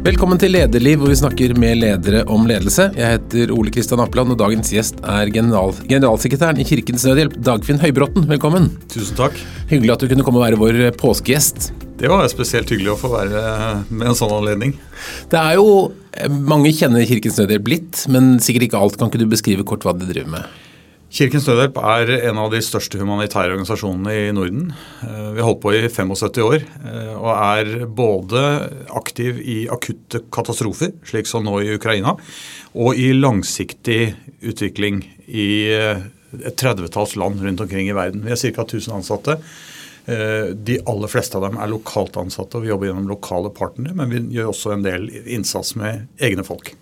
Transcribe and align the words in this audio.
Velkommen 0.00 0.38
til 0.40 0.54
Lederliv, 0.54 1.02
hvor 1.02 1.10
vi 1.12 1.16
snakker 1.18 1.52
med 1.60 1.76
ledere 1.82 2.22
om 2.32 2.46
ledelse. 2.48 2.86
Jeg 2.96 3.18
heter 3.18 3.50
Ole 3.52 3.68
Kristian 3.68 4.00
Appeland, 4.00 4.32
og 4.32 4.38
dagens 4.40 4.70
gjest 4.72 5.02
er 5.04 5.28
general, 5.28 5.74
generalsekretæren 5.90 6.56
i 6.56 6.64
Kirkens 6.64 7.04
Nødhjelp, 7.04 7.34
Dagfinn 7.44 7.82
Høybråten. 7.82 8.24
Velkommen. 8.30 8.70
Tusen 8.88 9.18
takk. 9.18 9.36
Hyggelig 9.68 9.92
at 9.92 10.00
du 10.00 10.08
kunne 10.08 10.24
komme 10.24 10.40
og 10.40 10.46
være 10.46 10.60
vår 10.62 10.96
påskegjest. 10.96 11.68
Det 12.00 12.08
var 12.08 12.24
spesielt 12.32 12.72
hyggelig 12.72 12.94
å 12.94 12.96
få 13.02 13.12
være 13.12 13.44
med 13.90 14.08
en 14.08 14.16
sånn 14.16 14.32
anledning. 14.38 14.72
Det 15.28 15.36
er 15.36 15.60
jo 15.60 15.68
Mange 16.32 16.72
kjenner 16.74 17.04
Kirkens 17.06 17.36
Nødhjelp 17.38 17.68
litt, 17.70 18.00
men 18.10 18.32
sikkert 18.42 18.70
ikke 18.70 18.80
alt. 18.80 18.96
Kan 18.98 19.12
ikke 19.12 19.20
du 19.20 19.28
beskrive 19.30 19.68
kort 19.68 19.84
hva 19.84 19.92
de 19.94 20.08
driver 20.08 20.32
med? 20.32 20.48
Kirkens 21.10 21.48
Nødhjelp 21.48 21.78
er 21.82 22.10
en 22.28 22.38
av 22.38 22.52
de 22.52 22.60
største 22.62 22.98
humanitære 23.00 23.56
organisasjonene 23.56 24.12
i 24.14 24.28
Norden. 24.34 24.68
Eh, 25.02 25.32
vi 25.34 25.40
har 25.40 25.48
holdt 25.48 25.62
på 25.64 25.72
i 25.74 25.82
75 25.90 26.38
år 26.44 26.62
eh, 26.62 27.16
og 27.16 27.32
er 27.34 27.70
både 27.98 28.42
aktiv 28.94 29.40
i 29.42 29.56
akutte 29.74 30.22
katastrofer, 30.30 30.94
slik 31.10 31.26
som 31.26 31.42
nå 31.46 31.56
i 31.64 31.74
Ukraina, 31.74 32.14
og 32.78 32.94
i 32.94 33.10
langsiktig 33.16 34.14
utvikling 34.38 35.02
i 35.26 35.50
eh, 35.74 36.06
et 36.46 36.58
tredvetalls 36.62 37.16
land 37.18 37.42
rundt 37.42 37.66
omkring 37.66 37.90
i 37.90 37.96
verden. 37.96 38.22
Vi 38.22 38.30
har 38.30 38.38
ca. 38.38 38.62
1000 38.62 39.00
ansatte. 39.00 39.40
De 40.06 40.76
aller 40.88 41.10
fleste 41.10 41.36
av 41.36 41.42
dem 41.44 41.58
er 41.60 41.68
lokalt 41.70 42.16
ansatte, 42.18 42.56
og 42.56 42.64
vi 42.64 42.70
jobber 42.70 42.88
gjennom 42.88 43.10
lokale 43.10 43.50
partnere, 43.54 43.94
men 43.98 44.10
vi 44.10 44.22
gjør 44.38 44.52
også 44.52 44.72
en 44.74 44.86
del 44.86 45.10
innsats 45.26 45.74
med 45.78 46.06
egne 46.22 46.46
folk. 46.46 46.72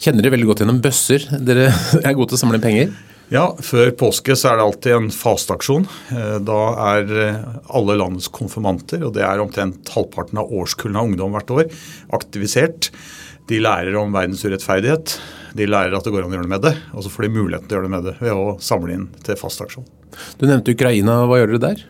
Kjenner 0.00 0.24
dere 0.24 0.34
veldig 0.34 0.48
godt 0.48 0.64
gjennom 0.64 0.80
bøsser? 0.84 1.28
Dere 1.44 1.68
er 2.00 2.16
gode 2.16 2.32
til 2.32 2.40
å 2.40 2.42
samle 2.42 2.58
inn 2.58 2.64
penger? 2.64 2.96
Ja, 3.32 3.44
Før 3.64 3.92
påske 3.96 4.36
så 4.36 4.50
er 4.50 4.58
det 4.58 4.64
alltid 4.66 4.94
en 4.96 5.10
fasteaksjon. 5.14 5.86
Eh, 6.12 6.36
da 6.44 6.60
er 6.92 7.12
eh, 7.22 7.46
alle 7.72 7.96
landets 7.96 8.28
konfirmanter, 8.34 9.06
og 9.06 9.14
det 9.16 9.24
er 9.24 9.40
omtrent 9.40 9.88
halvparten 9.94 10.42
av 10.42 10.52
årskullene 10.52 11.00
av 11.00 11.08
ungdom 11.08 11.32
hvert 11.36 11.54
år, 11.54 11.70
aktivisert. 12.16 12.90
De 13.48 13.60
lærer 13.60 13.96
om 14.00 14.12
verdens 14.12 14.44
urettferdighet. 14.44 15.16
De 15.56 15.68
lærer 15.68 15.96
at 15.96 16.04
det 16.04 16.12
går 16.12 16.24
an 16.24 16.32
å 16.32 16.38
gjøre 16.38 16.46
noe 16.46 16.54
med 16.56 16.64
det. 16.64 16.74
Og 16.92 17.04
så 17.04 17.12
får 17.12 17.26
de 17.26 17.34
muligheten 17.34 17.68
til 17.68 17.76
å 17.76 17.80
gjøre 17.80 17.88
noe 17.88 17.96
med 17.96 18.06
det 18.08 18.14
ved 18.20 18.44
å 18.44 18.54
samle 18.64 18.94
inn 18.96 19.10
til 19.24 19.40
fasteaksjon. 19.40 19.88
Du 20.40 20.46
nevnte 20.48 20.76
Ukraina. 20.76 21.22
Hva 21.28 21.40
gjør 21.40 21.54
dere 21.54 21.64
der? 21.66 21.84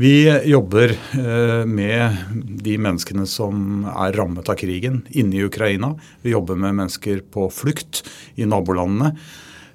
Vi 0.00 0.26
jobber 0.50 0.90
eh, 0.90 1.62
med 1.70 2.34
de 2.66 2.74
menneskene 2.82 3.28
som 3.30 3.84
er 3.92 4.16
rammet 4.18 4.48
av 4.50 4.58
krigen 4.58 5.04
inne 5.14 5.38
i 5.38 5.46
Ukraina. 5.46 5.92
Vi 6.24 6.32
jobber 6.34 6.58
med 6.58 6.80
mennesker 6.80 7.22
på 7.32 7.46
flukt 7.54 8.02
i 8.34 8.48
nabolandene. 8.48 9.14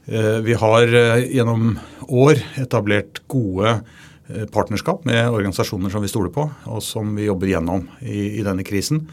Eh, 0.09 0.39
vi 0.41 0.53
har 0.57 0.93
eh, 0.95 1.35
gjennom 1.35 1.75
år 2.07 2.39
etablert 2.57 3.21
gode 3.29 3.75
eh, 3.75 4.45
partnerskap 4.49 5.03
med 5.05 5.29
organisasjoner 5.29 5.93
som 5.93 6.01
vi 6.01 6.09
stoler 6.09 6.33
på, 6.33 6.47
og 6.65 6.79
som 6.83 7.11
vi 7.17 7.27
jobber 7.27 7.51
gjennom 7.51 7.85
i, 8.01 8.39
i 8.39 8.45
denne 8.45 8.65
krisen. 8.65 9.03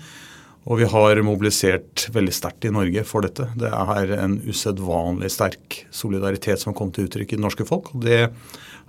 Og 0.66 0.80
vi 0.80 0.88
har 0.91 1.20
mobilisert 1.22 2.08
veldig 2.14 2.33
sterkt 2.34 2.64
i 2.66 2.72
Norge 2.75 3.05
for 3.06 3.27
dette. 3.27 3.44
Det 3.61 3.69
er 3.69 4.14
en 4.16 4.41
usedvanlig 4.48 5.28
sterk 5.30 5.83
solidaritet 5.94 6.64
som 6.64 6.75
kommet 6.75 6.97
til 6.97 7.06
uttrykk 7.06 7.34
i 7.34 7.38
det 7.38 7.44
norske 7.44 7.69
folk. 7.69 7.92
og 7.94 8.03
det 8.03 8.25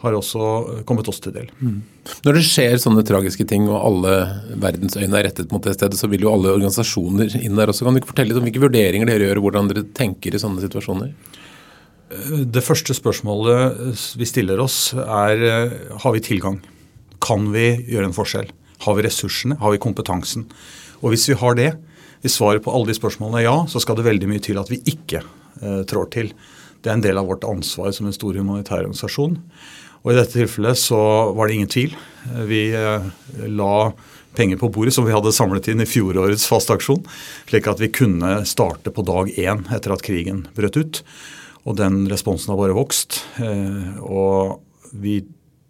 har 0.02 0.14
også 0.14 0.84
kommet 0.86 1.08
oss 1.10 1.20
til 1.22 1.34
del. 1.34 1.48
Mm. 1.58 1.78
Når 2.26 2.38
det 2.38 2.44
skjer 2.46 2.76
sånne 2.82 3.04
tragiske 3.06 3.46
ting 3.50 3.66
og 3.66 3.80
alle 3.82 4.12
verdens 4.62 4.98
øyne 4.98 5.18
er 5.18 5.26
rettet 5.26 5.54
mot 5.54 5.64
det 5.66 5.74
stedet, 5.74 5.98
så 5.98 6.10
vil 6.10 6.26
jo 6.26 6.34
alle 6.34 6.54
organisasjoner 6.54 7.34
inn 7.42 7.58
der 7.58 7.74
også. 7.74 7.86
Kan 7.86 7.98
du 7.98 8.02
ikke 8.02 8.12
fortelle 8.14 8.32
litt 8.32 8.42
om 8.42 8.46
hvilke 8.46 8.62
vurderinger 8.62 9.10
dere 9.10 9.30
gjør, 9.30 9.42
og 9.42 9.48
hvordan 9.48 9.72
dere 9.72 9.86
tenker 9.98 10.38
i 10.38 10.42
sånne 10.42 10.62
situasjoner? 10.66 11.14
Det 12.08 12.64
første 12.64 12.96
spørsmålet 12.96 13.98
vi 14.16 14.26
stiller 14.28 14.62
oss 14.64 14.94
er 14.96 15.42
eh, 15.44 15.74
har 16.00 16.14
vi 16.16 16.24
tilgang. 16.24 16.62
Kan 17.20 17.50
vi 17.52 17.74
gjøre 17.84 18.08
en 18.08 18.16
forskjell? 18.16 18.48
Har 18.86 18.96
vi 18.96 19.04
ressursene? 19.04 19.58
Har 19.60 19.74
vi 19.74 19.82
kompetansen? 19.84 20.46
Og 21.02 21.12
hvis 21.12 21.28
vi 21.28 21.36
har 21.36 21.58
det, 21.60 21.74
hvis 22.24 22.38
svaret 22.40 22.64
på 22.64 22.72
alle 22.72 22.88
de 22.88 22.96
spørsmålene 22.96 23.42
er 23.42 23.50
ja, 23.50 23.58
så 23.68 23.82
skal 23.84 23.98
det 24.00 24.06
veldig 24.08 24.30
mye 24.32 24.44
til 24.44 24.60
at 24.62 24.72
vi 24.72 24.80
ikke 24.88 25.20
eh, 25.20 25.82
trår 25.90 26.08
til. 26.16 26.32
Det 26.80 26.94
er 26.94 26.96
en 26.96 27.04
del 27.04 27.20
av 27.20 27.28
vårt 27.28 27.44
ansvar 27.44 27.92
som 27.92 28.08
en 28.08 28.16
stor 28.16 28.40
humanitær 28.40 28.86
organisasjon. 28.86 29.36
Og 30.06 30.14
I 30.14 30.16
dette 30.16 30.38
tilfellet 30.38 30.80
så 30.80 31.00
var 31.36 31.50
det 31.50 31.58
ingen 31.58 31.74
tvil. 31.74 31.98
Vi 32.48 32.70
eh, 32.72 33.10
la 33.52 33.74
penger 34.38 34.62
på 34.62 34.70
bordet 34.72 34.94
som 34.96 35.04
vi 35.04 35.16
hadde 35.16 35.36
samlet 35.36 35.68
inn 35.74 35.84
i 35.84 35.90
fjorårets 35.90 36.48
fasteaksjon, 36.48 37.04
slik 37.50 37.68
at 37.68 37.84
vi 37.84 37.92
kunne 37.92 38.46
starte 38.48 38.94
på 38.96 39.04
dag 39.04 39.34
én 39.36 39.66
etter 39.76 39.92
at 39.92 40.06
krigen 40.08 40.46
brøt 40.56 40.80
ut. 40.80 41.04
Og 41.68 41.76
den 41.76 42.06
responsen 42.10 42.54
har 42.54 42.60
bare 42.62 42.76
vokst. 42.78 43.22
Eh, 43.44 43.98
og 44.04 44.62
vi 44.96 45.20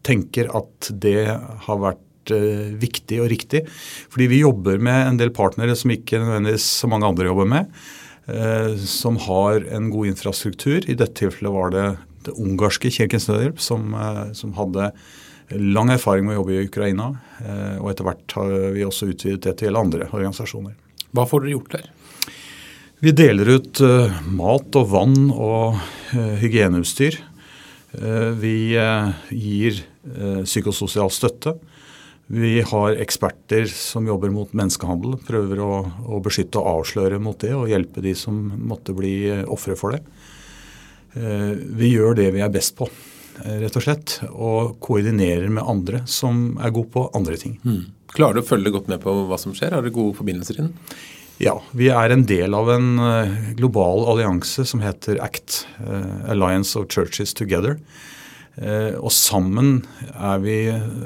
tenker 0.06 0.52
at 0.56 0.91
det 0.94 1.25
har 1.66 1.80
vært 1.81 2.34
eh, 2.34 2.74
viktig 2.78 3.22
og 3.24 3.31
riktig. 3.34 3.63
Fordi 4.13 4.30
vi 4.30 4.44
jobber 4.44 4.81
med 4.84 5.00
en 5.03 5.22
del 5.22 5.34
partnere 5.36 5.75
som 5.78 5.94
ikke 5.94 6.22
nødvendigvis 6.22 6.68
så 6.84 6.90
mange 6.91 7.09
andre 7.09 7.30
jobber 7.31 7.50
med. 7.50 7.72
Eh, 8.30 8.75
som 8.86 9.18
har 9.25 9.66
en 9.74 9.90
god 9.94 10.13
infrastruktur. 10.13 10.84
I 10.86 10.97
dette 10.97 11.18
tilfellet 11.24 11.56
var 11.56 11.74
det 11.74 11.88
det 12.28 12.36
ungarske 12.44 12.91
Kirkens 12.91 13.30
Nødhjelp 13.30 13.62
som, 13.63 13.94
som 14.36 14.52
hadde 14.57 14.90
lang 15.56 15.94
erfaring 15.94 16.25
med 16.28 16.36
å 16.36 16.41
jobbe 16.41 16.57
i 16.57 16.66
Ukraina. 16.66 17.06
Og 17.80 17.88
etter 17.88 18.03
hvert 18.03 18.36
har 18.36 18.52
vi 18.75 18.84
også 18.84 19.07
utvidet 19.13 19.46
det 19.46 19.53
til 19.62 19.80
andre 19.80 20.09
organisasjoner. 20.09 20.74
Hva 21.16 21.24
får 21.30 21.46
dere 21.46 21.53
gjort 21.53 21.78
der? 21.78 21.86
Vi 22.97 23.12
deler 23.13 23.46
ut 23.59 23.78
uh, 23.85 24.09
mat 24.34 24.74
og 24.80 24.88
vann 24.90 25.28
og 25.30 25.75
uh, 25.78 26.38
hygieneutstyr. 26.41 27.19
Uh, 27.94 28.34
vi 28.38 28.74
gir 28.74 29.84
psykososial 30.47 31.12
støtte. 31.12 31.52
Vi 32.31 32.62
har 32.63 32.96
eksperter 33.03 33.68
som 33.69 34.07
jobber 34.07 34.31
mot 34.31 34.53
menneskehandel. 34.56 35.18
Prøver 35.28 35.59
å, 35.62 35.72
å, 36.07 36.19
beskytte 36.24 36.62
og 36.62 36.80
avsløre 36.80 37.19
mot 37.19 37.36
det 37.44 37.52
og 37.53 37.68
hjelpe 37.68 38.02
de 38.06 38.13
som 38.16 38.38
måtte 38.69 38.96
bli 38.96 39.44
ofre 39.44 39.75
for 39.75 39.96
det. 39.96 40.00
Vi 41.12 41.91
gjør 41.91 42.16
det 42.22 42.30
vi 42.38 42.44
er 42.46 42.53
best 42.53 42.78
på, 42.80 42.88
rett 43.44 43.75
og 43.75 43.84
slett. 43.84 44.16
Og 44.31 44.78
koordinerer 44.84 45.52
med 45.52 45.68
andre 45.68 46.06
som 46.07 46.56
er 46.63 46.72
gode 46.75 46.94
på 46.96 47.06
andre 47.19 47.36
ting. 47.41 47.59
Mm. 47.68 47.84
Klarer 48.16 48.40
du 48.40 48.46
å 48.46 48.47
følge 48.47 48.72
godt 48.78 48.88
med 48.91 49.03
på 49.03 49.12
hva 49.28 49.40
som 49.41 49.56
skjer? 49.57 49.75
Har 49.75 49.84
du 49.84 49.91
gode 49.91 50.16
forbindelser 50.16 50.63
inn? 50.63 50.72
Ja, 51.38 51.53
vi 51.78 51.92
er 51.94 52.09
en 52.09 52.24
del 52.25 52.56
av 52.58 52.70
en 52.74 52.98
eh, 52.98 53.34
global 53.59 54.08
allianse 54.09 54.64
som 54.66 54.81
heter 54.81 55.20
ACT, 55.22 55.59
eh, 55.86 56.31
Alliance 56.34 56.74
of 56.80 56.88
Churches 56.90 57.36
Together. 57.38 57.75
Eh, 58.58 58.96
og 58.98 59.12
sammen 59.14 59.84
er 60.16 60.42
vi 60.42 60.56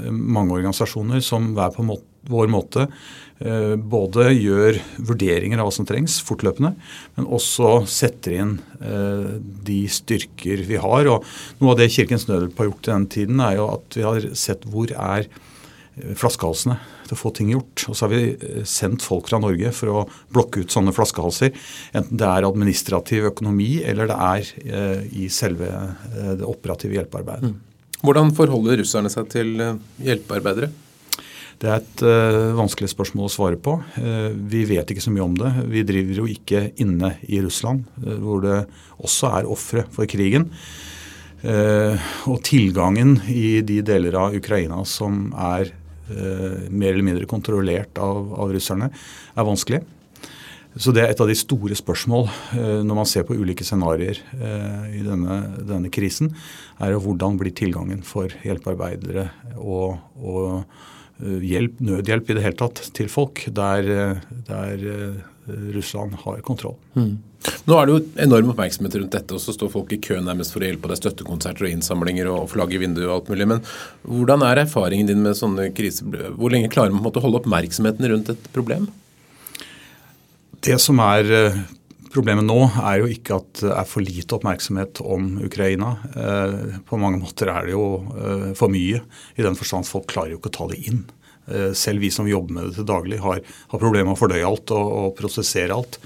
mange 0.08 0.56
organisasjoner 0.56 1.20
som 1.26 1.52
hver 1.58 1.76
på 1.76 1.84
vår 2.32 2.48
måte 2.54 2.88
både 3.42 4.28
gjør 4.36 4.76
vurderinger 5.02 5.58
av 5.58 5.66
hva 5.66 5.74
som 5.74 5.88
trengs 5.90 6.20
fortløpende, 6.22 6.76
men 7.18 7.26
også 7.26 7.72
setter 7.90 8.36
inn 8.38 8.52
de 9.66 9.80
styrker 9.90 10.62
vi 10.68 10.78
har. 10.78 11.10
Og 11.10 11.26
noe 11.58 11.74
av 11.74 11.80
det 11.80 11.90
Kirkens 11.90 12.28
Nødhjelp 12.30 12.62
har 12.62 12.70
gjort 12.70 12.86
i 12.86 12.92
den 12.92 13.08
tiden, 13.16 13.42
er 13.42 13.58
jo 13.58 13.66
at 13.74 13.98
vi 13.98 14.06
har 14.06 14.28
sett 14.38 14.70
hvor 14.70 14.94
er 14.94 15.26
flaskehalsene 16.14 16.78
til 17.12 17.18
å 17.18 17.22
få 17.22 17.34
ting 17.36 17.52
gjort. 17.52 17.86
Og 17.92 17.98
så 17.98 18.08
har 18.08 18.14
vi 18.14 18.22
eh, 18.34 18.62
sendt 18.68 19.04
folk 19.06 19.28
fra 19.32 19.42
Norge 19.44 19.74
for 19.76 19.92
å 19.92 20.06
blokke 20.34 20.64
ut 20.64 20.74
sånne 20.74 20.96
flaskehalser. 20.96 21.52
Enten 21.98 22.22
det 22.22 22.30
er 22.30 22.48
administrativ 22.48 23.28
økonomi 23.34 23.82
eller 23.84 24.12
det 24.12 24.20
er 24.28 24.54
eh, 24.64 25.04
i 25.26 25.28
selve 25.34 25.68
eh, 25.72 26.38
det 26.40 26.48
operative 26.48 26.98
hjelpearbeidet. 26.98 27.52
Mm. 27.52 28.00
Hvordan 28.02 28.32
forholder 28.34 28.80
russerne 28.82 29.12
seg 29.14 29.28
til 29.30 29.60
hjelpearbeidere? 30.02 30.72
Det 31.62 31.70
er 31.70 31.78
et 31.78 32.02
uh, 32.02 32.58
vanskelig 32.58 32.90
spørsmål 32.90 33.28
å 33.28 33.32
svare 33.32 33.58
på. 33.62 33.76
Uh, 33.94 34.34
vi 34.34 34.64
vet 34.66 34.90
ikke 34.90 35.04
så 35.04 35.12
mye 35.14 35.28
om 35.28 35.36
det. 35.38 35.52
Vi 35.70 35.84
driver 35.86 36.24
jo 36.24 36.30
ikke 36.30 36.72
inne 36.82 37.12
i 37.30 37.38
Russland, 37.46 37.84
uh, 38.02 38.16
hvor 38.18 38.42
det 38.42 38.64
også 38.98 39.30
er 39.38 39.50
ofre 39.50 39.86
for 39.94 40.10
krigen. 40.10 40.50
og 41.42 42.38
tilgangen 42.46 43.16
i 43.34 43.64
de 43.66 43.80
deler 43.82 44.14
av 44.14 44.36
Ukraina 44.38 44.84
som 44.86 45.32
er 45.34 45.72
mer 46.70 46.94
eller 46.94 47.08
mindre 47.08 47.30
kontrollert 47.30 47.98
av, 48.02 48.32
av, 48.36 48.54
russerne, 48.54 48.92
er 48.92 49.48
vanskelig. 49.48 49.82
Så 50.80 50.94
det 50.96 51.04
er 51.04 51.12
et 51.12 51.20
av 51.20 51.28
de 51.28 51.36
store 51.36 51.76
spørsmål 51.76 52.30
eh, 52.56 52.78
når 52.88 52.98
man 53.02 53.10
ser 53.10 53.26
på 53.28 53.36
ulike 53.36 53.66
scenarioer 53.68 54.22
eh, 54.38 54.86
i 55.00 55.02
denne, 55.04 55.42
denne, 55.68 55.92
krisen, 55.92 56.32
er 56.80 56.94
jo 56.94 57.02
hvordan 57.04 57.36
blir 57.42 57.52
tilgangen 57.56 58.06
for 58.08 58.32
hjelpearbeidere 58.46 59.28
og, 59.58 60.00
og 60.16 60.64
hjelp, 61.22 61.82
nødhjelp 61.84 62.32
i 62.32 62.38
det 62.38 62.46
hele 62.46 62.58
tatt 62.58 62.80
til 62.96 63.12
folk 63.12 63.44
der, 63.54 64.22
der 64.48 64.88
Russland 65.76 66.16
har 66.24 66.40
kontroll. 66.48 66.80
Mm. 66.96 67.20
Nå 67.66 67.78
er 67.78 67.88
det 67.88 67.94
jo 67.94 68.02
enorm 68.22 68.52
oppmerksomhet 68.54 68.96
rundt 69.00 69.16
dette, 69.16 69.34
og 69.34 69.42
så 69.42 69.54
står 69.56 69.72
folk 69.74 69.92
i 69.96 70.00
kø 70.04 70.20
nærmest 70.22 70.54
for 70.54 70.62
å 70.62 70.68
hjelpe. 70.68 70.92
Er 70.92 71.00
støttekonserter 71.00 71.66
og 71.68 71.74
innsamlinger 71.74 72.30
og 72.30 72.50
flagg 72.52 72.74
i 72.76 72.82
vinduet 72.82 73.08
og 73.08 73.16
alt 73.16 73.32
mulig. 73.34 73.48
Men 73.50 73.64
hvordan 74.06 74.46
er 74.46 74.64
erfaringen 74.64 75.10
din 75.10 75.24
med 75.26 75.38
sånne 75.40 75.70
kriser? 75.78 76.10
Hvor 76.38 76.54
lenge 76.54 76.72
klarer 76.74 76.94
man 76.94 77.06
å 77.08 77.24
holde 77.24 77.42
oppmerksomheten 77.42 78.10
rundt 78.14 78.34
et 78.34 78.50
problem? 78.54 78.90
Det 80.62 80.78
som 80.82 81.00
er 81.04 81.38
eh, 81.38 81.62
Problemet 82.12 82.44
nå 82.44 82.58
er 82.76 82.98
jo 83.00 83.06
ikke 83.08 83.38
at 83.38 83.62
det 83.62 83.70
er 83.72 83.86
for 83.88 84.04
lite 84.04 84.36
oppmerksomhet 84.36 85.00
om 85.00 85.30
Ukraina. 85.48 85.94
Eh, 86.12 86.56
på 86.84 87.00
mange 87.00 87.22
måter 87.22 87.48
er 87.48 87.70
det 87.70 87.72
jo 87.72 87.86
eh, 88.12 88.50
for 88.60 88.68
mye, 88.74 89.00
i 89.40 89.46
den 89.46 89.56
forstand 89.56 89.88
at 89.88 89.92
folk 89.94 90.10
klarer 90.12 90.34
jo 90.34 90.42
ikke 90.42 90.52
å 90.52 90.58
ta 90.58 90.68
det 90.74 90.82
inn. 90.92 91.06
Selv 91.76 92.04
vi 92.04 92.12
som 92.14 92.28
jobber 92.30 92.54
med 92.54 92.68
det 92.68 92.76
til 92.78 92.86
daglig, 92.88 93.18
har, 93.20 93.40
har 93.42 93.80
problemer 93.82 94.12
med 94.12 94.14
å 94.14 94.20
fordøye 94.20 94.46
alt 94.46 94.72
og, 94.76 94.92
og 95.00 95.16
prosessere 95.18 95.76
alt. 95.76 95.98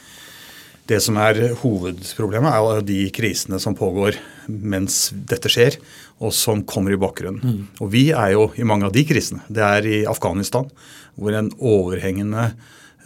Det 0.85 0.99
som 1.01 1.17
er 1.17 1.55
hovedproblemet, 1.63 2.51
er 2.51 2.61
jo 2.61 2.85
de 2.85 2.99
krisene 3.15 3.57
som 3.61 3.73
pågår 3.77 4.19
mens 4.45 5.09
dette 5.29 5.49
skjer, 5.49 5.79
og 6.21 6.33
som 6.35 6.61
kommer 6.67 6.93
i 6.93 6.99
bakgrunnen. 7.01 7.41
Mm. 7.41 7.63
Og 7.81 7.89
vi 7.93 8.03
er 8.13 8.35
jo 8.35 8.51
i 8.53 8.67
mange 8.67 8.85
av 8.85 8.93
de 8.93 9.01
krisene. 9.07 9.41
Det 9.49 9.63
er 9.65 9.87
i 9.89 10.03
Afghanistan, 10.09 10.69
hvor 11.17 11.33
en 11.33 11.49
overhengende 11.57 12.51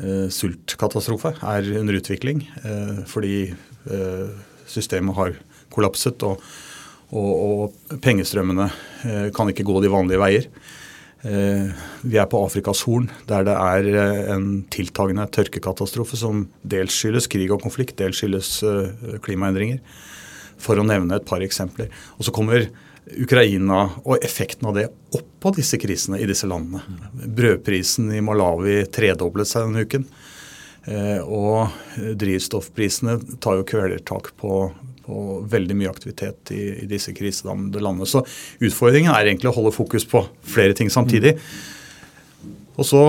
eh, 0.01 0.27
sultkatastrofe 0.33 1.37
er 1.39 1.71
under 1.79 1.99
utvikling 2.01 2.43
eh, 2.63 2.99
fordi 3.07 3.37
eh, 3.53 4.27
systemet 4.69 5.15
har 5.15 5.37
kollapset 5.71 6.25
og, 6.27 6.43
og, 7.13 7.31
og 7.31 7.99
pengestrømmene 8.03 8.67
eh, 9.07 9.27
kan 9.35 9.53
ikke 9.53 9.67
gå 9.67 9.79
de 9.85 9.93
vanlige 9.93 10.21
veier. 10.21 10.51
Eh, 11.21 11.71
vi 12.07 12.15
er 12.15 12.27
på 12.31 12.39
Afrikas 12.45 12.85
Horn, 12.87 13.09
der 13.27 13.43
det 13.43 13.55
er 13.55 13.87
eh, 13.91 14.19
en 14.31 14.61
tiltagende 14.71 15.25
tørkekatastrofe 15.35 16.15
som 16.19 16.45
dels 16.63 16.95
skyldes 16.95 17.27
krig 17.31 17.51
og 17.51 17.59
konflikt, 17.65 17.97
dels 17.99 18.21
skyldes 18.21 18.51
eh, 18.63 19.17
klimaendringer. 19.25 19.81
For 20.59 20.79
å 20.79 20.85
nevne 20.87 21.19
et 21.19 21.27
par 21.27 21.43
eksempler. 21.43 21.91
Og 22.17 22.27
så 22.27 22.35
kommer 22.35 22.69
Ukraina 23.19 23.85
og 24.05 24.23
effekten 24.23 24.67
av 24.69 24.75
det 24.77 24.89
oppå 25.15 25.51
disse 25.55 25.79
krisene 25.81 26.19
i 26.19 26.27
disse 26.29 26.47
landene. 26.47 26.83
Brødprisen 27.15 28.11
i 28.15 28.23
Malawi 28.23 28.83
tredoblet 28.91 29.47
seg 29.49 29.67
denne 29.67 29.85
uken. 29.87 30.03
Og 31.23 31.71
drivstoffprisene 32.19 33.15
tar 33.39 33.59
jo 33.59 33.65
kvelertak 33.71 34.33
på, 34.39 34.67
og 35.09 35.49
veldig 35.51 35.75
mye 35.79 35.91
aktivitet 35.91 36.53
i, 36.55 36.61
i 36.83 36.87
disse 36.89 37.13
kriserammede 37.17 37.81
landene. 37.83 38.07
Så 38.09 38.23
utfordringen 38.61 39.11
er 39.13 39.27
egentlig 39.27 39.51
å 39.51 39.57
holde 39.57 39.75
fokus 39.75 40.07
på 40.09 40.23
flere 40.45 40.77
ting 40.77 40.91
samtidig. 40.93 41.35
Og 42.79 42.87
så 42.87 43.01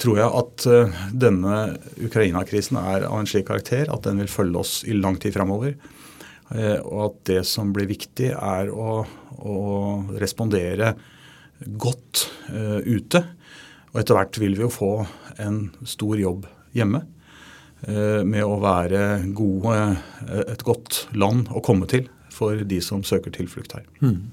tror 0.00 0.16
jeg 0.16 0.36
at 0.40 0.66
uh, 0.70 1.00
denne 1.12 1.56
Ukraina-krisen 2.06 2.78
er 2.80 3.04
av 3.10 3.18
en 3.18 3.28
slik 3.28 3.50
karakter 3.50 3.90
at 3.92 4.06
den 4.06 4.22
vil 4.22 4.32
følge 4.32 4.62
oss 4.62 4.78
i 4.88 4.96
lang 4.96 5.18
tid 5.20 5.34
framover. 5.36 5.74
Uh, 6.48 6.78
og 6.80 7.00
at 7.10 7.18
det 7.28 7.42
som 7.48 7.74
blir 7.74 7.90
viktig, 7.90 8.30
er 8.32 8.72
å, 8.72 9.02
å 9.04 9.58
respondere 10.22 10.94
godt 11.60 12.28
uh, 12.48 12.80
ute. 12.80 13.20
Og 13.92 14.00
etter 14.00 14.16
hvert 14.16 14.40
vil 14.40 14.56
vi 14.56 14.64
jo 14.64 14.72
få 14.72 14.94
en 15.44 15.66
stor 15.84 16.16
jobb 16.18 16.48
hjemme. 16.74 17.04
Eh, 17.84 18.22
med 18.24 18.44
å 18.46 18.56
være 18.62 19.02
gode, 19.36 19.74
eh, 20.24 20.46
et 20.54 20.64
godt 20.64 21.04
land 21.12 21.50
å 21.52 21.60
komme 21.64 21.88
til 21.90 22.08
for 22.32 22.64
de 22.64 22.80
som 22.82 23.04
søker 23.04 23.34
tilflukt 23.34 23.76
her. 23.76 23.84
Mm. 24.00 24.32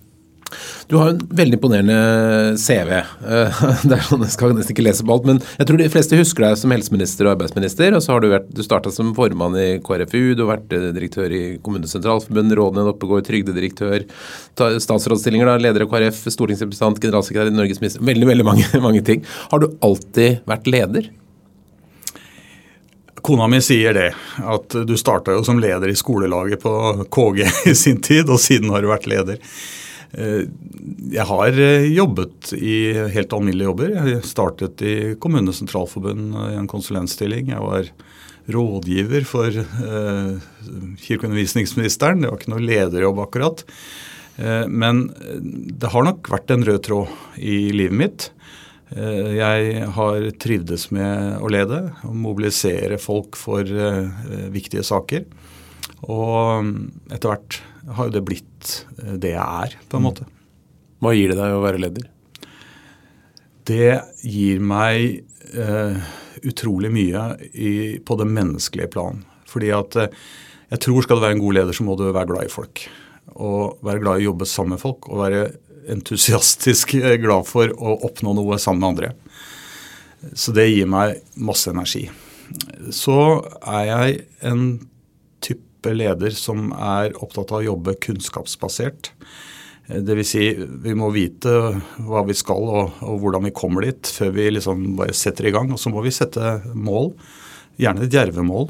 Du 0.92 0.98
har 1.00 1.13
en 1.13 1.19
veldig 1.19 1.56
imponerende 1.56 2.56
CV. 2.59 2.89
Eh, 2.95 3.59
det 3.88 3.98
er 3.98 4.07
sånn, 4.07 4.24
Jeg 4.24 4.33
skal 4.36 4.56
nesten 4.56 4.75
ikke 4.75 4.86
lese 4.86 5.06
på 5.07 5.13
alt, 5.15 5.27
men 5.27 5.42
jeg 5.59 5.68
tror 5.68 5.80
de 5.80 5.89
fleste 5.92 6.19
husker 6.19 6.48
deg 6.48 6.57
som 6.59 6.74
helseminister 6.75 7.27
og 7.27 7.33
arbeidsminister. 7.36 7.95
og 7.95 8.03
så 8.03 8.15
har 8.15 8.24
Du 8.24 8.30
vært, 8.31 8.50
du 8.56 8.63
starta 8.63 8.92
som 8.92 9.13
formann 9.15 9.56
i 9.59 9.69
KrFU, 9.83 10.33
du 10.36 10.45
har 10.45 10.57
vært 10.57 10.71
direktør 10.95 11.36
i 11.36 11.44
Kommunesentralforbundet, 11.63 12.56
rådene 12.59 12.88
Oppegård, 12.92 13.27
trygdedirektør, 13.27 14.07
statsrådsstillinger, 14.56 15.51
da, 15.51 15.59
leder 15.59 15.88
av 15.88 15.92
KrF, 15.92 16.24
stortingsrepresentant, 16.36 17.04
generalsekretær 17.04 17.51
i 17.51 17.56
Norges 17.56 17.83
minister. 17.83 18.04
Veldig, 18.04 18.31
veldig 18.31 18.47
mange, 18.47 18.68
mange 18.88 19.04
ting. 19.07 19.27
Har 19.51 19.63
du 19.63 19.74
alltid 19.83 20.44
vært 20.47 20.71
leder? 20.71 21.12
Kona 23.21 23.45
mi 23.51 23.59
sier 23.62 23.94
det, 23.94 24.09
at 24.41 24.73
du 24.88 24.95
starta 24.97 25.35
jo 25.35 25.44
som 25.45 25.59
leder 25.62 25.91
i 25.91 25.97
skolelaget 25.97 26.63
på 26.63 26.73
KG 27.13 27.45
i 27.71 27.75
sin 27.77 28.01
tid, 28.01 28.29
og 28.29 28.41
siden 28.41 28.73
har 28.73 28.81
du 28.81 28.89
vært 28.91 29.09
leder. 29.09 29.41
Eh, 30.12 30.44
jeg 31.13 31.27
har 31.27 31.59
eh, 31.63 31.88
jobbet 31.94 32.51
i 32.57 32.75
helt 33.13 33.33
alminnelige 33.35 33.69
jobber. 33.69 33.94
Jeg 33.95 34.23
startet 34.27 34.83
i 34.83 34.95
Kommunesentralforbund 35.21 36.35
i 36.50 36.57
en 36.59 36.69
konsulentstilling. 36.71 37.53
Jeg 37.53 37.63
var 37.63 37.91
rådgiver 38.51 39.27
for 39.27 39.62
eh, 39.62 40.31
kirkeundervisningsministeren. 41.06 42.23
Det 42.23 42.31
var 42.31 42.41
ikke 42.41 42.56
noe 42.56 42.65
lederjobb 42.65 43.27
akkurat. 43.27 43.65
Men 44.71 45.03
det 45.77 45.89
har 45.91 46.06
nok 46.07 46.29
vært 46.31 46.50
en 46.56 46.63
rød 46.65 46.79
tråd 46.88 47.09
i 47.38 47.57
livet 47.75 47.97
mitt. 48.00 48.23
Eh, 48.92 49.38
jeg 49.38 49.86
har 49.96 50.26
trivdes 50.42 50.90
med 50.92 51.40
å 51.40 51.50
lede 51.52 51.80
og 52.08 52.16
mobilisere 52.18 53.00
folk 53.00 53.40
for 53.40 53.64
eh, 53.64 54.52
viktige 54.52 54.84
saker. 54.84 55.26
Og 56.12 56.68
mm, 56.68 56.74
etter 57.14 57.32
hvert 57.32 57.60
har 57.96 58.10
jo 58.10 58.16
det 58.18 58.24
blitt 58.28 58.74
eh, 59.00 59.16
det 59.16 59.36
jeg 59.38 59.66
er, 59.66 59.78
på 59.88 59.98
en 60.00 60.04
mm. 60.04 60.10
måte. 60.10 60.28
Hva 61.02 61.16
gir 61.16 61.32
det 61.32 61.40
deg 61.40 61.56
å 61.56 61.64
være 61.64 61.82
leder? 61.82 62.10
Det 63.72 63.94
gir 64.26 64.60
meg 64.62 65.22
uh, 65.56 65.98
utrolig 66.46 66.90
mye 66.94 67.24
i, 67.54 67.72
på 68.06 68.18
det 68.20 68.28
menneskelige 68.30 68.92
plan. 68.94 69.22
Fordi 69.50 69.72
at 69.74 69.98
uh, 69.98 70.20
jeg 70.74 70.82
tror 70.86 71.06
skal 71.06 71.18
du 71.18 71.24
være 71.24 71.38
en 71.38 71.42
god 71.42 71.58
leder, 71.58 71.78
så 71.78 71.86
må 71.88 71.96
du 71.98 72.04
være 72.10 72.30
glad 72.34 72.50
i 72.50 72.54
folk. 72.54 72.84
Og 73.34 73.82
være 73.86 74.04
glad 74.04 74.20
i 74.20 74.26
å 74.26 74.30
jobbe 74.30 74.50
sammen 74.50 74.76
med 74.76 74.84
folk. 74.84 75.10
og 75.10 75.24
være 75.24 75.42
entusiastisk 75.89 76.95
glad 77.24 77.48
for 77.50 77.72
å 77.74 77.98
oppnå 78.07 78.36
noe 78.38 78.60
sammen 78.62 78.81
med 78.81 78.89
andre. 78.92 79.12
Så 80.38 80.54
det 80.54 80.69
gir 80.69 80.89
meg 80.89 81.22
masse 81.42 81.72
energi. 81.72 82.06
Så 82.94 83.16
er 83.62 83.86
jeg 83.88 84.18
en 84.45 84.66
type 85.42 85.94
leder 85.95 86.36
som 86.38 86.69
er 86.75 87.16
opptatt 87.18 87.54
av 87.54 87.62
å 87.62 87.68
jobbe 87.72 87.98
kunnskapsbasert. 88.04 89.13
Dvs. 89.92 90.30
Si, 90.30 90.44
vi 90.56 90.94
må 90.95 91.10
vite 91.12 91.51
hva 92.06 92.22
vi 92.28 92.36
skal 92.38 92.62
og, 92.63 93.01
og, 93.01 93.18
hvordan 93.24 93.48
vi 93.50 93.56
kommer 93.56 93.88
dit, 93.88 94.07
før 94.07 94.31
vi 94.36 94.51
liksom 94.54 94.92
bare 95.00 95.16
setter 95.18 95.50
i 95.50 95.56
gang. 95.56 95.72
Og 95.74 95.81
så 95.81 95.92
må 95.92 96.04
vi 96.06 96.13
sette 96.16 96.60
mål, 96.78 97.12
gjerne 97.81 98.06
et 98.06 98.13
djerve 98.13 98.45
mål, 98.45 98.69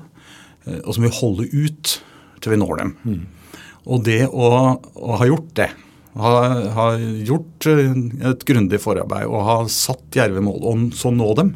og 0.82 0.90
så 0.94 1.02
må 1.02 1.10
vi 1.10 1.20
holde 1.20 1.50
ut 1.52 1.94
til 2.42 2.54
vi 2.54 2.60
når 2.62 2.82
dem. 2.82 2.96
Mm. 3.04 3.62
Og 3.92 4.04
det 4.06 4.24
å, 4.30 4.50
å 4.80 5.18
ha 5.20 5.28
gjort 5.30 5.52
det, 5.58 5.72
har, 6.20 6.60
har 6.76 7.00
gjort 7.28 7.68
eh, 7.72 7.96
et 8.32 8.46
grundig 8.48 8.82
forarbeid 8.84 9.30
og 9.30 9.48
har 9.48 9.72
satt 9.72 10.04
djerve 10.16 10.44
mål, 10.44 10.62
og 10.68 10.86
så 10.98 11.14
nå 11.14 11.32
dem, 11.40 11.56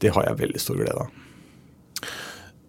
det 0.00 0.12
har 0.16 0.28
jeg 0.28 0.40
veldig 0.42 0.62
stor 0.62 0.80
glede 0.80 1.06
av. 1.06 1.14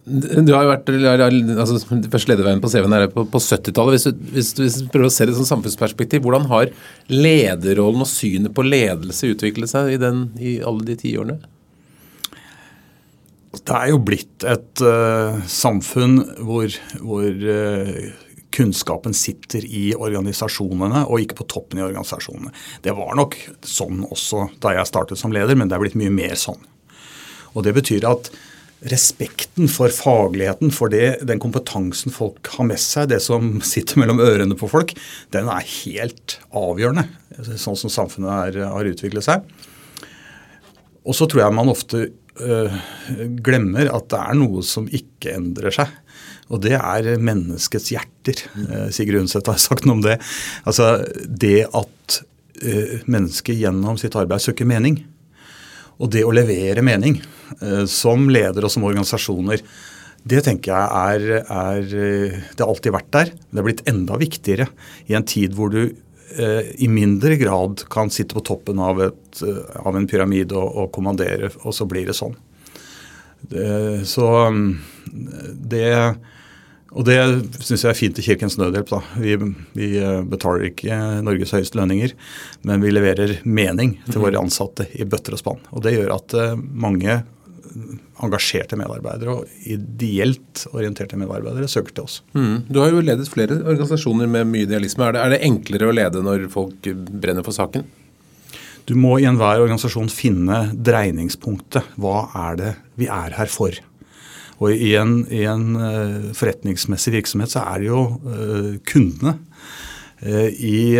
Du 0.08 0.54
har 0.54 0.64
jo 0.64 0.70
vært 0.70 0.88
altså, 0.88 1.78
første 1.84 2.30
lederveien 2.30 2.62
på 2.62 2.70
CV-en 2.72 2.94
er 2.96 3.10
på, 3.12 3.26
på 3.28 3.40
70-tallet. 3.44 3.98
Hvis, 3.98 4.06
hvis, 4.32 4.52
hvis, 4.56 4.78
du 4.80 4.88
prøver 4.92 5.10
å 5.10 5.12
se 5.12 5.26
det 5.28 5.34
som 5.36 5.48
samfunnsperspektiv, 5.48 6.22
hvordan 6.24 6.48
har 6.48 6.72
lederrollen 7.12 8.06
og 8.06 8.08
synet 8.08 8.54
på 8.56 8.64
ledelse 8.64 9.34
utviklet 9.34 9.68
seg 9.68 9.92
i, 9.92 10.00
den, 10.00 10.30
i 10.40 10.58
alle 10.64 10.86
de 10.88 10.96
tiårene? 11.02 11.36
Det 13.58 13.74
er 13.74 13.90
jo 13.90 14.00
blitt 14.04 14.44
et 14.48 14.84
uh, 14.84 15.36
samfunn 15.50 16.22
hvor, 16.46 16.72
hvor 17.02 17.28
uh, 17.28 18.08
kunnskapen 18.58 19.14
sitter 19.16 19.64
i 19.64 19.92
organisasjonene 19.94 21.04
og 21.06 21.22
ikke 21.22 21.38
på 21.40 21.48
toppen 21.54 21.80
i 21.80 21.86
organisasjonene. 21.86 22.52
Det 22.82 22.94
var 22.98 23.14
nok 23.18 23.38
sånn 23.66 24.02
også 24.08 24.48
da 24.62 24.74
jeg 24.76 24.90
startet 24.90 25.20
som 25.20 25.34
leder, 25.34 25.58
men 25.58 25.70
det 25.70 25.78
er 25.78 25.84
blitt 25.84 25.98
mye 25.98 26.12
mer 26.14 26.36
sånn. 26.38 26.60
Og 27.54 27.64
Det 27.64 27.74
betyr 27.74 28.06
at 28.06 28.30
respekten 28.86 29.66
for 29.70 29.90
fagligheten, 29.90 30.70
for 30.70 30.90
det, 30.92 31.24
den 31.26 31.40
kompetansen 31.42 32.14
folk 32.14 32.46
har 32.54 32.68
med 32.68 32.78
seg, 32.78 33.08
det 33.10 33.18
som 33.24 33.56
sitter 33.66 33.98
mellom 33.98 34.22
ørene 34.22 34.54
på 34.58 34.68
folk, 34.70 34.94
den 35.34 35.50
er 35.50 35.66
helt 35.66 36.36
avgjørende, 36.54 37.08
sånn 37.58 37.78
som 37.78 37.90
samfunnet 37.90 38.54
er, 38.54 38.60
har 38.70 38.90
utviklet 38.92 39.26
seg. 39.26 39.48
Og 41.02 41.16
så 41.16 41.26
tror 41.26 41.42
jeg 41.42 41.56
man 41.56 41.72
ofte 41.72 42.04
øh, 42.38 42.78
glemmer 43.42 43.90
at 43.96 44.10
det 44.12 44.20
er 44.20 44.38
noe 44.38 44.62
som 44.66 44.86
ikke 44.86 45.34
endrer 45.34 45.74
seg. 45.74 45.90
Og 46.48 46.62
det 46.64 46.76
er 46.78 47.10
menneskets 47.20 47.90
hjerter. 47.92 48.40
Eh, 48.64 48.88
Sigrid 48.94 49.22
Undset 49.24 49.48
har 49.50 49.60
sagt 49.60 49.86
noe 49.86 49.98
om 49.98 50.04
det. 50.04 50.16
Altså 50.68 51.04
det 51.28 51.68
at 51.68 52.18
uh, 52.64 52.96
mennesket 53.10 53.60
gjennom 53.60 53.98
sitt 54.00 54.16
arbeid 54.18 54.42
søker 54.42 54.68
mening. 54.68 55.02
Og 55.98 56.10
det 56.14 56.24
å 56.24 56.34
levere 56.34 56.84
mening 56.86 57.20
uh, 57.60 57.84
som 57.90 58.28
leder 58.32 58.64
og 58.64 58.72
som 58.72 58.86
organisasjoner, 58.88 59.62
det 60.28 60.42
tenker 60.44 60.72
jeg 60.74 61.14
er, 61.14 61.44
er 61.46 61.84
Det 61.86 62.58
har 62.58 62.68
alltid 62.68 62.92
vært 62.92 63.12
der. 63.14 63.30
Det 63.38 63.60
er 63.60 63.66
blitt 63.68 63.86
enda 63.88 64.18
viktigere 64.20 64.66
i 65.08 65.16
en 65.16 65.26
tid 65.28 65.54
hvor 65.56 65.72
du 65.72 65.82
i 66.28 66.84
mindre 66.92 67.38
grad 67.40 67.86
kan 67.90 68.10
sitte 68.12 68.36
på 68.36 68.42
toppen 68.44 68.82
av, 68.84 68.98
et, 69.00 69.38
av 69.80 69.96
en 69.96 70.04
pyramide 70.06 70.52
og, 70.52 70.66
og, 70.82 70.90
kommandere, 70.92 71.48
og 71.64 71.72
så 71.72 71.86
blir 71.88 72.04
det 72.10 72.18
sånn. 72.18 72.34
Det, 73.48 73.64
så 74.06 74.28
det 75.72 75.88
og 76.96 77.04
det 77.04 77.18
syns 77.60 77.84
jeg 77.84 77.90
er 77.90 77.98
fint 77.98 78.18
i 78.20 78.24
Kirkens 78.24 78.56
Nødhjelp. 78.56 78.88
da. 78.88 79.00
Vi, 79.20 79.34
vi, 79.76 79.88
eh, 80.00 80.22
betaler 80.24 80.70
ikke 80.70 80.98
Norges 81.24 81.52
høyeste 81.52 81.76
lønninger, 81.80 82.14
men 82.68 82.84
vi 82.84 82.92
leverer 82.94 83.40
mening 83.44 83.98
til 84.08 84.22
våre 84.24 84.40
ansatte 84.40 84.88
i 84.96 85.04
bøtter 85.04 85.36
og 85.36 85.42
spann. 85.42 85.60
Og 85.72 85.84
det 85.84 85.98
gjør 85.98 86.14
at 86.16 86.36
eh, 86.38 86.56
mange 86.56 87.20
engasjerte 88.24 88.78
medarbeidere 88.80 89.36
og 89.36 89.68
ideelt 89.68 90.64
orienterte 90.72 91.18
medarbeidere 91.20 91.68
søker 91.70 91.94
til 91.94 92.08
oss. 92.08 92.22
Mm. 92.32 92.64
Du 92.72 92.80
har 92.80 92.90
jo 92.90 93.04
ledet 93.04 93.28
flere 93.30 93.60
organisasjoner 93.60 94.30
med 94.30 94.48
mye 94.48 94.64
idealisme. 94.66 95.04
Er 95.06 95.14
det, 95.14 95.22
er 95.22 95.34
det 95.34 95.42
enklere 95.46 95.90
å 95.90 95.94
lede 95.94 96.24
når 96.24 96.48
folk 96.52 96.88
brenner 97.12 97.46
for 97.46 97.54
saken? 97.54 97.84
Du 98.88 98.94
må 98.96 99.18
i 99.20 99.28
enhver 99.28 99.60
organisasjon 99.60 100.08
finne 100.08 100.70
dreiningspunktet. 100.72 101.92
Hva 102.00 102.24
er 102.48 102.58
det 102.58 102.72
vi 102.96 103.10
er 103.12 103.36
her 103.36 103.52
for? 103.52 103.76
Og 104.58 104.74
i 104.74 104.94
en, 104.98 105.20
i 105.30 105.44
en 105.46 105.68
uh, 105.78 106.30
forretningsmessig 106.36 107.14
virksomhet 107.14 107.52
så 107.52 107.62
er 107.70 107.82
det 107.82 107.90
jo 107.90 108.02
uh, 108.26 108.72
kundene. 108.88 109.36
Uh, 110.24 110.48
I 110.50 110.98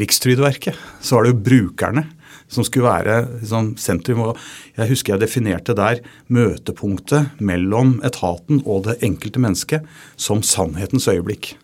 Rikstrygdeverket 0.00 0.76
så 1.00 1.16
var 1.16 1.26
det 1.26 1.32
jo 1.32 1.44
brukerne 1.48 2.04
som 2.48 2.64
skulle 2.64 2.88
være 2.88 3.16
liksom, 3.40 3.74
sentrum. 3.80 4.22
og 4.30 4.38
Jeg 4.76 4.92
husker 4.92 5.14
jeg 5.14 5.24
definerte 5.24 5.76
der 5.76 6.00
møtepunktet 6.32 7.40
mellom 7.44 7.98
etaten 8.04 8.62
og 8.64 8.86
det 8.86 9.00
enkelte 9.04 9.40
mennesket 9.44 9.88
som 10.16 10.40
sannhetens 10.44 11.08
øyeblikk. 11.12 11.54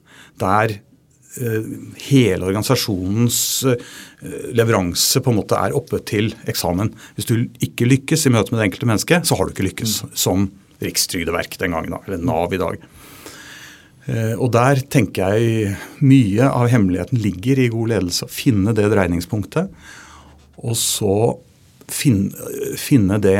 Der 0.40 0.80
hele 1.98 2.46
organisasjonens 2.46 3.38
leveranse 4.54 5.18
på 5.18 5.32
en 5.32 5.40
måte 5.40 5.56
er 5.58 5.74
oppe 5.74 5.98
til 6.06 6.28
eksamen. 6.46 6.92
Hvis 7.16 7.26
du 7.26 7.32
ikke 7.64 7.88
lykkes 7.88 8.28
i 8.28 8.30
møte 8.30 8.52
med 8.52 8.60
det 8.60 8.68
enkelte 8.68 8.86
mennesket, 8.86 9.26
så 9.26 9.34
har 9.34 9.48
du 9.48 9.54
ikke 9.56 9.66
lykkes 9.66 9.96
mm. 10.04 10.12
som 10.14 10.44
Rikstrygdeverk 10.84 11.58
den 11.60 11.76
gangen, 11.76 11.98
eller 12.04 12.22
Nav 12.22 12.54
i 12.54 12.60
dag. 12.60 12.84
Eh, 14.06 14.34
og 14.36 14.52
Der 14.52 14.82
tenker 14.92 15.34
jeg 15.34 15.76
mye 16.04 16.48
av 16.48 16.68
hemmeligheten 16.72 17.20
ligger 17.24 17.60
i 17.62 17.70
god 17.72 17.94
ledelse. 17.94 18.28
Å 18.28 18.32
finne 18.32 18.74
det 18.76 18.90
dreiningspunktet. 18.92 19.70
Og 20.64 20.76
så 20.78 21.14
finne, 21.90 22.32
finne, 22.80 23.20
det 23.20 23.38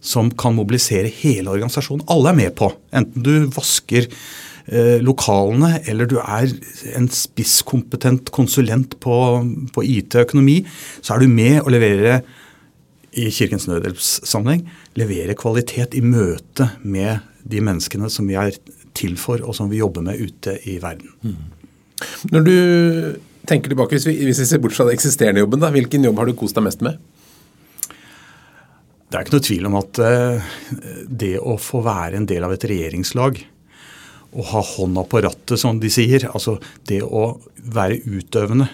som 0.00 0.30
kan 0.30 0.54
mobilisere 0.56 1.10
hele 1.10 1.54
organisasjonen. 1.54 2.06
Alle 2.12 2.32
er 2.32 2.40
med 2.44 2.56
på. 2.58 2.70
Enten 2.94 3.24
du 3.24 3.48
vasker 3.56 4.06
eh, 4.06 4.98
lokalene 5.02 5.80
eller 5.88 6.08
du 6.08 6.18
er 6.20 6.52
en 6.96 7.08
spisskompetent 7.10 8.30
konsulent 8.34 8.98
på, 9.02 9.16
på 9.72 9.86
IT 9.86 10.16
og 10.16 10.28
økonomi, 10.28 10.60
så 11.00 11.16
er 11.16 11.24
du 11.24 11.32
med 11.32 11.62
å 11.64 11.72
levere 11.72 12.20
i 13.16 13.30
Kirkens 13.32 13.66
Nødhjelpssammenheng 13.70 14.66
levere 14.98 15.36
kvalitet 15.38 15.96
i 15.96 16.02
møte 16.04 16.68
med 16.84 17.24
de 17.46 17.62
menneskene 17.64 18.10
som 18.12 18.28
vi 18.28 18.36
er 18.38 18.56
til 18.96 19.16
for, 19.20 19.42
og 19.44 19.56
som 19.56 19.70
vi 19.70 19.80
jobber 19.80 20.04
med 20.04 20.20
ute 20.20 20.56
i 20.68 20.78
verden. 20.82 21.12
Mm. 21.22 21.36
Når 22.32 22.46
du 22.46 22.56
tenker 23.48 23.72
tilbake, 23.72 23.96
hvis 23.96 24.06
vi, 24.08 24.16
hvis 24.26 24.40
vi 24.42 24.48
ser 24.48 24.60
bort 24.62 24.76
fra 24.76 24.88
den 24.88 24.96
eksisterende 24.96 25.42
jobben, 25.44 25.62
da, 25.62 25.70
hvilken 25.72 26.04
jobb 26.04 26.20
har 26.20 26.28
du 26.28 26.36
kost 26.38 26.56
deg 26.58 26.66
mest 26.66 26.84
med? 26.84 26.98
Det 29.06 29.18
er 29.18 29.22
ikke 29.22 29.36
noe 29.36 29.46
tvil 29.46 29.68
om 29.68 29.76
at 29.78 30.00
uh, 30.02 30.54
det 31.06 31.36
å 31.38 31.54
få 31.62 31.82
være 31.86 32.18
en 32.18 32.26
del 32.28 32.44
av 32.44 32.56
et 32.56 32.66
regjeringslag, 32.68 33.38
og 34.36 34.50
ha 34.50 34.60
hånda 34.74 35.06
på 35.08 35.22
rattet, 35.24 35.56
som 35.60 35.78
de 35.80 35.88
sier, 35.92 36.26
altså 36.34 36.58
det 36.90 36.98
å 37.06 37.38
være 37.56 38.02
utøvende, 38.04 38.66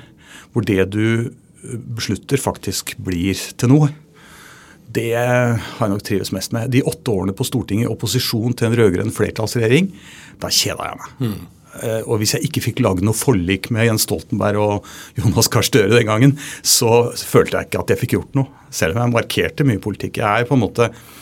hvor 0.50 0.64
det 0.66 0.88
du 0.90 1.30
beslutter 1.62 2.40
faktisk 2.40 2.96
blir 2.98 3.38
til 3.60 3.70
noe, 3.70 3.92
det 4.92 5.14
har 5.16 5.80
jeg 5.80 5.92
nok 5.92 6.04
trives 6.04 6.32
mest 6.34 6.52
med. 6.52 6.72
De 6.74 6.82
åtte 6.84 7.12
årene 7.12 7.34
på 7.36 7.46
Stortinget 7.48 7.88
i 7.88 7.92
opposisjon 7.92 8.56
til 8.58 8.68
en 8.68 8.76
rød-grønn 8.76 9.14
flertallsregjering, 9.14 9.88
da 10.42 10.50
kjeda 10.52 10.90
jeg 10.90 11.00
meg. 11.00 11.14
Mm. 11.22 11.40
Og 12.04 12.18
hvis 12.20 12.34
jeg 12.36 12.44
ikke 12.44 12.60
fikk 12.66 12.82
lage 12.84 13.04
noe 13.06 13.16
forlik 13.16 13.70
med 13.72 13.86
Jens 13.86 14.04
Stoltenberg 14.04 14.60
og 14.60 14.90
Jonas 15.16 15.48
Gahr 15.48 15.64
Støre 15.64 15.94
den 15.94 16.10
gangen, 16.10 16.34
så 16.60 17.06
følte 17.16 17.56
jeg 17.56 17.70
ikke 17.70 17.80
at 17.80 17.94
jeg 17.94 18.02
fikk 18.02 18.16
gjort 18.18 18.36
noe. 18.36 18.64
Selv 18.68 18.98
om 18.98 19.06
jeg 19.06 19.14
markerte 19.14 19.64
mye 19.64 19.80
politikk. 19.80 20.20
Jeg 20.20 20.44
er 20.44 20.48
på 20.50 20.58
en 20.58 20.64
måte 20.66 20.90
Eh, 20.90 21.21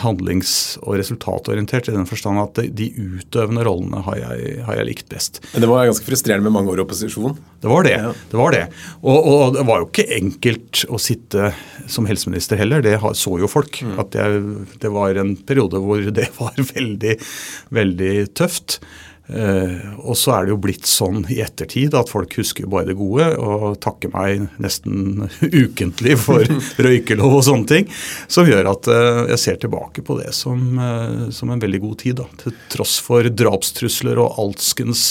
handlings- 0.00 0.78
og 0.82 0.98
resultatorientert 1.00 1.88
i 1.90 1.94
den 1.94 2.06
forstand 2.08 2.40
at 2.42 2.60
de 2.76 2.86
utøvende 2.94 3.64
rollene 3.66 4.02
har 4.06 4.18
jeg, 4.20 4.54
har 4.66 4.78
jeg, 4.78 4.88
likt 4.90 5.08
best. 5.10 5.40
Men 5.52 5.64
det 5.64 5.70
var 5.70 5.88
ganske 5.88 6.06
frustrerende 6.06 6.46
med 6.46 6.54
mange 6.54 6.72
år 6.72 6.80
i 6.80 6.84
opposisjon? 6.84 7.36
Det 7.60 7.70
var 7.70 7.86
det. 7.86 7.96
Ja. 7.98 8.12
det, 8.30 8.38
var 8.38 8.56
det. 8.56 8.62
Og, 9.02 9.18
og, 9.18 9.42
det 9.58 9.66
var 9.68 9.82
jo 9.82 9.90
ikke 9.90 10.08
enkelt 10.16 10.84
å 10.88 11.00
sitte 11.02 11.52
som 11.90 12.08
helseminister 12.08 12.60
heller. 12.60 12.84
Det 12.84 12.96
så 13.18 13.36
jo 13.40 13.50
folk. 13.50 13.82
Mm. 13.84 13.96
At 14.02 14.16
jeg, 14.16 14.42
det 14.82 14.94
var 14.94 15.20
en 15.20 15.34
periode 15.36 15.82
hvor 15.82 16.10
det 16.20 16.30
var 16.38 16.58
veldig, 16.74 17.16
veldig 17.74 18.14
tøft. 18.38 18.80
Uh, 19.30 20.00
og 20.02 20.16
så 20.18 20.32
er 20.34 20.46
det 20.46 20.54
jo 20.54 20.60
blitt 20.62 20.88
sånn 20.90 21.22
i 21.30 21.38
ettertid 21.44 21.94
at 21.94 22.10
folk 22.10 22.32
husker 22.40 22.66
bare 22.70 22.88
det 22.88 22.96
gode 22.98 23.28
og 23.38 23.76
takker 23.82 24.10
meg 24.10 24.48
nesten 24.62 25.28
ukentlig 25.62 26.16
for 26.18 26.42
røykelov 26.86 27.36
og 27.38 27.44
sånne 27.46 27.70
ting. 27.70 27.86
Som 28.30 28.50
gjør 28.50 28.72
at 28.72 28.90
uh, 28.90 29.22
jeg 29.30 29.42
ser 29.44 29.62
tilbake 29.62 30.04
på 30.06 30.18
det 30.18 30.34
som, 30.36 30.64
uh, 30.80 31.28
som 31.34 31.54
en 31.54 31.62
veldig 31.62 31.82
god 31.86 31.96
tid. 32.02 32.18
Da, 32.20 32.26
til 32.42 32.56
tross 32.72 32.96
for 33.04 33.26
drapstrusler 33.30 34.18
og 34.20 34.40
alskens 34.42 35.02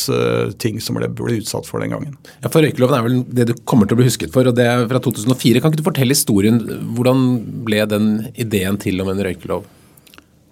ting 0.59 0.79
som 0.83 0.97
ble, 0.97 1.07
ble, 1.15 1.39
utsatt 1.39 1.67
for 1.69 1.81
den 1.81 1.93
gangen. 1.93 2.17
Ja, 2.43 2.51
for 2.51 2.65
Røykeloven 2.65 2.97
er 2.97 3.05
vel 3.05 3.19
det 3.39 3.47
du 3.49 3.55
kommer 3.69 3.87
til 3.87 3.95
å 3.95 4.01
bli 4.01 4.09
husket 4.09 4.33
for, 4.35 4.49
og 4.49 4.57
det 4.57 4.67
er 4.67 4.85
fra 4.89 4.99
2004. 5.05 5.63
Kan 5.63 5.71
ikke 5.71 5.81
du 5.81 5.87
fortelle 5.87 6.15
historien? 6.15 6.59
Hvordan 6.97 7.25
ble 7.67 7.83
den 7.89 8.09
ideen 8.35 8.79
til 8.81 8.99
om 9.03 9.11
en 9.13 9.23
røykelov? 9.29 9.67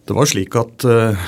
Det 0.07 0.15
var 0.15 0.27
slik 0.29 0.53
at 0.55 0.85
uh, 0.87 1.23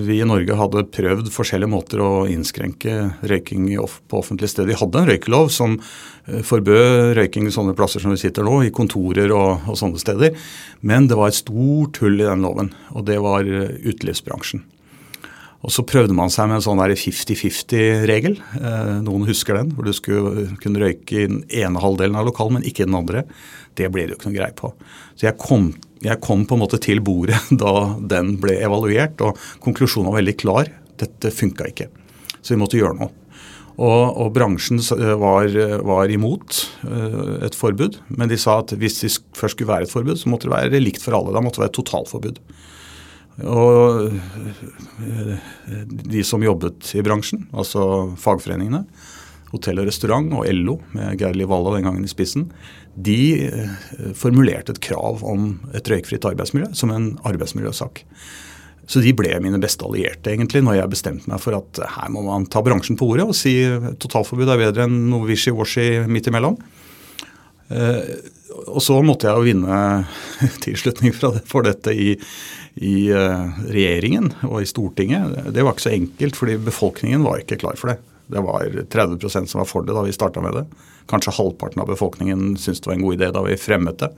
vi 0.00 0.14
i 0.16 0.26
Norge 0.26 0.54
hadde 0.56 0.86
prøvd 0.94 1.26
forskjellige 1.28 1.68
måter 1.68 2.00
å 2.00 2.24
innskrenke 2.32 2.94
røyking 3.28 3.66
på 4.08 4.20
offentlige 4.22 4.54
steder. 4.54 4.70
Vi 4.70 4.78
hadde 4.80 5.02
en 5.02 5.08
røykelov 5.10 5.50
som 5.52 5.74
uh, 5.76 6.38
forbød 6.48 7.18
røyking 7.18 7.50
i 7.50 7.52
sånne 7.52 7.74
plasser 7.76 8.00
som 8.00 8.14
vi 8.14 8.20
sitter 8.22 8.46
nå, 8.48 8.62
i 8.64 8.72
kontorer 8.72 9.28
og, 9.36 9.66
og, 9.68 9.76
sånne 9.76 10.00
steder. 10.00 10.38
Men 10.80 11.10
det 11.10 11.18
var 11.20 11.28
et 11.28 11.36
stort 11.36 12.00
hull 12.00 12.16
i 12.16 12.24
den 12.24 12.46
loven, 12.46 12.72
og 12.96 13.04
det 13.10 13.18
var 13.20 13.44
uh, 13.44 13.76
utelivsbransjen. 13.84 14.64
Og 15.66 15.74
så 15.74 15.84
prøvde 15.84 16.16
man 16.16 16.32
seg 16.32 16.48
med 16.48 16.60
en 16.60 16.64
sånn 16.64 16.80
50-50-regel. 16.80 18.36
noen 19.02 19.24
husker 19.26 19.58
den, 19.58 19.72
hvor 19.74 19.88
du 19.88 19.90
skulle 19.90 20.44
kunne 20.62 20.78
røyke 20.78 21.16
i 21.16 21.26
den 21.26 21.40
ene 21.50 21.82
halvdelen 21.82 22.14
av 22.16 22.28
lokalet, 22.28 22.54
men 22.54 22.68
ikke 22.70 22.84
i 22.84 22.88
den 22.88 22.94
andre. 22.94 23.24
Det 23.74 23.90
ble 23.90 24.06
det 24.06 24.14
jo 24.14 24.20
ikke 24.20 24.30
noe 24.30 24.38
greie 24.38 24.54
på. 24.54 24.70
Så 25.18 25.26
jeg 25.26 25.40
kom 25.42 25.72
jeg 26.04 26.20
kom 26.24 26.44
på 26.46 26.56
en 26.56 26.62
måte 26.64 26.80
til 26.82 27.00
bordet 27.04 27.38
da 27.62 27.74
den 27.98 28.36
ble 28.42 28.58
evaluert, 28.62 29.20
og 29.24 29.38
konklusjonen 29.64 30.10
var 30.10 30.20
veldig 30.20 30.36
klar. 30.40 30.74
Dette 30.98 31.32
funka 31.34 31.70
ikke. 31.70 31.88
Så 32.40 32.54
vi 32.54 32.60
måtte 32.60 32.78
gjøre 32.78 32.98
noe. 32.98 33.12
Og, 33.78 34.04
og 34.18 34.32
bransjen 34.34 34.80
var, 35.20 35.52
var, 35.86 36.10
imot 36.10 36.64
uh, 36.82 37.36
et 37.46 37.54
forbud, 37.54 38.00
men 38.10 38.30
de 38.30 38.38
sa 38.40 38.56
at 38.64 38.74
hvis 38.74 38.98
det 39.04 39.12
først 39.38 39.54
skulle 39.54 39.70
være 39.70 39.86
et 39.86 39.92
forbud, 39.92 40.18
så 40.18 40.32
måtte 40.32 40.48
det 40.48 40.56
være 40.56 40.80
likt 40.82 41.04
for 41.04 41.14
alle. 41.14 41.30
Da 41.36 41.42
måtte 41.44 41.60
det 41.60 41.68
være 41.68 41.76
totalforbud. 41.78 42.40
Og 43.46 44.16
uh, 44.98 45.36
de 46.10 46.24
som 46.26 46.42
jobbet 46.42 46.90
i 46.98 47.04
bransjen, 47.06 47.46
altså 47.54 47.84
fagforeningene, 48.18 48.82
hotell 49.52 49.80
og 49.82 49.88
restaurant 49.88 50.32
og 50.36 50.48
LO 50.52 50.78
med 50.96 51.20
Geir 51.20 51.36
Liv 51.36 51.48
Valla 51.50 51.76
den 51.76 51.88
gangen 51.88 52.04
i 52.04 52.10
spissen, 52.10 52.48
de 52.98 53.20
eh, 53.46 54.12
formulerte 54.18 54.74
et 54.74 54.82
krav 54.84 55.24
om 55.26 55.54
et 55.76 55.88
røykfritt 55.88 56.26
arbeidsmiljø 56.28 56.72
som 56.76 56.92
en 56.94 57.12
arbeidsmiljøsak. 57.28 58.04
Så 58.88 59.02
de 59.04 59.12
ble 59.12 59.34
mine 59.44 59.60
beste 59.60 59.84
allierte 59.84 60.32
egentlig 60.32 60.62
når 60.64 60.78
jeg 60.78 60.92
bestemte 60.94 61.28
meg 61.28 61.42
for 61.44 61.58
at 61.58 61.80
her 61.96 62.08
må 62.12 62.24
man 62.24 62.48
ta 62.48 62.62
bransjen 62.64 62.96
på 62.96 63.10
ordet 63.12 63.26
og 63.28 63.36
si 63.36 63.54
totalforbud 64.00 64.48
er 64.48 64.62
bedre 64.62 64.86
enn 64.88 65.10
noe 65.12 65.28
wishy-washy 65.28 66.06
midt 66.08 66.30
imellom. 66.30 66.56
Eh, 67.68 68.16
og 68.68 68.80
så 68.82 68.96
måtte 69.04 69.28
jeg 69.28 69.36
jo 69.36 69.46
vinne 69.46 69.80
tilslutning 70.64 71.14
for 71.14 71.68
dette 71.68 71.92
i, 71.92 72.14
i 72.80 72.96
eh, 73.12 73.58
regjeringen 73.68 74.32
og 74.48 74.62
i 74.62 74.68
Stortinget. 74.68 75.52
Det 75.52 75.64
var 75.64 75.76
ikke 75.76 75.88
så 75.88 75.94
enkelt, 75.94 76.40
fordi 76.40 76.56
befolkningen 76.70 77.26
var 77.26 77.44
ikke 77.44 77.60
klar 77.60 77.78
for 77.80 77.92
det. 77.92 78.00
Det 78.28 78.42
var 78.44 78.66
30% 78.92 79.48
som 79.48 79.62
var 79.62 79.68
for 79.68 79.86
det 79.86 79.96
da 79.96 80.04
vi 80.04 80.12
starta 80.12 80.42
med 80.44 80.56
det. 80.56 80.66
Kanskje 81.08 81.36
halvparten 81.38 81.80
av 81.82 81.88
befolkningen 81.88 82.56
syntes 82.56 82.82
det 82.84 82.90
var 82.90 82.98
en 82.98 83.06
god 83.06 83.16
idé 83.16 83.30
da 83.32 83.44
vi 83.46 83.56
fremmet 83.60 84.02
det. 84.04 84.10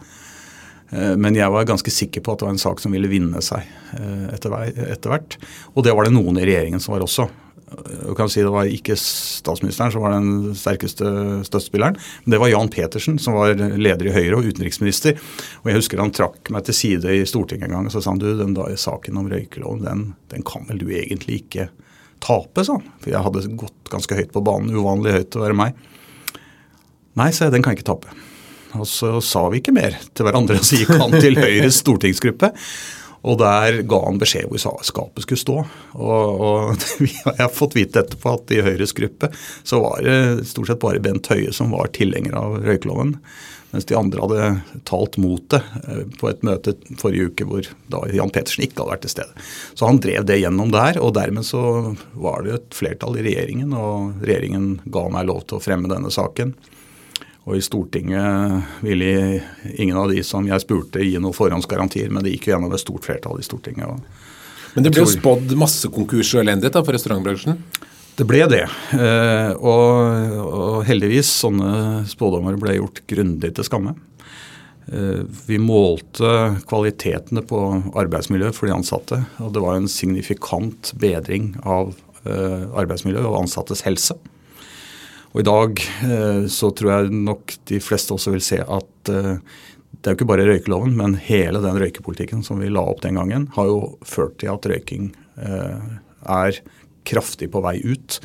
Eh, 0.90 1.14
men 1.16 1.36
jeg 1.38 1.52
var 1.52 1.68
ganske 1.68 1.92
sikker 1.94 2.24
på 2.24 2.34
at 2.34 2.42
det 2.42 2.48
var 2.48 2.56
en 2.56 2.64
sak 2.64 2.82
som 2.82 2.94
ville 2.94 3.10
vinne 3.10 3.42
seg 3.44 3.62
eh, 3.98 4.26
etter 4.34 5.12
hvert. 5.12 5.38
Og 5.74 5.86
det 5.86 5.94
var 5.94 6.08
det 6.08 6.16
noen 6.16 6.40
i 6.40 6.48
regjeringen 6.48 6.82
som 6.82 6.96
var 6.96 7.06
også. 7.06 7.28
Jeg 7.70 8.16
kan 8.18 8.26
si 8.26 8.42
Det 8.42 8.50
var 8.50 8.66
ikke 8.66 8.96
statsministeren 8.98 9.92
som 9.94 10.02
var 10.02 10.16
den 10.16 10.56
sterkeste 10.58 11.06
støttespilleren. 11.46 11.98
Men 12.24 12.34
det 12.34 12.40
var 12.42 12.50
Jan 12.50 12.70
Petersen, 12.72 13.20
som 13.22 13.36
var 13.38 13.54
leder 13.54 14.08
i 14.08 14.14
Høyre 14.14 14.40
og 14.40 14.48
utenriksminister. 14.50 15.20
Og 15.62 15.70
Jeg 15.70 15.78
husker 15.78 16.02
han 16.02 16.10
trakk 16.10 16.50
meg 16.50 16.66
til 16.66 16.74
side 16.74 17.14
i 17.14 17.22
Stortinget 17.22 17.68
en 17.68 17.76
gang 17.76 17.86
og 17.86 17.94
så 17.94 18.02
sa 18.02 18.10
han, 18.10 18.18
du, 18.18 18.32
den 18.38 18.56
da, 18.58 18.66
saken 18.74 19.22
om 19.22 19.30
røykeloven, 19.30 19.86
den, 19.86 20.02
den 20.34 20.42
kan 20.46 20.66
vel 20.66 20.82
du 20.82 20.90
egentlig 20.90 21.44
ikke 21.44 21.68
tape, 22.22 22.64
sa 22.66 22.78
han. 22.78 22.88
For 23.02 23.12
jeg 23.12 23.24
hadde 23.26 23.44
gått 23.60 23.92
ganske 23.92 24.18
høyt 24.18 24.32
på 24.34 24.44
banen, 24.46 24.74
uvanlig 24.76 25.16
høyt 25.18 25.30
til 25.32 25.42
å 25.42 25.46
være 25.48 25.58
meg. 25.58 25.86
Nei, 27.18 27.30
sa 27.34 27.46
jeg, 27.46 27.56
den 27.56 27.64
kan 27.64 27.74
jeg 27.74 27.80
ikke 27.80 27.90
tape. 27.92 28.16
Og 28.78 28.86
så 28.86 29.16
sa 29.24 29.48
vi 29.50 29.60
ikke 29.60 29.74
mer 29.74 29.96
til 30.14 30.26
hverandre. 30.26 30.60
Så 30.62 30.78
gikk 30.78 30.94
han 31.00 31.14
til 31.18 31.38
Høyres 31.40 31.80
stortingsgruppe. 31.82 32.52
Og 33.28 33.36
der 33.36 33.82
ga 33.88 33.98
han 34.06 34.18
beskjed 34.20 34.48
hvor 34.48 34.80
skapet 34.86 35.24
skulle 35.26 35.40
stå. 35.40 35.56
Og, 35.98 36.44
og 36.46 36.84
jeg 37.04 37.36
har 37.36 37.52
fått 37.52 37.76
vite 37.76 38.04
etterpå 38.04 38.36
at 38.38 38.54
i 38.54 38.62
Høyres 38.64 38.94
gruppe 38.96 39.32
så 39.36 39.82
var 39.82 40.04
det 40.06 40.48
stort 40.48 40.70
sett 40.70 40.82
bare 40.82 41.02
Bent 41.04 41.28
Høie 41.32 41.52
som 41.56 41.74
var 41.74 41.92
tilhenger 41.96 42.36
av 42.40 42.60
røykeloven. 42.64 43.18
Mens 43.70 43.86
de 43.86 43.94
andre 43.94 44.24
hadde 44.24 44.80
talt 44.88 45.16
mot 45.22 45.44
det 45.52 45.60
eh, 45.86 46.02
på 46.18 46.30
et 46.30 46.42
møte 46.46 46.74
forrige 46.98 47.30
uke 47.30 47.46
hvor 47.46 47.68
da 47.92 48.02
Jan 48.10 48.32
Petersen 48.34 48.64
ikke 48.66 48.80
hadde 48.80 48.94
vært 48.94 49.04
til 49.06 49.14
stede. 49.14 49.46
Så 49.78 49.86
han 49.86 50.00
drev 50.02 50.26
det 50.26 50.40
gjennom 50.40 50.72
der, 50.74 50.98
og 50.98 51.14
dermed 51.18 51.46
så 51.46 51.62
var 52.18 52.44
det 52.46 52.56
et 52.56 52.76
flertall 52.76 53.20
i 53.20 53.24
regjeringen, 53.28 53.74
og 53.76 54.24
regjeringen 54.26 54.72
ga 54.90 55.06
meg 55.14 55.28
lov 55.30 55.44
til 55.46 55.60
å 55.60 55.64
fremme 55.64 55.90
denne 55.90 56.10
saken. 56.14 56.54
Og 57.48 57.56
i 57.56 57.62
Stortinget 57.64 58.82
ville 58.84 59.12
ingen 59.72 59.96
av 59.96 60.10
de 60.12 60.22
som 60.26 60.44
jeg 60.46 60.62
spurte 60.62 61.02
gi 61.02 61.16
noen 61.18 61.36
forhåndsgarantier, 61.36 62.10
men 62.12 62.26
det 62.26 62.34
gikk 62.34 62.50
jo 62.50 62.56
gjennom 62.56 62.74
et 62.74 62.82
stort 62.82 63.06
flertall 63.06 63.40
i 63.40 63.46
Stortinget. 63.46 64.02
men 64.74 64.84
det 64.84 64.92
ble 64.92 65.06
jo 65.06 65.14
spådd 65.14 65.54
masse 65.58 65.88
konkurser 65.94 66.40
og 66.40 66.44
elendighet 66.44 66.76
da, 66.76 66.84
for 66.84 66.94
restaurantbransjen? 66.94 67.62
Det 68.20 68.26
ble 68.28 68.42
det. 68.52 68.66
Eh, 68.92 69.50
og, 69.64 70.40
og, 70.44 70.74
heldigvis 70.84 71.30
sånne 71.40 72.02
spådommer 72.10 72.58
ble 72.60 72.74
gjort 72.76 73.00
grundig 73.08 73.54
til 73.56 73.64
skamme. 73.64 73.94
Eh, 74.92 75.22
vi 75.46 75.56
målte 75.56 76.58
kvalitetene 76.68 77.40
på 77.48 77.62
arbeidsmiljøet 77.96 78.58
for 78.58 78.68
de 78.68 78.74
ansatte, 78.76 79.22
og 79.40 79.54
det 79.56 79.62
var 79.64 79.78
en 79.78 79.88
signifikant 79.88 80.92
bedring 81.00 81.54
av 81.64 81.94
eh, 82.26 82.66
arbeidsmiljøet 82.82 83.24
og 83.24 83.38
ansattes 83.38 83.86
helse. 83.88 84.18
Og 85.30 85.40
I 85.40 85.46
dag 85.46 85.80
så 86.50 86.72
tror 86.74 86.88
jeg 86.90 87.18
nok 87.22 87.52
de 87.70 87.78
fleste 87.78 88.10
også 88.10 88.32
vil 88.34 88.42
se 88.42 88.56
at 88.58 88.90
det 89.06 90.00
er 90.02 90.10
jo 90.10 90.16
ikke 90.16 90.26
bare 90.26 90.46
røykeloven, 90.48 90.96
men 90.98 91.14
hele 91.22 91.62
den 91.62 91.78
røykepolitikken 91.78 92.42
som 92.42 92.58
vi 92.58 92.66
la 92.66 92.82
opp 92.82 93.04
den 93.04 93.14
gangen, 93.14 93.44
har 93.54 93.70
jo 93.70 93.92
ført 94.02 94.40
til 94.42 94.50
at 94.50 94.66
røyking 94.66 95.12
er 95.38 96.58
kraftig 97.10 97.50
på 97.52 97.62
vei 97.64 97.76
ut. 97.82 98.20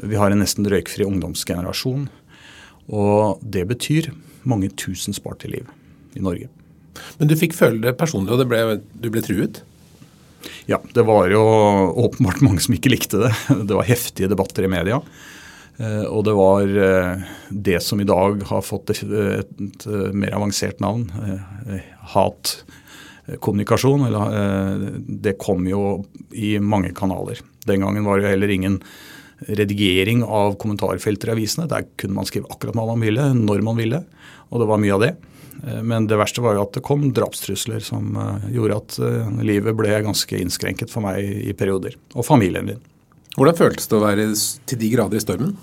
Vi 0.00 0.18
har 0.18 0.32
en 0.32 0.42
nesten 0.42 0.68
røykfri 0.68 1.06
ungdomsgenerasjon. 1.08 2.08
Og 2.92 3.42
det 3.44 3.66
betyr 3.70 4.10
mange 4.48 4.72
tusen 4.74 5.14
sparte 5.16 5.50
liv 5.50 5.68
i 6.18 6.24
Norge. 6.24 6.48
Men 7.18 7.30
du 7.30 7.36
fikk 7.38 7.54
føle 7.56 7.80
det 7.84 7.94
personlig, 8.00 8.32
og 8.34 8.42
det 8.42 8.48
ble, 8.50 8.80
du 9.00 9.08
ble 9.12 9.22
truet? 9.24 9.62
Ja, 10.66 10.80
det 10.94 11.04
var 11.06 11.30
jo 11.30 11.42
åpenbart 12.04 12.42
mange 12.44 12.60
som 12.64 12.74
ikke 12.74 12.92
likte 12.92 13.22
det. 13.22 13.32
Det 13.68 13.76
var 13.76 13.86
heftige 13.86 14.30
debatter 14.32 14.66
i 14.66 14.72
media. 14.72 15.00
Eh, 15.78 16.04
og 16.04 16.24
det 16.26 16.34
var 16.36 16.62
eh, 16.86 17.22
det 17.48 17.80
som 17.82 18.00
i 18.00 18.08
dag 18.08 18.42
har 18.50 18.62
fått 18.66 18.90
et, 18.92 19.02
mer 20.12 20.34
avansert 20.36 20.80
navn, 20.84 21.06
eh, 21.22 21.80
hatkommunikasjon. 22.14 24.06
Det 25.24 25.38
kom 25.40 25.66
jo 25.70 26.04
i 26.34 26.58
mange 26.60 26.92
kanaler. 26.96 27.40
Den 27.68 27.84
gangen 27.84 28.06
var 28.06 28.18
det 28.18 28.26
jo 28.26 28.34
heller 28.34 28.52
ingen 28.52 28.78
redigering 29.48 30.22
av 30.22 30.54
kommentarfelter 30.62 31.32
i 31.32 31.36
avisene. 31.36 31.68
Der 31.70 31.86
kunne 31.98 32.16
man 32.18 32.28
skrive 32.28 32.50
akkurat 32.52 32.76
hva 32.78 32.86
man 32.92 33.02
ville, 33.02 33.32
når 33.34 33.64
man 33.66 33.78
ville. 33.80 34.02
Og 34.50 34.62
det 34.62 34.68
var 34.70 34.82
mye 34.82 34.96
av 34.96 35.04
det. 35.04 35.12
Men 35.84 36.06
det 36.10 36.18
verste 36.18 36.42
var 36.42 36.56
jo 36.56 36.64
at 36.64 36.74
det 36.74 36.84
kom 36.86 37.04
drapstrusler 37.14 37.82
som 37.84 38.16
gjorde 38.50 38.78
at 38.78 38.96
livet 39.46 39.76
ble 39.78 39.98
ganske 40.06 40.38
innskrenket 40.38 40.90
for 40.90 41.04
meg 41.04 41.22
i 41.22 41.54
perioder. 41.58 41.94
Og 42.16 42.26
familien 42.26 42.70
din. 42.70 42.80
Hvordan 43.36 43.56
føltes 43.56 43.88
det 43.88 43.96
å 43.96 44.02
være 44.02 44.26
til 44.68 44.80
de 44.80 44.90
grader 44.92 45.18
i 45.20 45.24
stormen? 45.24 45.54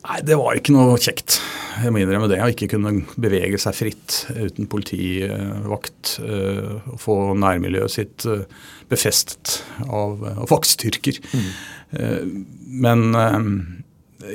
Nei, 0.00 0.20
Det 0.26 0.38
var 0.38 0.56
ikke 0.58 0.74
noe 0.74 0.96
kjekt. 0.98 1.38
Jeg 1.80 1.92
må 1.92 2.00
innrømme 2.02 2.28
det. 2.30 2.40
Å 2.42 2.50
ikke 2.52 2.68
kunne 2.74 2.92
bevege 3.20 3.58
seg 3.60 3.76
fritt 3.76 4.16
uten 4.34 4.68
politivakt. 4.70 6.16
Uh, 6.20 6.80
få 7.00 7.18
nærmiljøet 7.38 7.94
sitt 7.94 8.26
uh, 8.28 8.44
befestet 8.90 9.60
av, 9.86 10.20
av 10.34 10.48
vaktstyrker. 10.50 11.20
Mm. 11.32 11.50
Uh, 11.94 12.24
men 12.84 13.06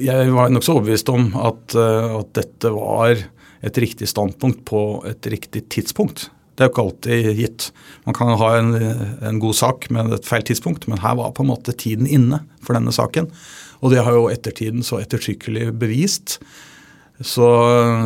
jeg 0.02 0.32
var 0.34 0.50
nokså 0.52 0.76
overbevist 0.76 1.10
om 1.14 1.30
at, 1.38 1.76
at 1.78 2.32
dette 2.36 2.72
var 2.74 3.22
et 3.66 3.78
riktig 3.80 4.10
standpunkt 4.10 4.64
på 4.68 4.82
et 5.08 5.30
riktig 5.32 5.68
tidspunkt. 5.72 6.28
Det 6.56 6.64
er 6.64 6.70
jo 6.70 6.74
ikke 6.74 6.84
alltid 6.86 7.40
gitt. 7.40 7.68
Man 8.08 8.16
kan 8.18 8.34
ha 8.40 8.50
en, 8.58 8.74
en, 8.76 9.40
god 9.44 9.58
sak 9.60 9.90
med 9.94 10.14
et 10.16 10.28
feil 10.28 10.44
tidspunkt, 10.48 10.88
men 10.92 11.02
her 11.04 11.18
var 11.20 11.34
på 11.36 11.46
en 11.46 11.52
måte 11.52 11.76
tiden 11.76 12.08
inne 12.08 12.42
for 12.64 12.78
denne 12.78 12.94
saken. 12.96 13.30
Og 13.84 13.92
det 13.94 14.04
har 14.06 14.16
jo 14.16 14.30
ettertiden 14.32 14.86
så 14.86 15.02
ettertrykkelig 15.04 15.70
bevist. 15.80 16.40
Så, 17.16 17.46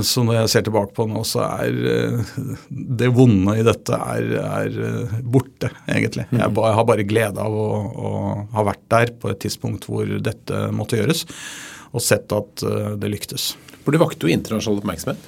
så, 0.06 0.22
når 0.22 0.36
jeg 0.44 0.50
ser 0.54 0.66
tilbake 0.68 0.94
på 0.94 1.08
det 1.08 1.16
nå, 1.16 1.24
så 1.26 1.42
er 1.48 1.78
eh, 1.90 2.34
det 2.70 3.10
vonde 3.16 3.56
i 3.58 3.64
dette 3.66 3.98
er, 3.98 4.36
er 4.38 4.78
eh, 4.86 5.16
borte, 5.26 5.72
egentlig. 5.90 6.28
Jeg, 6.30 6.38
mm. 6.38 6.60
jeg, 6.62 6.76
har 6.78 6.86
bare 6.86 7.08
glede 7.10 7.42
av 7.42 7.56
å, 7.58 7.70
å, 7.90 8.12
ha 8.54 8.66
vært 8.68 8.86
der 8.94 9.16
på 9.18 9.32
et 9.32 9.42
tidspunkt 9.42 9.90
hvor 9.90 10.06
dette 10.22 10.62
måtte 10.76 11.02
gjøres, 11.02 11.26
og 11.90 12.06
sett 12.06 12.30
at 12.38 12.66
eh, 12.70 12.94
det 13.02 13.10
lyktes. 13.16 13.56
For 13.82 13.96
det 13.96 14.04
vakte 14.04 14.30
jo 14.30 14.36
internasjonal 14.36 14.84
oppmerksomhet? 14.84 15.26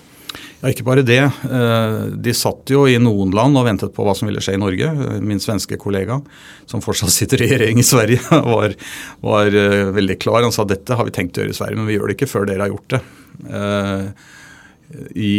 Ja, 0.62 0.70
Ikke 0.70 0.86
bare 0.86 1.02
det. 1.02 1.22
Eh, 1.26 2.02
de 2.22 2.34
satt 2.38 2.70
jo 2.70 2.84
i 2.86 3.00
noen 3.02 3.32
land 3.34 3.58
og 3.58 3.66
ventet 3.66 3.96
på 3.96 4.06
hva 4.06 4.14
som 4.18 4.30
ville 4.30 4.44
skje 4.44 4.54
i 4.60 4.62
Norge. 4.62 4.92
Min 5.26 5.42
svenske 5.42 5.78
kollega, 5.82 6.20
som 6.70 6.84
fortsatt 6.86 7.14
sitter 7.14 7.42
i 7.42 7.48
regjering 7.50 7.82
i 7.82 7.86
Sverige, 7.88 8.22
var, 8.54 8.76
var 9.26 9.58
eh, 9.58 9.90
veldig 9.96 10.20
klar. 10.22 10.46
Han 10.46 10.54
sa 10.54 10.68
dette 10.70 10.98
har 10.98 11.08
vi 11.08 11.16
tenkt 11.16 11.40
å 11.40 11.42
gjøre 11.42 11.56
i 11.56 11.58
Sverige, 11.58 11.80
men 11.80 11.90
vi 11.90 11.98
gjør 11.98 12.12
det 12.12 12.18
ikke 12.20 12.30
før 12.30 12.46
dere 12.50 12.68
har 12.68 12.76
gjort 12.76 12.94
det. 12.94 13.02
Eh, 13.58 14.06
I 15.18 15.34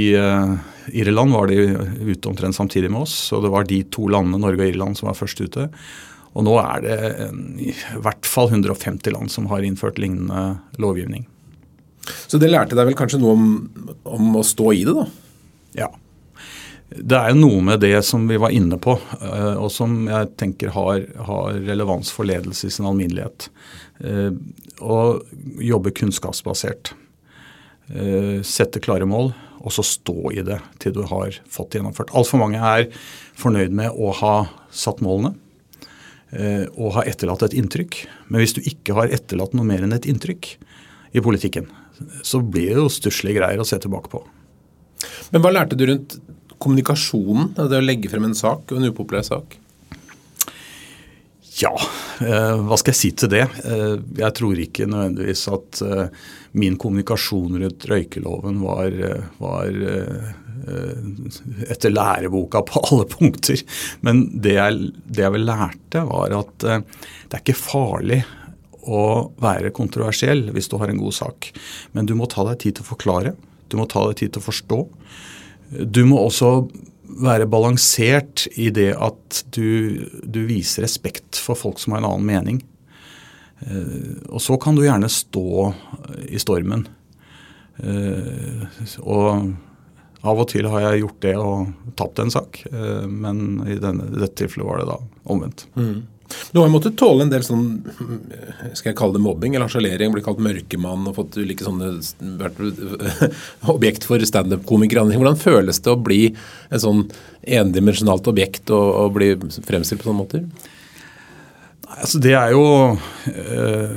Irland 0.97 1.37
var 1.37 1.53
de 1.53 1.61
ute 2.09 2.31
omtrent 2.31 2.57
samtidig 2.57 2.91
med 2.91 3.05
oss, 3.05 3.17
og 3.37 3.45
det 3.45 3.53
var 3.53 3.69
de 3.69 3.83
to 3.95 4.09
landene, 4.11 4.43
Norge 4.43 4.65
og 4.65 4.73
Irland, 4.73 4.99
som 4.99 5.11
var 5.11 5.19
først 5.19 5.45
ute. 5.45 5.69
Og 6.33 6.47
nå 6.49 6.57
er 6.65 6.83
det 6.83 6.99
i 7.61 7.75
hvert 8.01 8.27
fall 8.27 8.49
150 8.49 9.13
land 9.15 9.31
som 9.31 9.47
har 9.53 9.63
innført 9.63 10.01
lignende 10.03 10.57
lovgivning. 10.83 11.29
Så 12.03 12.41
det 12.41 12.51
lærte 12.51 12.77
deg 12.79 12.89
vel 12.89 12.99
kanskje 12.99 13.21
noe 13.23 13.37
om, 13.37 13.51
om 14.09 14.39
å 14.41 14.47
stå 14.47 14.73
i 14.75 14.87
det, 14.89 14.97
da? 14.97 15.07
Ja. 15.79 15.91
Det 16.93 17.17
er 17.17 17.33
jo 17.33 17.41
noe 17.41 17.61
med 17.65 17.81
det 17.81 17.95
som 18.05 18.27
vi 18.29 18.39
var 18.41 18.53
inne 18.53 18.77
på, 18.83 18.97
eh, 19.21 19.55
og 19.57 19.71
som 19.73 19.95
jeg 20.11 20.33
tenker 20.41 20.73
har, 20.75 21.07
har 21.29 21.61
relevans 21.65 22.13
for 22.13 22.29
ledelse 22.29 22.69
i 22.69 22.75
sin 22.75 22.89
alminnelighet. 22.89 23.49
Eh, 24.05 24.33
å 24.83 24.99
jobbe 25.63 25.95
kunnskapsbasert. 25.97 26.93
Eh, 27.93 28.43
sette 28.47 28.83
klare 28.85 29.09
mål, 29.09 29.33
og 29.63 29.73
så 29.73 29.85
stå 29.87 30.35
i 30.35 30.45
det 30.45 30.59
til 30.83 30.97
du 30.97 31.05
har 31.09 31.39
fått 31.51 31.79
gjennomført. 31.79 32.13
Altfor 32.19 32.43
mange 32.43 32.61
er 32.61 32.89
fornøyd 33.39 33.73
med 33.79 33.95
å 33.95 34.13
ha 34.19 34.37
satt 34.75 35.03
målene 35.05 35.37
og 36.33 36.95
ha 36.95 37.03
etterlatt 37.05 37.43
et 37.45 37.53
inntrykk. 37.61 37.99
Men 38.33 38.41
hvis 38.41 38.55
du 38.57 38.63
ikke 38.65 38.95
har 38.97 39.11
etterlatt 39.13 39.53
noe 39.53 39.69
mer 39.69 39.83
enn 39.85 39.93
et 39.93 40.07
inntrykk 40.09 40.47
i 41.13 41.21
politikken, 41.21 41.67
så 42.23 42.43
blir 42.43 42.75
det 42.75 42.81
jo 42.81 42.93
stusslige 42.93 43.41
greier 43.41 43.63
å 43.63 43.67
se 43.69 43.79
tilbake 43.83 44.13
på. 44.13 44.23
Men 45.33 45.43
hva 45.43 45.53
lærte 45.55 45.79
du 45.79 45.87
rundt 45.89 46.19
kommunikasjonen, 46.63 47.55
det 47.57 47.81
å 47.81 47.85
legge 47.85 48.11
frem 48.13 48.29
en 48.29 48.39
sak, 48.39 48.71
en 48.71 48.91
upopulær 48.91 49.25
sak? 49.27 49.59
Ja, 51.61 51.73
eh, 52.25 52.61
hva 52.65 52.79
skal 52.81 52.95
jeg 52.95 52.99
si 52.99 53.11
til 53.19 53.33
det? 53.35 53.45
Eh, 53.69 53.97
jeg 54.23 54.35
tror 54.39 54.61
ikke 54.61 54.87
nødvendigvis 54.89 55.43
at 55.53 55.83
eh, 55.85 56.23
min 56.57 56.79
kommunikasjon 56.81 57.59
rundt 57.61 57.85
røykeloven 57.91 58.63
var, 58.65 58.97
var 59.43 59.83
eh, 59.93 60.31
etter 61.69 61.93
læreboka 61.93 62.63
på 62.69 62.83
alle 62.89 63.09
punkter. 63.11 63.61
Men 64.07 64.25
det 64.33 64.57
jeg, 64.57 64.93
det 65.05 65.27
jeg 65.27 65.37
vel 65.37 65.49
lærte, 65.51 66.07
var 66.09 66.39
at 66.41 66.55
det 66.63 67.37
er 67.37 67.43
ikke 67.43 67.59
farlig 67.59 68.23
å 68.83 69.33
være 69.43 69.73
kontroversiell 69.75 70.49
hvis 70.55 70.71
du 70.71 70.79
har 70.81 70.91
en 70.91 71.01
god 71.03 71.17
sak. 71.17 71.53
Men 71.93 72.09
du 72.09 72.15
må 72.19 72.29
ta 72.31 72.45
deg 72.49 72.61
tid 72.63 72.79
til 72.79 72.87
å 72.87 72.93
forklare. 72.93 73.35
Du 73.71 73.79
må 73.81 73.87
ta 73.91 74.05
deg 74.09 74.19
tid 74.21 74.35
til 74.35 74.43
å 74.43 74.49
forstå. 74.49 74.81
Du 75.89 76.03
må 76.09 76.21
også 76.21 76.53
være 77.23 77.49
balansert 77.51 78.47
i 78.61 78.71
det 78.75 78.93
at 78.97 79.43
du, 79.55 80.09
du 80.25 80.45
viser 80.49 80.87
respekt 80.87 81.39
for 81.41 81.59
folk 81.59 81.81
som 81.81 81.95
har 81.95 82.03
en 82.03 82.11
annen 82.11 82.29
mening. 82.29 82.63
Eh, 83.61 84.17
og 84.29 84.43
så 84.43 84.57
kan 84.61 84.77
du 84.77 84.85
gjerne 84.85 85.11
stå 85.13 85.73
i 86.29 86.41
stormen. 86.43 86.87
Eh, 87.83 88.65
og 89.03 89.53
av 90.23 90.39
og 90.39 90.49
til 90.53 90.69
har 90.71 90.85
jeg 90.87 91.03
gjort 91.03 91.23
det 91.25 91.35
og 91.41 91.95
tapt 91.99 92.21
en 92.23 92.33
sak, 92.33 92.63
eh, 92.71 93.07
men 93.11 93.63
i, 93.67 93.79
denne, 93.83 94.07
dette 94.15 94.37
tilfellet 94.45 94.69
var 94.69 94.83
det 94.83 94.89
da 94.93 94.99
omvendt. 95.35 95.67
Mm. 95.75 96.03
Du 96.53 96.61
har 96.61 96.71
måttet 96.73 96.99
tåle 97.01 97.25
en 97.25 97.33
del 97.33 97.45
sånn 97.47 97.67
skal 98.77 98.91
jeg 98.91 98.99
kalle 98.99 99.17
det 99.17 99.23
mobbing 99.25 99.55
eller 99.55 99.69
harselering, 99.69 100.13
bli 100.15 100.25
kalt 100.25 100.43
mørkemann 100.43 101.07
og 101.09 101.17
fått 101.17 101.39
ulike 101.41 101.67
sånne 101.67 101.95
vært 102.41 102.61
objekt 103.75 104.07
for 104.09 104.23
standup-komikere. 104.29 105.07
Hvordan 105.13 105.41
føles 105.41 105.81
det 105.83 105.93
å 105.93 106.01
bli 106.01 106.23
et 106.33 106.85
sånn 106.85 107.07
endimensjonalt 107.43 108.29
objekt 108.31 108.73
og, 108.75 108.89
og 109.05 109.17
bli 109.17 109.33
fremstilt 109.65 110.03
på 110.03 110.11
sånne 110.11 110.21
måter? 110.21 110.47
Altså, 111.93 112.21
det 112.23 112.33
er 112.39 112.55
jo 112.55 112.65
eh, 113.33 113.97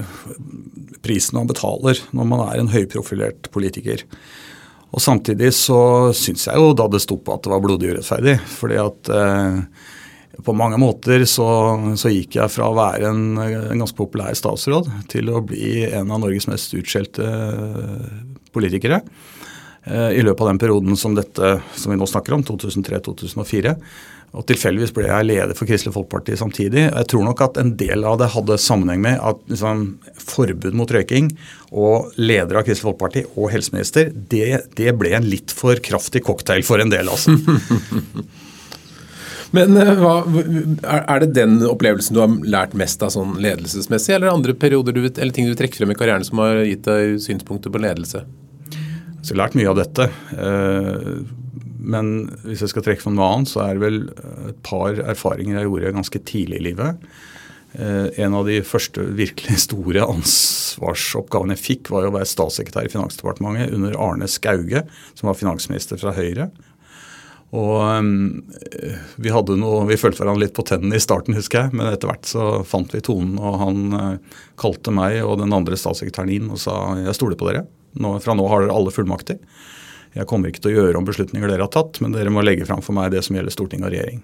prisen 1.06 1.38
man 1.38 1.50
betaler 1.50 2.00
når 2.15 2.28
man 2.32 2.43
er 2.50 2.60
en 2.60 2.71
høyprofilert 2.74 3.50
politiker. 3.54 4.04
Og 4.95 5.04
Samtidig 5.04 5.52
så 5.56 6.13
syns 6.15 6.48
jeg 6.48 6.60
jo 6.60 6.71
da 6.78 6.88
det 6.91 7.02
sto 7.04 7.17
på 7.19 7.36
at 7.36 7.43
det 7.43 7.52
var 7.52 7.63
blodig 7.63 7.93
urettferdig. 7.93 8.38
fordi 8.48 8.80
at 8.80 9.12
eh, 9.12 9.60
på 10.43 10.56
mange 10.58 10.80
måter 10.82 11.24
så, 11.30 11.48
så, 11.95 12.12
gikk 12.12 12.39
jeg 12.39 12.52
fra 12.52 12.69
å 12.69 12.76
være 12.78 13.12
en, 13.12 13.24
en, 13.39 13.80
ganske 13.80 13.98
populær 13.98 14.36
statsråd 14.36 14.89
til 15.12 15.32
å 15.32 15.43
bli 15.45 15.86
en 15.88 16.12
av 16.12 16.24
Norges 16.24 16.50
mest 16.52 16.76
utskjelte 16.76 17.30
politikere. 18.56 19.02
i 19.86 20.21
løpet 20.24 20.41
av 20.41 20.48
den 20.48 20.60
perioden 20.60 20.98
som 20.98 21.15
dette 21.15 21.60
som 21.76 21.91
vi 21.91 21.98
nå 22.00 22.08
snakker 22.10 22.34
om, 22.34 22.43
2003-2004. 22.43 23.76
Og 24.36 24.43
Tilfeldigvis 24.50 24.91
ble 24.95 25.08
jeg 25.08 25.28
leder 25.30 25.56
for 25.56 25.69
Kristelig 25.69 25.93
Folkeparti 25.95 26.36
samtidig. 26.39 26.88
Jeg 26.89 27.08
tror 27.12 27.24
nok 27.28 27.43
at 27.45 27.60
en 27.62 27.71
del 27.80 28.04
av 28.08 28.17
det 28.19 28.32
hadde 28.34 28.58
sammenheng 28.60 29.04
med 29.06 29.21
at 29.24 29.39
liksom, 29.52 29.86
forbud 30.19 30.76
mot 30.76 30.91
røyking 30.91 31.30
og 31.71 32.12
leder 32.19 32.60
av 32.60 32.65
Kristelig 32.67 32.89
Folkeparti 32.89 33.24
og 33.36 33.52
helseminister, 33.54 34.12
det, 34.12 34.65
det 34.76 34.95
ble 35.00 35.13
en 35.15 35.30
litt 35.30 35.56
for 35.56 35.80
kraftig 35.84 36.26
cocktail 36.28 36.65
for 36.67 36.84
en 36.84 36.91
del, 36.91 37.12
altså. 37.12 37.38
Men 39.53 39.77
eh, 39.77 39.93
hva, 39.99 40.15
Er 41.05 41.21
det 41.21 41.36
den 41.38 41.60
opplevelsen 41.67 42.17
du 42.17 42.21
har 42.23 42.34
lært 42.55 42.75
mest 42.77 43.03
av 43.05 43.13
sånn 43.13 43.36
ledelsesmessig, 43.43 44.15
eller 44.17 44.34
andre 44.34 44.55
perioder 44.58 44.95
du, 44.95 45.03
eller 45.05 45.36
ting 45.36 45.49
du 45.49 45.55
trekker 45.58 45.84
frem 45.84 45.93
i 45.93 45.99
karrieren 45.99 46.25
som 46.25 46.41
har 46.43 46.63
gitt 46.65 46.86
deg 46.88 47.19
synspunkter 47.23 47.73
på 47.73 47.84
ledelse? 47.84 48.25
Jeg 49.25 49.34
har 49.34 49.41
lært 49.41 49.58
mye 49.58 49.71
av 49.71 49.79
dette. 49.79 50.10
Eh, 50.38 51.13
men 51.86 52.12
hvis 52.45 52.63
jeg 52.65 52.73
skal 52.73 52.86
trekke 52.86 53.03
fram 53.03 53.17
noe 53.17 53.29
annet, 53.34 53.51
så 53.51 53.62
er 53.65 53.77
det 53.77 53.84
vel 53.84 54.03
et 54.49 54.60
par 54.65 54.97
erfaringer 55.05 55.60
jeg 55.60 55.69
gjorde 55.69 55.95
ganske 55.99 56.21
tidlig 56.25 56.60
i 56.62 56.67
livet. 56.71 57.10
Eh, 57.77 58.08
en 58.23 58.38
av 58.38 58.47
de 58.47 58.62
første 58.63 59.03
virkelig 59.17 59.60
store 59.65 60.05
ansvarsoppgavene 60.08 61.58
jeg 61.58 61.63
fikk, 61.63 61.91
var 61.93 62.08
å 62.08 62.13
være 62.15 62.29
statssekretær 62.29 62.88
i 62.88 62.93
Finansdepartementet 62.93 63.73
under 63.75 63.97
Arne 63.99 64.29
Skauge, 64.31 64.86
som 65.13 65.29
var 65.29 65.38
finansminister 65.39 65.99
fra 66.01 66.13
Høyre. 66.15 66.49
Og 67.53 67.77
um, 67.77 68.41
vi 69.21 69.31
hadde 69.31 69.58
noe, 69.60 69.86
vi 69.88 69.97
følte 69.99 70.23
hverandre 70.23 70.47
litt 70.47 70.55
på 70.58 70.65
tennene 70.65 70.97
i 70.97 71.03
starten, 71.03 71.38
husker 71.38 71.65
jeg. 71.65 71.75
Men 71.77 71.91
etter 71.91 72.10
hvert 72.10 72.27
så 72.27 72.47
fant 72.67 72.91
vi 72.95 73.03
tonen, 73.05 73.38
og 73.38 73.60
han 73.62 73.95
uh, 73.95 74.41
kalte 74.60 74.93
meg 74.95 75.21
og 75.23 75.38
den 75.43 75.53
andre 75.55 75.77
statssekretæren 75.79 76.34
inn 76.34 76.51
og 76.51 76.60
sa 76.62 76.95
jeg 76.99 77.15
stoler 77.17 77.39
på 77.39 77.49
dere. 77.51 77.65
Nå, 78.01 78.17
fra 78.23 78.36
nå 78.36 78.47
har 78.51 78.65
dere 78.65 78.75
alle 78.75 78.93
fullmakter. 78.93 79.39
Jeg 80.15 80.27
kommer 80.31 80.49
ikke 80.49 80.65
til 80.65 80.73
å 80.73 80.79
gjøre 80.79 80.99
om 80.99 81.08
beslutninger 81.08 81.51
dere 81.51 81.67
har 81.67 81.73
tatt, 81.75 81.99
men 82.03 82.15
dere 82.15 82.34
må 82.34 82.43
legge 82.43 82.67
fram 82.67 82.84
for 82.84 82.95
meg 82.97 83.13
det 83.13 83.23
som 83.27 83.38
gjelder 83.38 83.53
storting 83.53 83.86
og 83.86 83.93
regjering. 83.93 84.23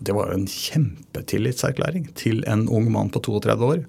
Det 0.00 0.16
var 0.16 0.30
jo 0.30 0.40
en 0.40 0.48
kjempetillitserklæring 0.48 2.08
til 2.16 2.44
en 2.48 2.66
ung 2.72 2.88
mann 2.92 3.12
på 3.12 3.20
32 3.26 3.72
år. 3.74 3.86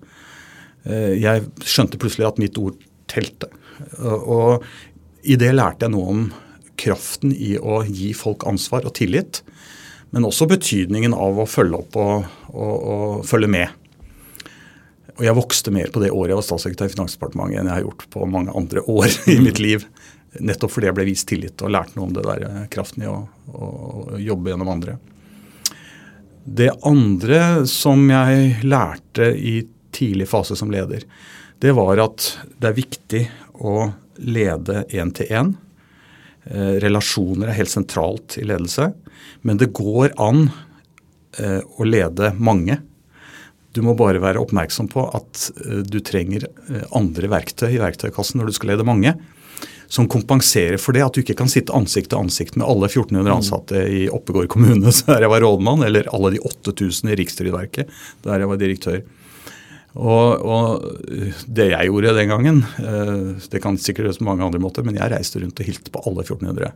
Uh, 0.87 1.13
jeg 1.15 1.47
skjønte 1.61 2.01
plutselig 2.01 2.31
at 2.31 2.41
mitt 2.41 2.57
ord 2.59 2.79
telte. 3.11 3.51
Og 4.01 4.63
i 5.27 5.35
det 5.39 5.51
lærte 5.53 5.85
jeg 5.85 5.93
noe 5.93 6.13
om 6.15 6.25
kraften 6.81 7.35
i 7.35 7.55
å 7.57 7.81
gi 7.87 8.11
folk 8.17 8.47
ansvar 8.49 8.87
og 8.89 8.95
tillit. 8.97 9.43
Men 10.11 10.27
også 10.27 10.49
betydningen 10.51 11.13
av 11.15 11.39
å 11.39 11.47
følge 11.47 11.77
opp 11.77 11.95
og, 11.99 12.31
og, 12.51 12.73
og 12.93 13.27
følge 13.27 13.51
med. 13.51 13.77
Og 15.17 15.27
jeg 15.27 15.37
vokste 15.37 15.71
mer 15.73 15.91
på 15.93 16.01
det 16.03 16.11
året 16.11 16.33
jeg 16.33 16.39
var 16.39 16.47
statssekretær 16.47 16.89
i 16.89 16.93
Finansdepartementet 16.95 17.59
enn 17.61 17.69
jeg 17.69 17.77
har 17.77 17.85
gjort 17.85 18.07
på 18.13 18.27
mange 18.27 18.55
andre 18.57 18.83
år 18.89 19.07
i 19.31 19.37
mitt 19.43 19.61
liv. 19.61 19.85
Nettopp 20.39 20.73
fordi 20.73 20.89
jeg 20.89 20.97
ble 20.97 21.07
vist 21.09 21.27
tillit 21.29 21.61
og 21.63 21.73
lærte 21.75 21.97
noe 21.97 22.07
om 22.07 22.15
det 22.15 22.23
der 22.25 22.45
eh, 22.47 22.61
kraften 22.71 23.03
i 23.03 23.09
å, 23.11 23.17
å 23.51 23.69
jobbe 24.19 24.53
gjennom 24.53 24.71
andre. 24.71 24.97
Det 26.43 26.71
andre 26.87 27.67
som 27.69 28.01
jeg 28.09 28.63
lærte 28.65 29.27
i 29.37 29.59
tidlig 29.93 30.29
fase 30.31 30.57
som 30.57 30.71
leder, 30.73 31.03
det 31.61 31.75
var 31.77 31.99
at 32.01 32.31
det 32.57 32.71
er 32.71 32.79
viktig 32.79 33.21
å 33.61 33.91
lede 34.25 34.85
én-til-én. 34.89 35.53
Eh, 35.53 35.70
relasjoner 36.81 37.51
er 37.51 37.57
helt 37.59 37.69
sentralt 37.69 38.37
i 38.41 38.45
ledelse. 38.47 38.87
Men 39.45 39.59
det 39.61 39.71
går 39.77 40.15
an 40.21 40.47
eh, 41.37 41.59
å 41.61 41.85
lede 41.85 42.33
mange. 42.41 42.79
Du 43.71 43.83
må 43.85 43.93
bare 43.95 44.19
være 44.19 44.41
oppmerksom 44.41 44.89
på 44.91 45.05
at 45.15 45.45
du 45.87 46.01
trenger 46.03 46.43
andre 46.97 47.29
verktøy 47.31 47.69
i 47.69 47.79
verktøykassen 47.79 48.41
når 48.41 48.49
du 48.49 48.57
skal 48.57 48.73
lede 48.73 48.87
mange 48.87 49.13
som 49.91 50.07
kompenserer 50.07 50.79
for 50.79 50.95
det. 50.95 51.03
At 51.03 51.15
du 51.15 51.21
ikke 51.23 51.35
kan 51.41 51.51
sitte 51.51 51.75
ansikt 51.75 52.11
til 52.13 52.21
ansikt 52.21 52.57
med 52.59 52.67
alle 52.67 52.87
1400 52.87 53.25
mm. 53.27 53.33
ansatte 53.35 53.81
i 53.91 54.05
Oppegård 54.11 54.47
kommune 54.51 54.91
der 55.07 55.25
jeg 55.25 55.33
var 55.33 55.43
rådmann, 55.43 55.83
eller 55.87 56.07
alle 56.15 56.35
de 56.35 56.43
8000 56.47 57.11
i 57.11 57.17
Rikstrygdverket 57.19 57.91
der 58.27 58.43
jeg 58.43 58.51
var 58.51 58.61
direktør. 58.61 59.01
Og, 59.91 60.43
og, 60.47 60.85
det 61.51 61.67
jeg 61.73 61.89
gjorde 61.89 62.13
den 62.15 62.31
gangen, 62.31 62.61
eh, 62.79 63.41
det 63.51 63.59
kan 63.63 63.79
sikkert 63.79 64.07
gjøres 64.07 64.21
på 64.21 64.27
mange 64.29 64.45
andre 64.45 64.61
måter, 64.63 64.85
men 64.87 64.95
jeg 64.95 65.11
reiste 65.11 65.41
rundt 65.41 65.59
og 65.59 65.67
hilste 65.67 65.91
på 65.91 66.03
alle 66.07 66.23
1400 66.23 66.71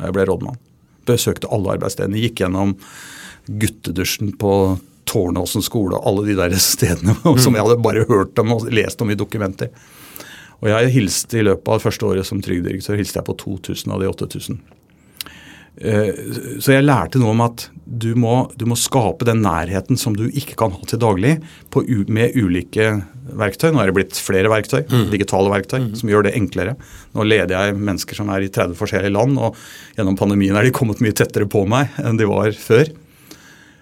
da 0.00 0.06
jeg 0.06 0.16
ble 0.16 0.26
rådmann. 0.28 0.60
Besøkte 1.08 1.50
alle 1.52 1.74
arbeidsstedene, 1.74 2.20
gikk 2.22 2.44
gjennom 2.44 2.76
guttedusjen 3.50 4.32
på 4.38 4.54
Tårnåsen 5.10 5.64
skole 5.66 5.98
og 5.98 6.06
alle 6.06 6.28
de 6.28 6.36
der 6.38 6.54
stedene 6.62 7.16
som 7.44 7.56
jeg 7.56 7.66
hadde 7.66 7.82
bare 7.82 8.06
hørt 8.08 8.38
om 8.38 8.54
og 8.54 8.68
lest 8.70 9.02
om 9.02 9.10
i 9.10 9.18
dokumenter. 9.18 9.72
Og 10.60 10.68
jeg 10.70 10.92
hilste 10.94 11.40
i 11.40 11.46
løpet 11.46 11.66
av 11.66 11.80
det 11.80 11.86
første 11.86 12.06
året 12.06 12.28
som 12.28 12.42
trygdedirektør 12.44 13.00
hilste 13.00 13.18
jeg 13.18 13.26
på 13.26 13.36
2000 13.40 13.94
av 13.96 14.02
de 14.02 14.10
8000. 14.10 14.60
Eh, 15.80 16.10
så 16.60 16.76
jeg 16.76 16.84
lærte 16.84 17.20
noe 17.20 17.32
om 17.32 17.42
at 17.46 17.66
du 17.90 18.12
må, 18.14 18.44
du 18.54 18.68
må, 18.70 18.76
skape 18.78 19.26
den 19.26 19.40
nærheten 19.42 19.98
som 19.98 20.14
du 20.14 20.28
ikke 20.28 20.54
kan 20.58 20.70
ha 20.70 20.86
til 20.86 21.00
daglig 21.02 21.32
på, 21.74 21.82
med 22.06 22.36
ulike 22.38 22.92
verktøy. 23.34 23.72
Nå 23.74 23.82
er 23.82 23.90
det 23.90 23.96
blitt 23.96 24.20
flere 24.22 24.52
verktøy, 24.52 24.84
mm. 24.86 25.08
digitale 25.10 25.50
verktøy, 25.50 25.80
mm. 25.88 25.90
som 25.98 26.12
gjør 26.12 26.28
det 26.28 26.36
enklere. 26.38 26.76
Nå 27.16 27.26
leder 27.26 27.56
jeg 27.56 27.80
mennesker 27.80 28.20
som 28.20 28.30
er 28.30 28.46
i 28.46 28.52
30 28.52 28.78
forskjellige 28.78 29.14
land, 29.16 29.34
og 29.42 29.58
gjennom 29.98 30.18
pandemien 30.20 30.54
er 30.54 30.68
de 30.68 30.74
kommet 30.76 31.02
mye 31.02 31.16
tettere 31.18 31.50
på 31.50 31.64
meg 31.70 31.90
enn 31.98 32.20
de 32.20 32.30
var 32.30 32.54
før. 32.54 32.92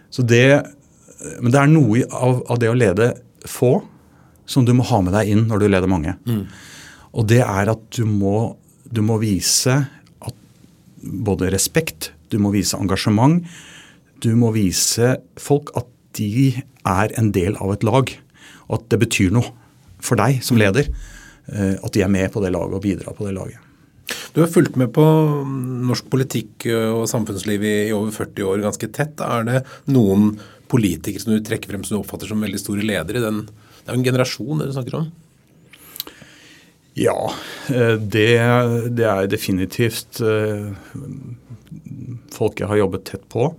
Så 0.09 0.25
det, 0.25 0.47
men 1.43 1.53
det 1.53 1.61
er 1.61 1.71
noe 1.75 2.09
av, 2.09 2.43
av 2.49 2.63
det 2.63 2.73
å 2.73 2.79
lede 2.79 3.13
få 3.49 3.77
som 4.49 4.65
du 4.65 4.73
må 4.73 4.89
ha 4.89 5.03
med 5.05 5.13
deg 5.19 5.35
inn 5.35 5.47
når 5.51 5.61
du 5.61 5.69
leder 5.69 5.91
mange. 5.91 6.17
Mm. 6.25 6.47
Og 7.13 7.29
det 7.29 7.43
er 7.45 7.75
at 7.77 7.85
du 7.93 8.07
må, 8.09 8.55
du 8.89 9.05
må 9.05 9.21
vise 9.21 9.83
både 10.99 11.53
respekt, 11.53 12.15
du 12.33 12.41
må 12.41 12.53
vise 12.57 12.79
engasjement. 12.81 13.43
Du 14.25 14.33
må 14.39 14.51
vise 14.57 15.17
folk 15.39 15.71
at 15.79 15.89
de 16.19 16.51
er 16.89 17.15
en 17.21 17.31
del 17.35 17.57
av 17.63 17.75
et 17.75 17.87
lag, 17.87 18.11
og 18.69 18.75
at 18.81 18.91
det 18.93 19.01
betyr 19.05 19.33
noe 19.35 19.53
for 20.03 20.19
deg 20.19 20.43
som 20.47 20.59
leder. 20.61 20.91
Eh, 21.49 21.77
at 21.79 21.95
de 21.95 22.05
er 22.05 22.13
med 22.13 22.31
på 22.35 22.43
det 22.45 22.53
laget 22.55 22.79
og 22.79 22.85
bidrar 22.85 23.17
på 23.17 23.29
det 23.29 23.37
laget. 23.37 23.65
Du 24.33 24.41
har 24.41 24.51
fulgt 24.51 24.77
med 24.81 24.91
på 24.97 25.05
norsk 25.89 26.07
politikk 26.09 26.69
og 26.73 27.09
samfunnsliv 27.11 27.65
i, 27.65 27.77
over 27.93 28.13
40 28.15 28.47
år 28.49 28.63
ganske 28.65 28.89
tett. 28.95 29.21
Er 29.21 29.45
det 29.45 29.63
noen 29.93 30.33
politikere 30.69 31.23
som 31.23 31.35
du 31.35 31.45
trekker 31.45 31.73
frem 31.73 31.85
som 31.85 31.97
du 31.97 32.03
oppfatter 32.03 32.31
som 32.31 32.45
veldig 32.45 32.61
store 32.61 32.87
ledere? 32.87 33.25
Den, 33.25 33.43
det 33.49 33.89
er 33.89 33.97
jo 33.97 34.01
en 34.01 34.09
generasjon 34.09 34.63
dere 34.63 34.77
snakker 34.77 35.01
om? 35.01 35.11
Ja, 36.99 37.19
eh, 37.71 37.95
det, 38.01 38.31
det 38.99 39.07
er 39.07 39.31
definitivt 39.31 40.21
eh, 40.25 40.73
folk 42.35 42.63
jeg 42.63 42.71
har 42.71 42.81
jobbet 42.81 43.07
tett 43.13 43.29
på, 43.31 43.53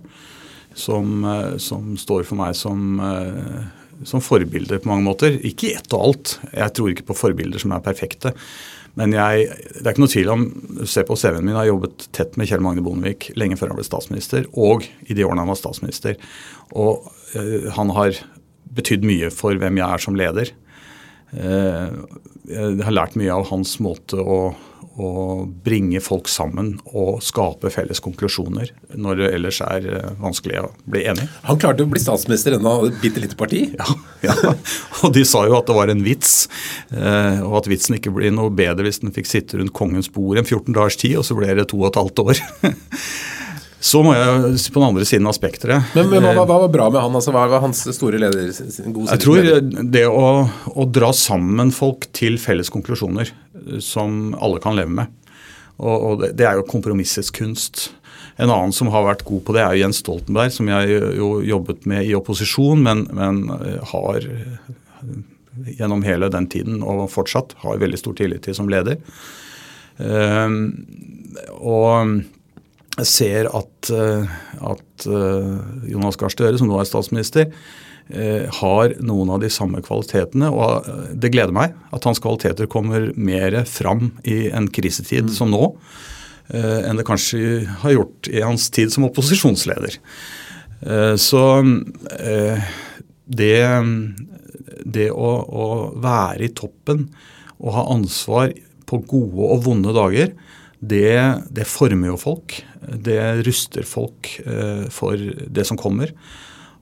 som, 0.80 1.22
eh, 1.28 1.54
som 1.62 1.94
står 2.00 2.26
for 2.28 2.40
meg 2.40 2.56
som, 2.58 2.98
som 4.08 4.24
forbilder 4.24 4.80
på 4.80 4.90
mange 4.90 5.06
måter. 5.06 5.38
Ikke 5.46 5.70
i 5.70 5.76
ett 5.78 5.92
og 5.96 6.06
alt. 6.08 6.36
Jeg 6.56 6.76
tror 6.76 6.92
ikke 6.92 7.10
på 7.12 7.18
forbilder 7.18 7.62
som 7.62 7.76
er 7.76 7.84
perfekte. 7.84 8.34
Men 8.98 9.14
jeg, 9.14 9.46
det 9.76 9.84
er 9.84 9.92
ikke 9.92 10.02
noe 10.02 10.10
tvil 10.10 10.32
om 10.32 10.48
Se 10.90 11.04
på 11.06 11.14
CV-en 11.14 11.44
min, 11.44 11.52
jeg 11.52 11.60
har 11.60 11.68
jobbet 11.68 12.08
tett 12.16 12.34
med 12.40 12.48
Kjell 12.50 12.64
Magne 12.64 12.82
Bondevik 12.82 13.28
lenge 13.38 13.54
før 13.60 13.70
han 13.70 13.78
ble 13.78 13.84
statsminister, 13.86 14.48
og 14.58 14.82
i 15.06 15.14
de 15.14 15.22
årene 15.22 15.44
han 15.44 15.52
var 15.52 15.60
statsminister. 15.60 16.18
Og 16.74 17.06
han 17.76 17.92
har 17.94 18.18
betydd 18.74 19.06
mye 19.06 19.30
for 19.34 19.54
hvem 19.58 19.78
jeg 19.78 19.86
er 19.86 20.02
som 20.02 20.18
leder. 20.18 20.50
Uh, 21.30 22.02
jeg 22.50 22.82
har 22.82 22.96
lært 22.96 23.16
mye 23.18 23.34
av 23.34 23.46
hans 23.52 23.76
måte 23.82 24.18
å, 24.18 24.40
å, 25.00 25.10
bringe 25.64 26.00
folk 26.04 26.28
sammen 26.30 26.74
og 26.86 27.20
skape 27.24 27.72
felles 27.72 28.00
konklusjoner 28.04 28.70
når 29.00 29.20
det 29.20 29.30
ellers 29.36 29.60
er 29.64 29.88
eh, 29.88 30.12
vanskelig 30.20 30.60
å 30.62 30.68
bli 30.90 31.04
enig. 31.10 31.26
Han 31.48 31.60
klarte 31.60 31.84
å 31.84 31.90
bli 31.90 32.02
statsminister 32.02 32.56
ennå 32.56 32.76
et 32.88 33.00
bitte 33.02 33.22
lite 33.22 33.38
parti? 33.40 33.64
Ja, 33.76 33.88
ja, 34.28 34.54
og 35.02 35.14
de 35.16 35.24
sa 35.28 35.44
jo 35.48 35.58
at 35.58 35.68
det 35.70 35.76
var 35.76 35.92
en 35.92 36.04
vits. 36.06 36.46
Eh, 36.92 37.42
og 37.44 37.60
at 37.62 37.70
vitsen 37.70 37.98
ikke 37.98 38.14
blir 38.14 38.34
noe 38.34 38.52
bedre 38.52 38.86
hvis 38.86 39.02
den 39.04 39.14
fikk 39.16 39.30
sitte 39.30 39.60
rundt 39.60 39.76
kongens 39.76 40.10
bord 40.12 40.40
en 40.40 40.48
14 40.48 40.72
dagers 40.76 41.00
tid, 41.00 41.18
og 41.20 41.26
så 41.28 41.36
ble 41.38 41.52
det 41.58 41.70
to 41.72 41.80
og 41.82 41.90
et 41.90 42.00
halvt 42.00 42.24
år. 42.26 42.44
Så 43.80 44.02
må 44.04 44.12
jeg 44.12 44.58
på 44.74 44.80
den 44.80 44.88
andre 44.90 45.06
siden 45.08 45.28
av 45.28 45.32
spekteret. 45.36 45.94
Men, 45.96 46.10
men 46.12 46.26
hva, 46.26 46.44
hva, 46.44 46.58
var 46.66 46.72
bra 46.72 46.88
med 46.92 47.00
han? 47.00 47.14
Altså, 47.16 47.32
hva 47.32 47.46
var 47.48 47.62
hans 47.64 47.80
store 47.96 48.20
leder? 48.20 48.50
jeg 48.52 49.22
tror 49.22 49.46
det 49.64 50.02
å, 50.04 50.26
å, 50.68 50.84
dra 50.84 51.08
sammen 51.16 51.72
folk 51.72 52.04
til 52.16 52.36
felles 52.40 52.68
konklusjoner 52.72 53.32
som 53.84 54.34
alle 54.36 54.60
kan 54.60 54.76
leve 54.76 54.92
med. 55.00 55.16
Og, 55.80 55.94
og 55.96 56.20
det, 56.20 56.34
det, 56.36 56.44
er 56.44 56.60
jo 56.60 56.68
kompromissets 56.68 57.32
kunst. 57.32 57.88
En 58.36 58.52
annen 58.52 58.74
som 58.76 58.92
har 58.92 59.06
vært 59.06 59.24
god 59.28 59.46
på 59.48 59.56
det, 59.56 59.64
er 59.64 59.80
Jens 59.80 60.02
Stoltenberg, 60.04 60.52
som 60.52 60.68
jeg 60.68 61.00
jo 61.16 61.30
jobbet 61.44 61.88
med 61.88 62.04
i 62.04 62.12
opposisjon, 62.18 62.84
men, 62.84 63.06
men 63.16 63.46
har 63.94 64.28
gjennom 65.78 66.04
hele 66.04 66.28
den 66.32 66.46
tiden 66.52 66.84
og 66.84 67.06
fortsatt 67.12 67.56
har 67.64 67.80
veldig 67.80 68.00
stor 68.00 68.16
tillit 68.20 68.44
til 68.44 68.56
som 68.56 68.68
leder. 68.70 69.00
Um, 70.00 70.60
og 71.60 72.20
ser 73.08 73.48
at, 73.50 73.90
eh, 73.90 74.34
at 74.70 75.06
eh, 75.06 75.54
Jonas 75.90 76.18
Gahr 76.20 76.32
Støre, 76.32 76.58
som 76.58 76.70
nå 76.70 76.78
er 76.80 76.88
statsminister, 76.88 77.50
eh, 78.10 78.46
har 78.60 78.94
noen 79.04 79.32
av 79.34 79.42
de 79.42 79.50
samme 79.52 79.82
kvalitetene. 79.84 80.50
Og 80.50 80.88
det 81.14 81.32
gleder 81.34 81.54
meg 81.56 81.76
at 81.94 82.06
hans 82.08 82.22
kvaliteter 82.22 82.70
kommer 82.70 83.10
mer 83.16 83.62
fram 83.70 84.12
i 84.24 84.48
en 84.52 84.68
krisetid 84.72 85.30
mm. 85.30 85.34
som 85.36 85.52
nå, 85.52 85.74
enn 86.50 86.98
det 86.98 87.04
kanskje 87.06 87.60
har 87.84 87.92
gjort 87.94 88.26
i 88.26 88.40
hans 88.42 88.64
tid 88.74 88.90
som 88.90 89.04
opposisjonsleder. 89.06 90.00
Så 91.22 91.42
det, 93.38 93.58
det 94.82 95.06
å, 95.14 95.28
å 95.46 95.68
være 95.94 96.48
i 96.48 96.50
toppen 96.58 97.04
og 97.60 97.70
ha 97.76 97.84
ansvar 97.94 98.50
på 98.90 98.98
gode 99.12 99.46
og 99.46 99.62
vonde 99.68 99.94
dager, 99.94 100.34
det, 100.80 101.42
det 101.52 101.68
former 101.68 102.08
jo 102.08 102.16
folk. 102.20 102.56
Det 102.80 103.20
ruster 103.44 103.84
folk 103.84 104.32
eh, 104.46 104.86
for 104.92 105.20
det 105.20 105.66
som 105.68 105.78
kommer. 105.80 106.14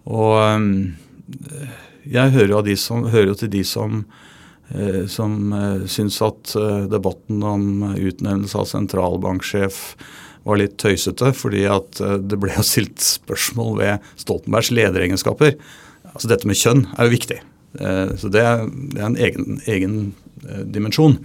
Og 0.07 0.39
eh, 0.39 1.75
jeg 2.09 2.35
hører 2.37 2.55
jo, 2.55 2.77
som, 2.79 3.09
hører 3.11 3.33
jo 3.33 3.41
til 3.41 3.51
de 3.53 3.65
som, 3.67 4.05
eh, 4.71 5.03
som 5.11 5.51
syns 5.91 6.21
at 6.25 6.55
debatten 6.93 7.43
om 7.43 7.91
utnevnelse 7.97 8.63
av 8.63 8.71
sentralbanksjef 8.71 9.83
var 10.47 10.63
litt 10.63 10.79
tøysete, 10.81 11.35
fordi 11.37 11.67
at 11.69 11.99
det 12.25 12.39
ble 12.41 12.55
jo 12.55 12.65
stilt 12.65 13.03
spørsmål 13.05 13.75
ved 13.83 14.07
Stoltenbergs 14.23 14.71
lederegenskaper. 14.73 15.59
Altså 16.15 16.31
Dette 16.31 16.49
med 16.49 16.57
kjønn 16.57 16.87
er 16.95 17.05
jo 17.05 17.13
viktig. 17.13 17.41
Så 18.23 18.31
det 18.33 18.41
er 18.47 18.63
en 19.05 19.19
egen, 19.21 19.59
egen 19.69 19.99
dimensjon. 20.73 21.19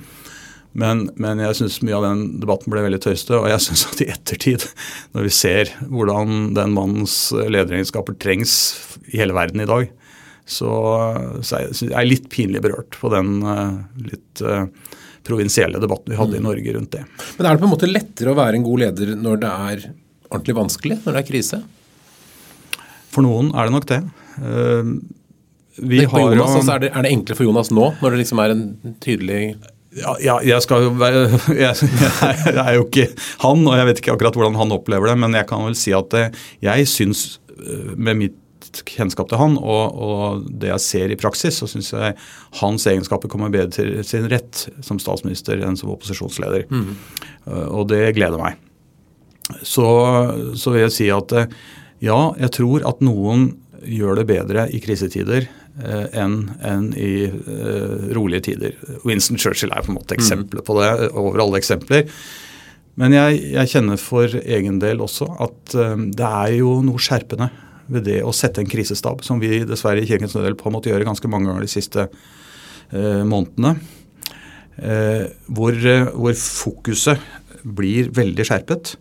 Men, 0.74 1.06
men 1.22 1.42
jeg 1.44 1.58
syns 1.60 1.82
mye 1.86 1.98
av 2.00 2.06
den 2.08 2.22
debatten 2.42 2.74
ble 2.74 2.82
veldig 2.86 3.02
tøyste. 3.04 3.38
Og 3.38 3.50
jeg 3.52 3.64
syns 3.68 3.86
at 3.92 4.02
i 4.04 4.10
ettertid, 4.14 4.66
når 5.14 5.28
vi 5.28 5.36
ser 5.38 5.74
hvordan 5.90 6.54
den 6.58 6.74
mannens 6.76 7.18
lederegenskaper 7.34 8.18
trengs 8.22 8.56
i 9.12 9.20
hele 9.22 9.38
verden 9.38 9.64
i 9.64 9.70
dag, 9.70 9.92
så, 10.46 10.74
så 11.46 11.62
er 11.62 11.70
jeg 11.94 12.10
litt 12.10 12.26
pinlig 12.32 12.60
berørt 12.66 12.98
på 13.00 13.12
den 13.14 13.38
uh, 13.48 13.78
litt 14.04 14.42
uh, 14.44 14.66
provinsielle 15.24 15.80
debatten 15.80 16.12
vi 16.12 16.20
hadde 16.20 16.36
i 16.36 16.42
mm. 16.42 16.48
Norge 16.50 16.74
rundt 16.76 16.98
det. 16.98 17.04
Men 17.38 17.48
er 17.48 17.56
det 17.56 17.62
på 17.62 17.70
en 17.70 17.72
måte 17.72 17.88
lettere 17.88 18.34
å 18.34 18.38
være 18.38 18.60
en 18.60 18.66
god 18.66 18.84
leder 18.84 19.14
når 19.16 19.40
det 19.40 19.52
er 19.70 19.86
ordentlig 20.34 20.58
vanskelig, 20.58 21.00
når 21.06 21.16
det 21.16 21.22
er 21.22 21.30
krise? 21.30 21.62
For 23.14 23.24
noen 23.24 23.54
er 23.54 23.70
det 23.70 23.76
nok 23.78 23.88
det. 23.94 24.02
Uh, 24.42 24.98
vi 25.80 26.04
det 26.04 26.10
har, 26.12 26.28
Jonas, 26.36 26.58
altså 26.60 26.76
er, 26.76 26.84
det, 26.84 26.90
er 26.94 27.06
det 27.06 27.14
enklere 27.16 27.40
for 27.40 27.48
Jonas 27.48 27.72
nå, 27.74 27.88
når 28.02 28.14
det 28.14 28.20
liksom 28.26 28.42
er 28.44 28.52
en 28.54 28.66
tydelig 29.02 29.40
ja, 30.24 30.38
jeg 30.46 30.62
skal 30.66 30.88
jo 30.88 30.94
være 30.98 31.26
jeg, 31.64 31.74
jeg, 31.78 32.54
er 32.54 32.78
jo 32.78 32.86
ikke 32.88 33.10
han, 33.44 33.66
og 33.68 33.76
jeg 33.78 33.90
vet 33.90 34.02
ikke 34.02 34.16
akkurat 34.16 34.38
hvordan 34.40 34.58
han 34.60 34.76
opplever 34.76 35.12
det, 35.12 35.18
men 35.22 35.38
jeg 35.38 35.50
kan 35.50 35.66
vel 35.68 35.78
si 35.78 35.94
at 35.96 36.16
eh, 36.18 36.40
jeg 36.66 36.88
syns 36.90 37.26
eh, 37.58 37.94
med 37.96 38.22
mitt 38.22 38.40
kjennskap 38.90 39.30
til 39.30 39.38
han 39.38 39.58
og, 39.60 40.00
og 40.02 40.46
det 40.50 40.72
jeg 40.72 40.82
ser 40.82 41.14
i 41.14 41.20
praksis, 41.20 41.60
så 41.62 41.70
syns 41.70 41.92
jeg 41.94 42.16
hans 42.62 42.88
egenskaper 42.90 43.30
kommer 43.30 43.54
bedre 43.54 43.70
til 43.76 44.00
sin 44.08 44.26
rett 44.32 44.66
som 44.82 45.02
statsminister 45.02 45.62
enn 45.62 45.78
som 45.78 45.92
opposisjonsleder. 45.94 46.66
Mm. 46.74 46.96
Og 47.76 47.86
det 47.92 48.16
gleder 48.18 48.42
meg. 48.42 48.58
Så, 49.62 49.86
så 50.58 50.74
vil 50.74 50.88
jeg 50.88 50.96
si 50.96 51.12
at 51.14 51.36
ja, 52.02 52.18
jeg 52.40 52.50
tror 52.56 52.88
at 52.90 53.04
noen 53.06 53.52
gjør 53.84 54.24
det 54.24 54.30
bedre 54.32 54.66
i 54.74 54.82
krisetider 54.82 55.46
Eh, 55.46 55.63
enn 55.82 56.52
en 56.62 56.90
i 56.94 57.26
uh, 57.26 58.10
rolige 58.14 58.50
tider. 58.50 58.76
Winston 59.08 59.40
Churchill 59.42 59.74
er 59.74 59.82
på 59.82 59.90
en 59.90 59.98
måte 59.98 60.14
eksempelet 60.14 60.66
på 60.68 60.76
det 60.78 60.90
over 61.10 61.42
alle 61.42 61.58
eksempler. 61.58 62.06
Men 63.02 63.16
jeg, 63.16 63.40
jeg, 63.56 63.72
kjenner 63.72 63.98
for 63.98 64.36
egen 64.44 64.78
del 64.84 65.02
også 65.02 65.32
at 65.42 65.74
uh, 65.80 65.96
det 65.98 66.30
er 66.30 66.60
jo 66.60 66.76
noe 66.86 67.02
skjerpende 67.02 67.50
ved 67.94 68.06
det 68.08 68.20
å 68.24 68.32
sette 68.36 68.62
en 68.62 68.70
krisestab, 68.70 69.26
som 69.26 69.42
vi 69.42 69.64
dessverre 69.68 70.04
i 70.04 70.08
Kirkens 70.08 70.38
Nødhjelp 70.38 70.62
har 70.64 70.76
måttet 70.76 70.94
gjøre 70.94 71.10
ganske 71.10 71.32
mange 71.32 71.50
ganger 71.50 71.66
de 71.66 71.74
siste 71.74 72.08
uh, 72.08 73.24
månedene. 73.26 73.76
Hvor, 74.74 75.76
hvor, 76.18 76.34
fokuset 76.34 77.22
blir 77.62 78.08
veldig 78.10 78.46
skjerpet. 78.50 78.96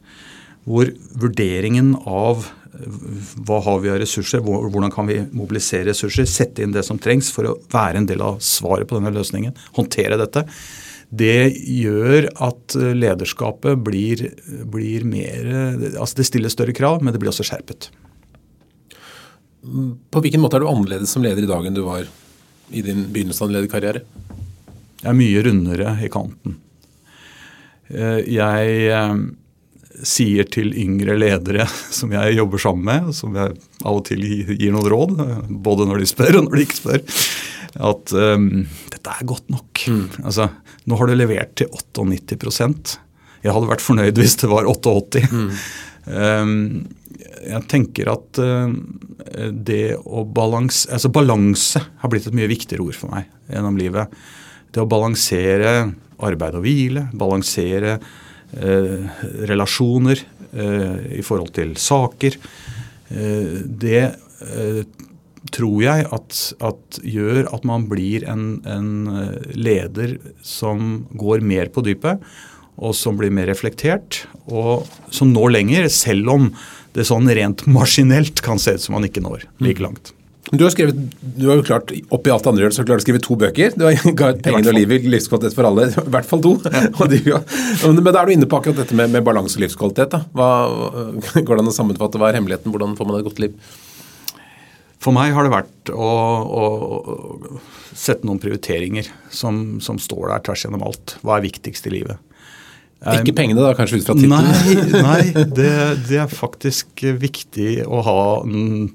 Hvor 0.68 0.90
vurderingen 1.16 1.94
av 2.04 2.44
hva 2.72 3.58
har 3.66 3.82
vi 3.82 3.90
av 3.92 3.98
ressurser, 4.00 4.40
hvordan 4.44 4.92
kan 4.94 5.08
vi 5.08 5.18
mobilisere 5.36 5.90
ressurser, 5.90 6.28
sette 6.28 6.64
inn 6.64 6.72
det 6.72 6.84
som 6.86 7.00
trengs 7.00 7.28
for 7.34 7.50
å 7.50 7.58
være 7.72 8.00
en 8.00 8.08
del 8.08 8.24
av 8.24 8.40
svaret 8.44 8.88
på 8.88 8.96
denne 8.96 9.12
løsningen, 9.12 9.52
håndtere 9.76 10.18
dette. 10.20 10.46
Det 11.12 11.52
gjør 11.52 12.30
at 12.40 12.76
lederskapet 12.96 13.82
blir, 13.84 14.30
blir 14.72 15.04
mer 15.04 15.50
altså 15.90 16.16
Det 16.16 16.24
stiller 16.24 16.52
større 16.52 16.72
krav, 16.72 17.02
men 17.04 17.12
det 17.12 17.20
blir 17.20 17.28
også 17.32 17.44
skjerpet. 17.44 17.90
På 19.62 20.22
hvilken 20.24 20.40
måte 20.42 20.56
er 20.56 20.64
du 20.64 20.70
annerledes 20.70 21.12
som 21.12 21.22
leder 21.22 21.44
i 21.44 21.50
dag 21.50 21.68
enn 21.68 21.76
du 21.76 21.84
var 21.84 22.08
i 22.72 22.82
din 22.82 23.04
begynnelse 23.12 23.44
av 23.44 23.52
lederkarriere? 23.52 24.02
Jeg 25.02 25.10
er 25.10 25.18
mye 25.18 25.44
rundere 25.44 25.92
i 26.02 26.08
kanten. 26.12 26.56
Eh, 27.92 28.20
jeg 28.32 28.74
eh, 28.88 29.14
sier 30.06 30.48
til 30.52 30.72
yngre 30.78 31.16
ledere 31.20 31.66
som 31.98 32.12
jeg 32.14 32.38
jobber 32.38 32.62
sammen 32.62 32.88
med, 32.88 33.14
som 33.16 33.36
jeg 33.38 33.56
av 33.82 33.98
og 33.98 34.04
til 34.08 34.24
gir 34.24 34.74
noen 34.74 34.90
råd, 34.92 35.22
både 35.68 35.88
når 35.88 36.02
de 36.02 36.10
spør 36.10 36.40
og 36.40 36.48
når 36.48 36.58
de 36.58 36.66
ikke 36.66 36.80
spør, 36.80 37.04
at 37.92 38.12
um, 38.12 38.50
dette 38.92 39.14
er 39.14 39.28
godt 39.28 39.48
nok. 39.52 39.84
Mm. 39.88 40.04
Altså, 40.26 40.50
nå 40.88 40.98
har 40.98 41.08
du 41.08 41.14
levert 41.16 41.54
til 41.56 41.70
98% 41.72 42.98
Jeg 43.42 43.54
hadde 43.54 43.70
vært 43.70 43.84
fornøyd 43.84 44.18
hvis 44.20 44.34
det 44.42 44.50
var 44.50 44.68
88 44.68 45.22
mm. 45.30 45.46
um, 46.12 46.52
jeg 47.52 47.64
tenker 47.72 48.10
at 48.12 48.42
uh, 48.42 48.74
det 49.52 49.96
å 50.04 50.24
balanse 50.28 50.90
Altså 50.92 51.10
balanse 51.14 51.80
har 51.80 52.12
blitt 52.12 52.28
et 52.28 52.36
mye 52.36 52.50
viktigere 52.50 52.84
ord 52.84 52.98
for 52.98 53.14
meg 53.14 53.30
gjennom 53.48 53.78
livet. 53.80 54.12
Det 54.72 54.82
å 54.82 54.88
balansere 54.90 55.72
arbeid 56.22 56.58
og 56.58 56.66
hvile, 56.66 57.06
balansere 57.18 57.96
relasjoner 58.52 60.20
eh, 60.52 61.18
i 61.18 61.22
forhold 61.24 61.54
til 61.56 61.74
saker. 61.80 62.36
Eh, 63.12 63.58
det 63.64 64.04
tror 65.52 65.82
jeg 65.82 66.06
at, 66.14 66.38
at, 66.64 66.98
gjør 67.02 67.46
at 67.54 67.66
man 67.68 67.88
blir 67.90 68.24
en, 68.30 68.62
en, 68.68 68.90
leder 69.58 70.16
som 70.46 71.04
går 71.18 71.42
mer 71.44 71.70
på 71.74 71.84
dypet, 71.84 72.22
og 72.82 72.94
som 72.96 73.18
blir 73.18 73.32
mer 73.34 73.50
reflektert, 73.50 74.22
og 74.46 74.88
som 75.12 75.32
når 75.34 75.54
lenger, 75.58 75.88
selv 75.92 76.30
om 76.32 76.48
det 76.96 77.06
sånn 77.08 77.28
rent 77.28 77.66
maskinelt 77.70 78.42
kan 78.44 78.60
se 78.60 78.76
ut 78.76 78.84
som 78.84 78.96
man 78.96 79.06
ikke 79.08 79.22
når 79.24 79.46
like 79.62 79.80
mm. 79.80 79.86
langt. 79.86 80.14
Du 80.50 80.64
har 80.64 80.72
skrevet, 80.74 80.96
du 81.22 81.44
har 81.46 81.60
jo 81.60 81.64
klart, 81.64 81.92
oppi 82.12 82.32
alt 82.34 82.46
andre 82.50 82.64
gjør, 82.64 82.74
så 82.74 82.84
klart 82.84 83.00
å 83.00 83.04
skrive 83.04 83.20
to 83.22 83.36
bøker. 83.38 83.76
Du 83.78 83.84
har 83.86 83.94
ga 84.18 84.32
ut 84.34 84.42
'Pengene 84.42 84.72
og 84.72 84.76
livet', 84.76 85.06
livskvalitet 85.06 85.54
for 85.54 85.68
alle. 85.68 85.86
I 85.94 86.12
hvert 86.16 86.28
fall 86.28 86.42
to. 86.42 86.56
Ja. 87.22 87.38
Men 87.86 88.02
da 88.10 88.18
er 88.20 88.26
du 88.26 88.34
inne 88.34 88.48
på 88.50 88.58
akkurat 88.58 88.82
dette 88.82 88.96
med, 88.98 89.14
med 89.14 89.24
balanse 89.24 89.56
og 89.56 89.64
livskvalitet. 89.64 90.10
Da. 90.16 90.24
Hva, 90.34 90.50
går 91.46 91.54
det 91.54 91.62
an 91.62 91.70
å 91.70 91.76
sammenfatte 91.78 92.20
hva 92.20 92.32
er 92.32 92.40
hemmeligheten? 92.40 92.74
Hvordan 92.74 92.98
får 92.98 93.08
man 93.08 93.20
et 93.20 93.28
godt 93.30 93.40
liv? 93.44 93.54
For 95.02 95.14
meg 95.14 95.32
har 95.34 95.46
det 95.46 95.54
vært 95.54 95.90
å, 95.94 96.10
å, 96.42 96.66
å 97.02 97.94
sette 97.94 98.26
noen 98.26 98.42
prioriteringer 98.42 99.08
som, 99.34 99.80
som, 99.82 99.98
står 99.98 100.28
der 100.30 100.44
tvers 100.46 100.66
gjennom 100.66 100.84
alt. 100.86 101.16
Hva 101.26 101.38
er 101.38 101.46
viktigst 101.48 101.88
i 101.90 101.96
livet? 101.96 102.31
Ikke 103.02 103.34
pengene, 103.34 103.58
da, 103.64 103.72
kanskje 103.74 103.98
ut 103.98 104.06
fra 104.06 104.14
tittelen? 104.14 104.46
Nei, 104.46 105.02
nei 105.02 105.46
det, 105.56 105.70
det, 106.06 106.18
er 106.22 106.30
faktisk 106.30 107.02
viktig 107.18 107.82
å 107.82 108.02
ha 108.06 108.20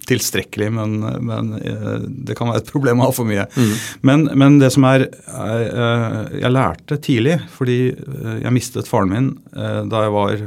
tilstrekkelig, 0.07 0.69
men, 0.77 0.95
men, 1.27 1.51
eh, 1.59 2.05
det 2.07 2.37
kan 2.39 2.51
være 2.51 2.63
et 2.63 2.71
problem 2.71 3.03
å 3.03 3.09
ha 3.09 3.15
for 3.15 3.27
mye. 3.27 3.43
Mm. 3.57 3.73
Men, 4.07 4.25
men, 4.39 4.57
det 4.63 4.71
som 4.75 4.87
er, 4.87 5.09
eh, 5.11 6.17
Jeg 6.39 6.53
lærte 6.53 6.99
tidlig, 7.03 7.35
fordi 7.51 7.77
eh, 7.91 8.39
jeg 8.45 8.55
mistet 8.55 8.87
faren 8.87 9.11
min 9.11 9.29
da 9.57 10.01
jeg 10.03 10.11
var 10.13 10.41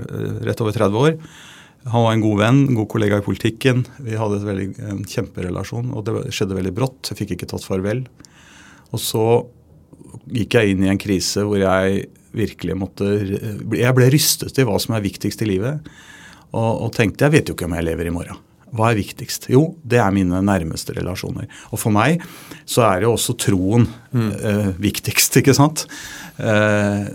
rett 0.46 0.60
over 0.62 0.74
30 0.76 0.98
år. 1.00 1.14
Han 1.90 2.04
var 2.04 2.14
en 2.14 2.22
god 2.22 2.40
venn, 2.40 2.58
en 2.68 2.76
god 2.78 2.88
kollega 2.92 3.18
i 3.20 3.24
politikken. 3.24 3.82
Vi 4.04 4.18
hadde 4.20 4.38
et 4.38 4.46
veldig, 4.46 4.66
en 4.92 5.00
kjemperelasjon, 5.08 5.92
og 5.96 6.04
det 6.06 6.34
skjedde 6.36 6.56
veldig 6.58 6.72
brått. 6.76 7.10
Jeg 7.10 7.18
fikk 7.22 7.34
ikke 7.36 7.48
tatt 7.52 7.64
farvel. 7.66 8.04
Og 8.94 9.02
så 9.02 9.24
gikk 10.30 10.56
jeg 10.58 10.72
inn 10.72 10.84
i 10.86 10.92
en 10.92 11.00
krise 11.00 11.44
hvor 11.46 11.60
jeg 11.60 12.06
virkelig 12.36 12.76
måtte 12.78 13.08
Jeg 13.74 13.94
ble 13.96 14.06
rystet 14.12 14.58
i 14.60 14.66
hva 14.66 14.76
som 14.78 14.94
er 14.94 15.02
viktigst 15.02 15.42
i 15.42 15.48
livet. 15.48 15.90
Og, 16.50 16.70
og, 16.86 16.88
tenkte 16.94 17.26
jeg 17.26 17.34
vet 17.34 17.50
jo 17.50 17.56
ikke 17.56 17.66
om 17.66 17.74
jeg 17.78 17.86
lever 17.86 18.10
i 18.10 18.14
morgen. 18.14 18.38
Hva 18.70 18.92
er 18.92 19.00
viktigst? 19.00 19.48
Jo, 19.50 19.64
det 19.82 19.98
er 19.98 20.14
mine 20.14 20.38
nærmeste 20.46 20.94
relasjoner. 20.94 21.48
Og 21.74 21.80
for 21.82 21.94
meg 21.94 22.22
så 22.62 22.84
er 22.86 23.04
jo 23.06 23.16
også 23.16 23.34
troen 23.42 23.88
mm. 24.14 24.30
eh, 24.30 24.70
viktigst, 24.78 25.36
ikke 25.40 25.56
sant. 25.58 25.86
Eh, 26.38 27.10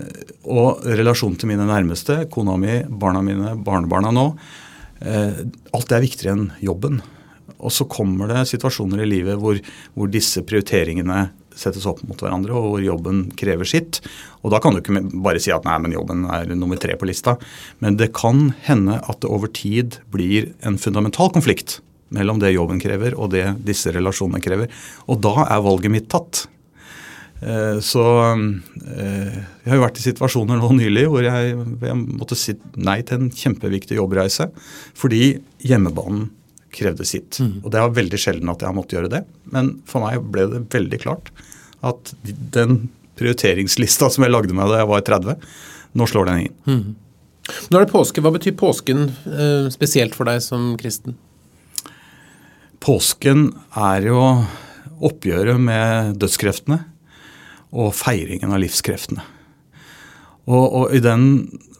og 0.52 0.84
relasjonen 0.84 1.38
til 1.40 1.52
mine 1.52 1.68
nærmeste, 1.68 2.24
kona 2.32 2.58
mi, 2.60 2.82
barna 2.88 3.24
mine, 3.24 3.56
barnebarna 3.64 4.12
nå. 4.12 4.28
Eh, 5.00 5.44
alt 5.76 5.96
er 5.96 6.04
viktigere 6.04 6.36
enn 6.36 6.50
jobben. 6.64 7.00
Og 7.56 7.72
så 7.72 7.88
kommer 7.88 8.28
det 8.28 8.44
situasjoner 8.52 9.00
i 9.00 9.08
livet 9.08 9.40
hvor, 9.40 9.56
hvor 9.96 10.12
disse 10.12 10.44
prioriteringene 10.44 11.30
settes 11.56 11.86
opp 11.88 12.02
mot 12.06 12.20
hverandre, 12.20 12.54
og 12.54 12.74
hvor 12.74 12.84
jobben 12.84 13.26
krever 13.38 13.68
sitt. 13.68 14.00
Og 14.44 14.52
Da 14.54 14.60
kan 14.62 14.74
du 14.76 14.82
ikke 14.82 15.02
bare 15.24 15.40
si 15.42 15.52
at 15.54 15.66
nei, 15.66 15.78
men 15.82 15.96
jobben 15.96 16.26
er 16.30 16.52
nummer 16.54 16.78
tre 16.80 16.96
på 16.96 17.08
lista. 17.08 17.36
Men 17.80 17.96
det 17.96 18.12
kan 18.16 18.52
hende 18.68 19.00
at 19.02 19.20
det 19.24 19.32
over 19.32 19.48
tid 19.48 19.98
blir 20.12 20.52
en 20.62 20.78
fundamental 20.78 21.32
konflikt 21.34 21.80
mellom 22.14 22.38
det 22.38 22.54
jobben 22.54 22.78
krever 22.78 23.16
og 23.18 23.32
det 23.34 23.48
disse 23.66 23.90
relasjonene 23.94 24.42
krever. 24.44 24.70
Og 25.10 25.18
da 25.24 25.48
er 25.48 25.64
valget 25.64 25.92
mitt 25.92 26.10
tatt. 26.12 26.46
Eh, 27.42 27.78
så 27.84 28.04
eh, 28.32 29.34
jeg 29.36 29.68
har 29.68 29.76
jo 29.76 29.84
vært 29.84 29.98
i 30.00 30.06
situasjoner 30.06 30.60
nå 30.60 30.70
nylig 30.78 31.04
hvor 31.12 31.26
jeg, 31.26 31.52
jeg 31.84 31.98
måtte 32.00 32.38
si 32.38 32.54
nei 32.80 33.02
til 33.04 33.20
en 33.20 33.28
kjempeviktig 33.28 33.98
jobbreise 33.98 34.48
fordi 34.96 35.34
hjemmebanen 35.60 36.30
krevde 36.76 37.06
sitt. 37.08 37.40
Mm. 37.42 37.62
Og 37.64 37.72
det 37.72 37.80
er 37.80 37.96
veldig 37.96 38.20
sjelden 38.20 38.52
at 38.52 38.62
jeg 38.62 38.70
har 38.70 38.76
måttet 38.76 38.98
gjøre 38.98 39.12
det. 39.12 39.22
Men 39.52 39.76
for 39.88 40.04
meg 40.04 40.24
ble 40.32 40.46
det 40.52 40.62
veldig 40.74 41.00
klart 41.02 41.32
at 41.86 42.12
den 42.24 42.86
prioriteringslista 43.16 44.10
som 44.12 44.26
jeg 44.26 44.34
lagde 44.34 44.56
meg 44.56 44.70
da 44.70 44.82
jeg 44.82 44.90
var 44.90 45.04
30, 45.06 45.46
nå 45.96 46.08
slår 46.10 46.30
den 46.30 46.42
inn. 46.46 46.56
Mm. 46.68 46.96
Nå 47.70 47.78
er 47.78 47.86
det 47.86 47.92
påske. 47.92 48.22
Hva 48.24 48.32
betyr 48.34 48.56
påsken 48.58 49.06
eh, 49.06 49.68
spesielt 49.72 50.16
for 50.18 50.28
deg 50.28 50.42
som 50.44 50.74
kristen? 50.80 51.16
Påsken 52.82 53.48
er 53.78 54.08
jo 54.10 54.20
oppgjøret 55.06 55.60
med 55.60 56.16
dødskreftene 56.20 56.80
og 57.76 57.94
feiringen 57.96 58.52
av 58.54 58.60
livskreftene. 58.62 59.24
Og, 60.46 60.64
og 60.64 60.94
i 60.94 61.02
den 61.02 61.24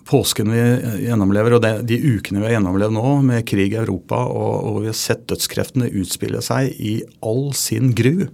påsken 0.07 0.53
vi 0.53 0.61
gjennomlever, 1.07 1.57
og 1.57 1.63
det, 1.65 1.73
de 1.91 1.99
ukene 1.99 2.41
vi 2.41 2.49
har 2.49 2.57
gjennomlevd 2.57 2.95
nå 2.95 3.13
med 3.27 3.47
krig 3.49 3.75
i 3.75 3.81
Europa, 3.81 4.21
og, 4.31 4.55
og, 4.69 4.81
vi 4.85 4.91
har 4.93 4.99
sett 4.99 5.27
dødskreftene 5.31 5.91
utspille 5.99 6.43
seg 6.45 6.75
i 6.79 7.01
all 7.27 7.51
sin 7.59 7.93
gru, 7.97 8.29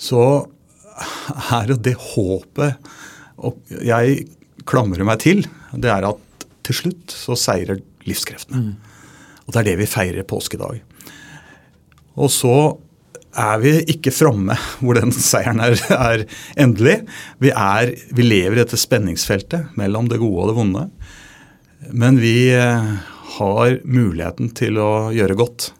så 0.00 0.24
er 1.56 1.72
det 1.72 1.80
det 1.90 1.96
håpet 2.14 2.90
jeg 3.84 4.24
klamrer 4.68 5.06
meg 5.06 5.20
til, 5.22 5.44
det 5.72 5.92
er 5.92 6.06
at 6.08 6.46
til 6.66 6.76
slutt 6.76 7.14
så 7.14 7.36
seirer 7.38 7.80
livskreftene. 8.08 8.60
Mm. 8.60 9.44
Og 9.46 9.54
det 9.54 9.60
er 9.62 9.68
det 9.70 9.78
vi 9.80 9.88
feirer 9.90 10.28
påskedag. 10.28 10.82
Og 12.20 12.28
så 12.32 12.54
er 13.38 13.60
vi 13.62 13.72
ikke 13.92 14.12
framme 14.14 14.56
hvor 14.80 14.98
den 14.98 15.12
seieren 15.14 15.62
er, 15.62 15.76
er 15.94 16.24
endelig. 16.60 17.00
Vi, 17.42 17.52
er, 17.54 17.94
vi, 18.10 18.26
lever 18.26 18.58
i 18.58 18.62
dette 18.62 18.80
spenningsfeltet 18.80 19.76
mellom 19.78 20.10
det 20.10 20.20
gode 20.22 20.44
og 20.44 20.50
det 20.50 20.56
vonde. 20.58 20.84
Men 21.90 22.18
vi 22.20 22.50
eh, 22.54 22.90
har 23.36 23.78
muligheten 23.84 24.50
til 24.56 24.80
å 24.82 24.90
gjøre 25.14 25.38
godt. 25.38 25.70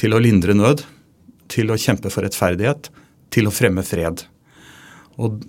Til 0.00 0.16
å 0.16 0.20
lindre 0.22 0.56
nød. 0.58 0.84
Til 1.52 1.70
å 1.70 1.78
kjempe 1.80 2.10
for 2.12 2.26
rettferdighet. 2.26 2.90
Til 3.32 3.48
å 3.48 3.54
fremme 3.54 3.84
fred. 3.86 4.26
Og 5.22 5.42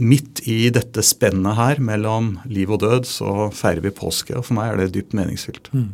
midt 0.00 0.42
i 0.48 0.68
dette 0.72 1.02
spennet 1.04 1.58
her 1.58 1.80
mellom 1.84 2.34
liv 2.48 2.70
og 2.72 2.82
død, 2.82 3.08
så 3.08 3.48
feirer 3.54 3.84
vi 3.84 3.94
påske. 3.94 4.36
Og 4.38 4.46
for 4.48 4.58
meg 4.58 4.72
er 4.72 4.82
det 4.82 4.92
dypt 4.96 5.16
meningsfylt. 5.16 5.70
Mm. 5.76 5.90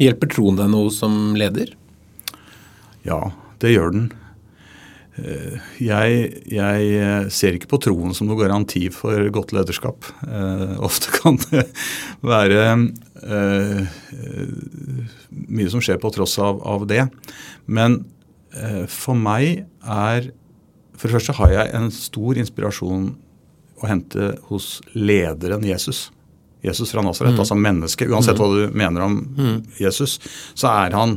Hjelper 0.00 0.30
troen 0.32 0.58
deg 0.60 0.70
noe 0.72 0.90
som 0.92 1.36
leder? 1.38 1.72
Ja, 3.06 3.30
det 3.60 3.74
gjør 3.74 3.94
den. 3.94 4.10
Eh, 5.20 5.56
jeg, 5.82 6.18
jeg, 6.52 6.90
eh, 6.96 7.28
ser 7.32 7.56
ikke 7.56 7.70
på 7.72 7.80
troen 7.86 8.14
som 8.16 8.28
noe 8.30 8.38
garanti 8.40 8.86
for 8.94 9.26
godt 9.34 9.54
lederskap. 9.56 10.06
Eh, 10.26 10.76
ofte 10.80 11.12
kan 11.18 11.38
det 11.48 11.66
være 12.24 12.60
eh, 12.70 13.98
mye 15.30 15.72
som 15.72 15.82
skjer 15.84 16.00
på 16.02 16.12
tross 16.14 16.38
av, 16.42 16.62
av 16.62 16.86
det. 16.90 17.04
Men 17.66 18.02
eh, 18.54 18.86
for 18.90 19.18
meg 19.18 19.66
er 19.80 20.32
For 21.00 21.08
det 21.08 21.16
første 21.16 21.32
har 21.38 21.52
jeg 21.54 21.70
en 21.72 21.86
stor 21.96 22.36
inspirasjon 22.36 23.04
å 23.80 23.86
hente 23.88 24.34
hos 24.50 24.82
lederen 24.92 25.62
Jesus. 25.64 26.10
Jesus 26.60 26.92
fra 26.92 27.00
Nasaret, 27.00 27.32
mm. 27.32 27.40
altså 27.40 27.56
mennesket. 27.56 28.10
Uansett 28.12 28.36
mm. 28.36 28.42
hva 28.42 28.48
du 28.52 28.76
mener 28.76 29.06
om 29.06 29.14
mm. 29.16 29.54
Jesus, 29.80 30.18
så 30.52 30.68
er 30.74 30.92
han 30.92 31.14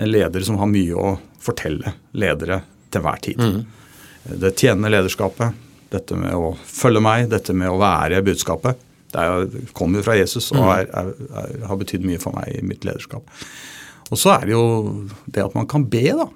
en 0.00 0.08
leder 0.08 0.40
som 0.46 0.56
har 0.56 0.70
mye 0.72 0.96
å 0.96 1.18
fortelle 1.46 1.94
ledere 2.18 2.60
til 2.92 3.04
hver 3.04 3.22
tid. 3.24 3.40
Mm. 3.40 3.62
Det 4.42 4.54
tjenende 4.58 4.90
lederskapet, 4.92 5.62
dette 5.92 6.18
med 6.18 6.34
å 6.34 6.52
følge 6.66 7.02
meg, 7.04 7.28
dette 7.30 7.54
med 7.56 7.70
å 7.70 7.78
være 7.80 8.24
budskapet, 8.26 8.82
det 9.16 9.62
kommer 9.76 10.00
jo 10.00 10.06
fra 10.08 10.16
Jesus 10.18 10.50
og 10.52 10.60
mm. 10.60 10.70
er, 10.74 10.88
er, 10.90 11.52
har 11.70 11.78
betydd 11.80 12.04
mye 12.04 12.20
for 12.20 12.36
meg 12.36 12.50
i 12.58 12.64
mitt 12.66 12.84
lederskap. 12.84 13.28
Og 14.10 14.20
så 14.20 14.34
er 14.36 14.48
det 14.48 14.54
jo 14.54 14.66
det 15.24 15.44
at 15.44 15.54
man 15.56 15.68
kan 15.70 15.86
be, 15.90 16.04
da. 16.18 16.28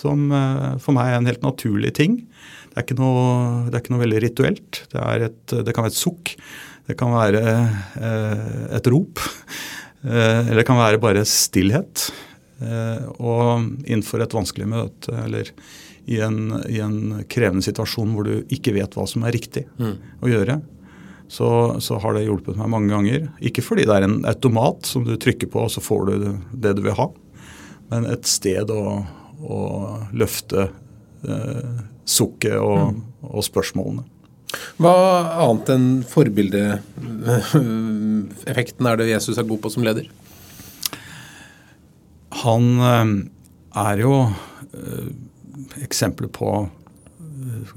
Som 0.00 0.30
eh, 0.32 0.76
for 0.80 0.96
meg 0.96 1.10
er 1.10 1.18
en 1.18 1.28
helt 1.28 1.44
naturlig 1.44 1.92
ting. 1.98 2.20
Det 2.70 2.78
er 2.78 2.86
ikke 2.86 3.00
noe, 3.00 3.68
det 3.68 3.76
er 3.76 3.82
ikke 3.82 3.94
noe 3.96 4.04
veldig 4.04 4.22
rituelt. 4.24 4.82
Det, 4.92 5.02
et, 5.26 5.56
det, 5.66 5.74
kan 5.74 5.84
være 5.84 5.92
et 5.92 6.00
sukk. 6.00 6.32
Det 6.88 6.96
kan 6.98 7.12
være 7.12 7.42
eh, 8.00 8.56
et 8.78 8.90
rop. 8.92 9.20
Eh, 10.00 10.46
eller 10.46 10.62
det 10.62 10.68
kan 10.68 10.80
være 10.80 11.02
bare 11.02 11.26
stillhet. 11.28 12.06
Eh, 12.60 13.06
og 13.24 13.64
innenfor 13.86 14.20
et 14.20 14.34
vanskelig 14.36 14.66
møte 14.68 15.14
eller 15.16 15.48
i 16.10 16.18
en, 16.20 16.58
i 16.68 16.80
en, 16.82 17.22
krevende 17.30 17.62
situasjon 17.64 18.12
hvor 18.12 18.24
du 18.26 18.44
ikke 18.52 18.74
vet 18.76 18.96
hva 18.96 19.06
som 19.08 19.24
er 19.24 19.32
riktig 19.36 19.64
mm. 19.78 19.94
å 20.20 20.28
gjøre, 20.28 20.60
så, 21.30 21.80
så, 21.80 21.98
har 22.02 22.14
det 22.16 22.24
hjulpet 22.26 22.56
meg 22.58 22.68
mange 22.72 22.90
ganger. 22.92 23.28
Ikke 23.46 23.62
fordi 23.62 23.84
det 23.88 23.94
er 23.96 24.02
en 24.08 24.24
automat 24.28 24.86
som 24.88 25.04
du 25.06 25.16
trykker 25.20 25.48
på, 25.52 25.58
og 25.64 25.70
så 25.72 25.80
får 25.84 26.00
du 26.08 26.12
det 26.64 26.72
du 26.76 26.82
vil 26.84 26.98
ha, 26.98 27.06
men 27.92 28.02
et 28.10 28.24
sted 28.28 28.70
å, 28.74 28.82
å 29.40 29.60
løfte 30.12 30.60
eh, 30.66 31.70
sukket 32.04 32.58
og, 32.58 32.90
mm. 32.90 33.00
og, 33.30 33.42
spørsmålene. 33.46 34.02
Hva 34.82 34.94
annet 35.46 35.68
enn 35.76 35.88
forbildeeffekten 36.10 38.86
er 38.90 38.94
det 38.98 39.12
Jesus 39.12 39.38
er 39.38 39.46
god 39.46 39.60
på 39.62 39.70
som 39.70 39.86
leder? 39.86 40.10
Han 42.30 42.66
eh, 42.78 43.14
er 43.82 44.02
jo 44.04 44.14
eh, 44.22 45.08
eksempler 45.82 46.30
på 46.32 46.50
eh, 46.62 47.72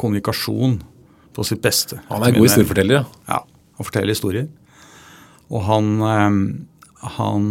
kommunikasjon 0.00 0.78
på 1.36 1.46
sitt 1.46 1.62
beste. 1.64 2.00
Han 2.08 2.24
er 2.24 2.36
god 2.36 2.48
historieforteller, 2.48 3.02
ja. 3.02 3.04
Ja, 3.28 3.42
Han 3.78 3.88
forteller 3.88 4.16
historier. 4.16 4.48
Og 5.48 5.62
han, 5.64 5.86
han 7.16 7.44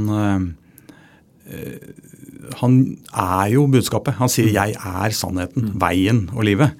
han 2.59 2.73
er 3.15 3.45
jo 3.53 3.63
budskapet. 3.71 4.17
Han 4.19 4.29
sier 4.29 4.51
'jeg 4.51 4.75
er 4.75 5.15
sannheten, 5.15 5.71
mm. 5.71 5.79
veien 5.79 6.19
og 6.35 6.43
livet'. 6.43 6.75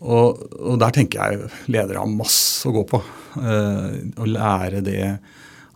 Og, 0.00 0.38
og, 0.60 0.78
der 0.80 0.94
tenker 0.94 1.18
jeg 1.18 1.50
ledere 1.68 1.98
har 1.98 2.06
masse 2.06 2.64
å 2.68 2.72
gå 2.72 2.86
på. 2.88 3.02
Å 3.36 4.24
lære 4.30 4.80
det 4.80 5.18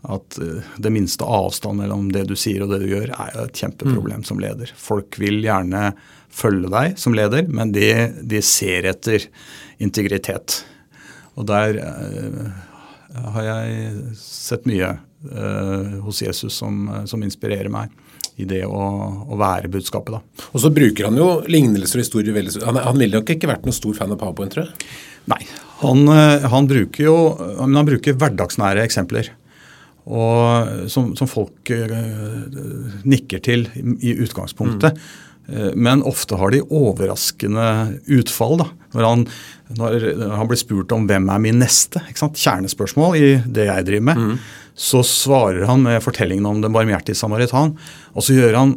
at 0.04 0.38
eh, 0.38 0.60
det 0.76 0.92
minste 0.92 1.24
avstand 1.24 1.80
mellom 1.80 2.10
det 2.12 2.26
du 2.28 2.34
sier 2.38 2.64
og 2.64 2.74
det 2.74 2.82
du 2.84 2.90
gjør, 2.92 3.14
er 3.14 3.32
jo 3.34 3.46
et 3.48 3.62
kjempeproblem 3.62 4.22
mm. 4.22 4.28
som 4.28 4.42
leder. 4.42 4.72
Folk 4.76 5.18
vil 5.20 5.40
gjerne 5.44 5.92
følge 6.34 6.70
deg 6.72 6.98
som 7.00 7.16
leder, 7.16 7.48
men 7.48 7.72
de, 7.74 7.88
de 8.22 8.42
ser 8.44 8.88
etter 8.90 9.28
integritet. 9.82 10.62
Og 11.38 11.46
der 11.48 11.78
uh, 11.82 12.48
har 13.34 13.46
jeg 13.46 14.16
sett 14.18 14.66
mye 14.70 14.96
uh, 15.30 16.00
hos 16.04 16.22
Jesus 16.22 16.58
som, 16.58 16.88
som, 17.10 17.22
inspirerer 17.26 17.70
meg 17.72 17.94
i 18.38 18.46
det 18.50 18.64
å, 18.66 18.82
å, 19.30 19.38
være 19.38 19.70
budskapet. 19.70 20.16
da. 20.16 20.46
Og 20.52 20.62
så 20.62 20.70
bruker 20.74 21.06
han 21.06 21.18
jo 21.18 21.28
lignelser 21.50 22.00
og 22.00 22.06
historier 22.06 22.34
veldig 22.34 22.64
Han, 22.66 22.80
han 22.82 22.98
ville 22.98 23.20
nok 23.20 23.30
ikke 23.30 23.50
vært 23.50 23.66
noen 23.66 23.76
stor 23.76 23.94
fan 23.98 24.14
av 24.14 24.18
PowerPoint, 24.18 24.54
tror 24.54 24.66
jeg? 24.66 24.90
Nei. 25.30 25.40
Han, 25.84 26.06
han 26.50 26.66
bruker 26.70 27.06
jo 27.06 27.14
han 27.60 27.86
bruker 27.86 28.16
hverdagsnære 28.18 28.82
eksempler 28.86 29.30
og 30.04 30.88
som, 30.92 31.12
som 31.16 31.28
folk 31.30 31.70
uh, 31.72 33.04
nikker 33.08 33.40
til 33.44 33.68
i, 33.72 33.84
i 34.10 34.16
utgangspunktet. 34.24 34.98
Mm. 34.98 35.22
Uh, 35.48 35.70
men 35.76 36.04
ofte 36.04 36.36
har 36.40 36.52
de 36.52 36.60
overraskende 36.64 37.68
utfall. 38.12 38.58
da, 38.60 38.68
Når 38.92 39.08
han, 39.08 39.24
når 39.78 40.10
han 40.36 40.50
blir 40.50 40.60
spurt 40.60 40.92
om 40.92 41.08
'hvem 41.08 41.30
er 41.32 41.40
min 41.40 41.62
neste', 41.62 42.02
kjernespørsmål 42.12 43.16
i 43.16 43.30
det 43.46 43.68
jeg 43.70 43.86
driver 43.88 44.08
med, 44.10 44.16
mm. 44.16 44.38
så 44.76 45.00
svarer 45.04 45.64
han 45.66 45.82
med 45.82 46.02
fortellingen 46.04 46.46
om 46.46 46.60
den 46.60 46.72
barmhjertige 46.72 47.16
samaritan. 47.16 47.72
Og 48.14 48.22
så 48.22 48.36
gjør 48.36 48.58
han 48.60 48.76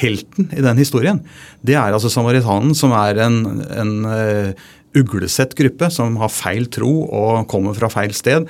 helten 0.00 0.48
i 0.52 0.64
den 0.64 0.80
historien. 0.80 1.20
Det 1.60 1.76
er 1.76 1.92
altså 1.92 2.08
samaritanen 2.08 2.72
som 2.74 2.92
er 2.92 3.20
en, 3.20 3.60
en 3.68 3.94
uh, 4.08 4.56
uglesett 4.98 5.54
gruppe 5.58 5.90
som 5.92 6.18
har 6.20 6.32
feil 6.32 6.68
tro 6.72 6.90
og 7.04 7.46
kommer 7.50 7.76
fra 7.76 7.90
feil 7.92 8.14
sted. 8.16 8.48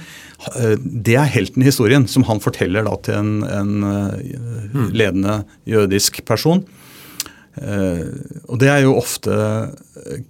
Eh, 0.54 0.76
det 0.78 1.18
er 1.20 1.33
helten 1.33 1.64
i 1.64 1.68
historien, 1.68 2.07
som 2.11 2.26
han 2.28 2.42
forteller 2.44 2.87
da 2.87 2.96
til 3.04 3.20
en, 3.20 3.35
en 3.48 3.74
mm. 3.85 4.88
ledende 4.94 5.42
jødisk 5.68 6.24
person. 6.28 6.64
Uh, 7.54 8.11
og 8.50 8.59
Det 8.59 8.66
er 8.66 8.80
jo 8.83 8.96
ofte 8.98 9.35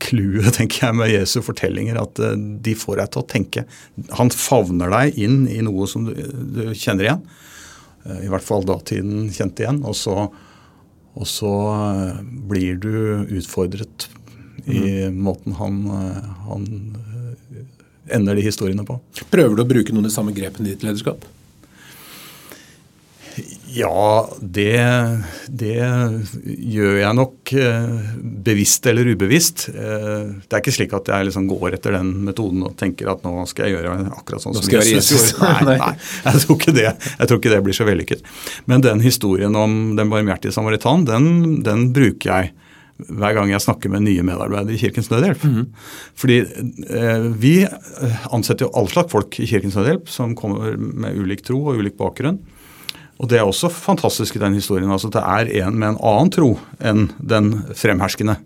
clouet 0.04 0.50
tenker 0.58 0.82
jeg, 0.82 0.96
med 0.98 1.08
Jesu 1.08 1.38
fortellinger, 1.40 1.96
at 1.96 2.20
de 2.64 2.74
får 2.76 3.00
deg 3.00 3.14
til 3.14 3.22
å 3.22 3.28
tenke. 3.30 3.64
Han 4.18 4.32
favner 4.34 4.92
deg 4.92 5.16
inn 5.24 5.46
i 5.48 5.62
noe 5.64 5.88
som 5.88 6.04
du, 6.04 6.12
du 6.12 6.66
kjenner 6.76 7.08
igjen. 7.08 7.24
I 8.20 8.28
hvert 8.28 8.44
fall 8.44 8.66
datiden 8.68 9.30
kjente 9.32 9.64
igjen. 9.64 9.80
Og 9.88 9.96
så, 9.96 10.26
og 11.16 11.28
så 11.28 11.54
blir 12.50 12.76
du 12.82 13.24
utfordret 13.38 14.08
i 14.66 15.10
måten 15.10 15.52
han, 15.52 15.86
eh, 15.86 16.24
han 16.48 16.96
eh, 16.96 18.16
ender 18.16 18.34
de 18.34 18.44
historiene 18.44 18.84
på. 18.86 18.98
Prøver 19.30 19.56
du 19.56 19.64
å 19.64 19.68
bruke 19.68 19.94
noen 19.94 20.06
av 20.06 20.12
de 20.12 20.16
samme 20.16 20.36
grepene 20.36 20.68
i 20.68 20.74
ditt 20.74 20.86
lederskap? 20.86 21.26
Ja, 23.74 24.30
det, 24.38 24.78
det, 25.50 25.80
gjør 26.70 26.98
jeg 27.00 27.16
nok 27.18 27.52
eh, 27.58 28.10
bevisst 28.46 28.86
eller 28.86 29.10
ubevisst. 29.10 29.66
Det 29.74 30.46
er 30.46 30.62
ikke 30.62 30.76
slik 30.76 30.94
at 30.94 31.10
jeg 31.10 31.28
liksom 31.28 31.48
går 31.50 31.80
etter 31.80 31.96
den 31.98 32.12
metoden 32.28 32.62
og 32.68 32.76
tenker 32.78 33.10
at 33.10 33.26
nå 33.26 33.42
skal 33.50 33.66
jeg 33.66 33.80
gjøre 33.80 33.96
akkurat 34.14 34.46
sånn 34.46 34.54
som 34.54 34.70
Jesus 34.70 35.34
gjorde. 35.34 35.64
Nei, 35.72 35.80
nei 35.82 35.90
jeg, 35.98 36.44
tror 36.44 36.60
ikke 36.60 36.76
det, 36.78 36.86
jeg 36.94 37.26
tror 37.26 37.42
ikke 37.42 37.56
det 37.56 37.62
blir 37.66 37.80
så 37.80 37.88
vellykket. 37.90 38.28
Men 38.70 38.86
den 38.86 39.02
historien 39.02 39.58
om 39.58 39.80
den 39.98 40.12
barmhjertige 40.12 40.54
samaritan, 40.54 41.08
den, 41.10 41.32
den 41.66 41.88
bruker 41.96 42.30
jeg 42.30 42.54
hver 42.94 43.34
gang 43.34 43.50
jeg 43.50 43.62
snakker 43.62 43.90
med 43.90 44.04
nye 44.06 44.22
medarbeidere 44.26 44.76
i 44.76 44.78
Kirkens 44.78 45.10
Nødhjelp. 45.10 45.44
Mm. 45.44 45.64
Fordi 46.18 46.36
eh, 46.44 47.24
vi 47.42 47.54
ansetter 48.30 48.68
jo 48.68 48.74
all 48.78 48.90
slags 48.90 49.10
folk 49.12 49.38
i 49.42 49.48
Kirkens 49.50 49.74
Nødhjelp 49.78 50.10
som 50.12 50.36
kommer 50.38 50.76
med 50.78 51.18
ulik 51.18 51.42
tro 51.46 51.58
og 51.66 51.80
ulik 51.82 51.98
bakgrunn. 51.98 52.38
Og 53.22 53.28
Det 53.30 53.38
er 53.38 53.46
også 53.46 53.70
fantastisk 53.70 54.36
i 54.36 54.42
den 54.42 54.56
historien. 54.58 54.90
altså 54.90 55.10
Det 55.10 55.22
er 55.22 55.50
en 55.64 55.78
med 55.78 55.94
en 55.94 56.00
annen 56.02 56.30
tro 56.34 56.58
enn 56.80 57.08
den 57.18 57.52
fremherskende, 57.74 58.36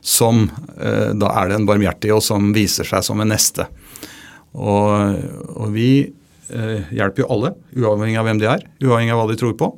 som 0.00 0.50
eh, 0.80 1.12
da 1.16 1.32
er 1.42 1.54
den 1.54 1.66
barmhjertige, 1.68 2.14
og 2.14 2.22
som 2.22 2.52
viser 2.52 2.84
seg 2.88 3.04
som 3.04 3.20
en 3.20 3.32
neste. 3.32 3.66
Og, 4.54 5.16
og 5.56 5.72
vi 5.72 5.90
eh, 6.52 6.92
hjelper 6.92 7.24
jo 7.24 7.30
alle, 7.32 7.54
uavhengig 7.76 8.20
av 8.20 8.28
hvem 8.28 8.40
de 8.40 8.50
er, 8.52 8.64
uavhengig 8.84 9.12
av 9.16 9.22
hva 9.22 9.28
de 9.32 9.40
tror 9.40 9.56
på. 9.58 9.72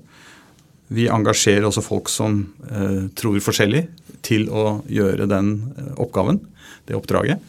Vi 0.91 1.07
engasjerer 1.13 1.69
også 1.69 1.85
folk 1.87 2.11
som 2.11 2.43
eh, 2.71 3.07
tror 3.19 3.39
forskjellig, 3.45 3.87
til 4.27 4.49
å 4.53 4.81
gjøre 4.91 5.29
den 5.31 5.53
eh, 5.79 5.93
oppgaven, 6.03 6.41
det 6.89 6.97
oppdraget. 6.99 7.43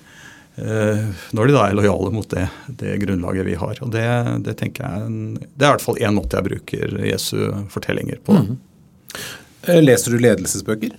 Eh, 0.62 1.06
når 1.34 1.50
de 1.50 1.56
da 1.56 1.64
er 1.66 1.78
lojale 1.80 2.12
mot 2.14 2.28
det, 2.30 2.46
det 2.80 3.00
grunnlaget 3.02 3.48
vi 3.48 3.58
har. 3.58 3.82
Og 3.82 3.94
det, 3.96 4.08
det, 4.46 4.58
tenker 4.60 4.86
jeg 4.86 5.39
det 5.56 5.66
er 5.66 5.72
i 5.72 5.74
hvert 5.74 5.86
fall 5.86 6.02
én 6.02 6.18
måte 6.18 6.38
jeg 6.38 6.50
bruker 6.52 6.98
Jesu 7.08 7.38
fortellinger 7.74 8.22
på. 8.28 8.38
Mm. 8.38 8.60
Leser 9.82 10.14
du 10.14 10.22
ledelsesbøker? 10.22 10.94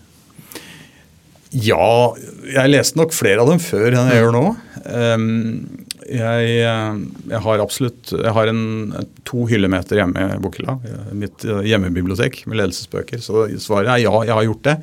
Ja, 1.52 2.16
jeg 2.48 2.72
leste 2.72 2.96
nok 2.96 3.12
flere 3.12 3.44
av 3.44 3.50
dem 3.52 3.60
før 3.60 3.90
enn 3.90 4.08
jeg 4.08 4.16
mm. 4.16 4.20
gjør 4.22 4.34
nå. 4.34 4.44
Ehm, 4.88 5.34
jeg, 6.08 6.52
jeg, 6.58 7.40
har 7.44 7.62
absolutt 7.62 8.12
jeg 8.16 8.34
har 8.36 8.50
en, 8.50 8.62
to 9.28 9.46
hyllemeter 9.50 10.00
hjemme 10.00 10.26
i 10.34 10.40
Bokhylla. 10.42 10.76
Mitt 11.16 11.44
hjemmebibliotek 11.44 12.42
med 12.46 12.60
ledelsesbøker. 12.60 13.22
Så 13.22 13.46
svaret 13.62 13.92
er 13.94 14.04
ja, 14.04 14.14
jeg 14.28 14.36
har 14.36 14.46
gjort 14.48 14.66
det. 14.68 14.76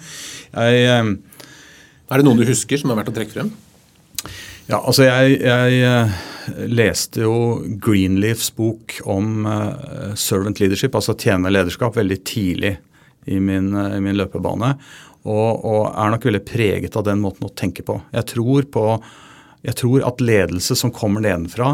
Jeg, 0.53 1.15
er 2.09 2.22
det 2.22 2.28
noen 2.28 2.41
du 2.41 2.47
husker 2.49 2.82
som 2.82 2.93
er 2.93 3.01
verdt 3.01 3.11
å 3.13 3.17
trekke 3.20 3.36
frem? 3.36 3.51
Ja, 4.70 4.80
altså 4.80 5.07
jeg, 5.07 5.39
jeg 5.41 5.80
eh, 5.86 6.20
leste 6.70 7.24
jo 7.26 7.36
Greenleafs 7.82 8.51
bok 8.53 8.99
om 9.09 9.47
servant 10.20 10.61
leadership, 10.61 10.97
altså 10.97 11.17
tjene 11.17 11.51
lederskap, 11.53 11.97
veldig 11.97 12.20
tidlig 12.28 12.76
i 13.30 13.39
min, 13.41 13.74
i 13.74 14.01
min 14.03 14.17
løpebane. 14.17 14.76
Og, 15.28 15.65
og, 15.65 15.82
er 15.91 16.13
nok 16.13 16.28
veldig 16.30 16.45
preget 16.47 16.95
av 16.97 17.05
den 17.07 17.20
måten 17.24 17.47
å 17.49 17.53
tenke 17.53 17.84
på. 17.86 17.97
Jeg 18.15 18.28
tror, 18.32 18.67
på, 18.72 18.86
jeg 19.66 19.76
tror 19.82 20.05
at 20.07 20.24
ledelse 20.24 20.78
som 20.80 20.93
kommer 20.95 21.24
nedenfra 21.26 21.74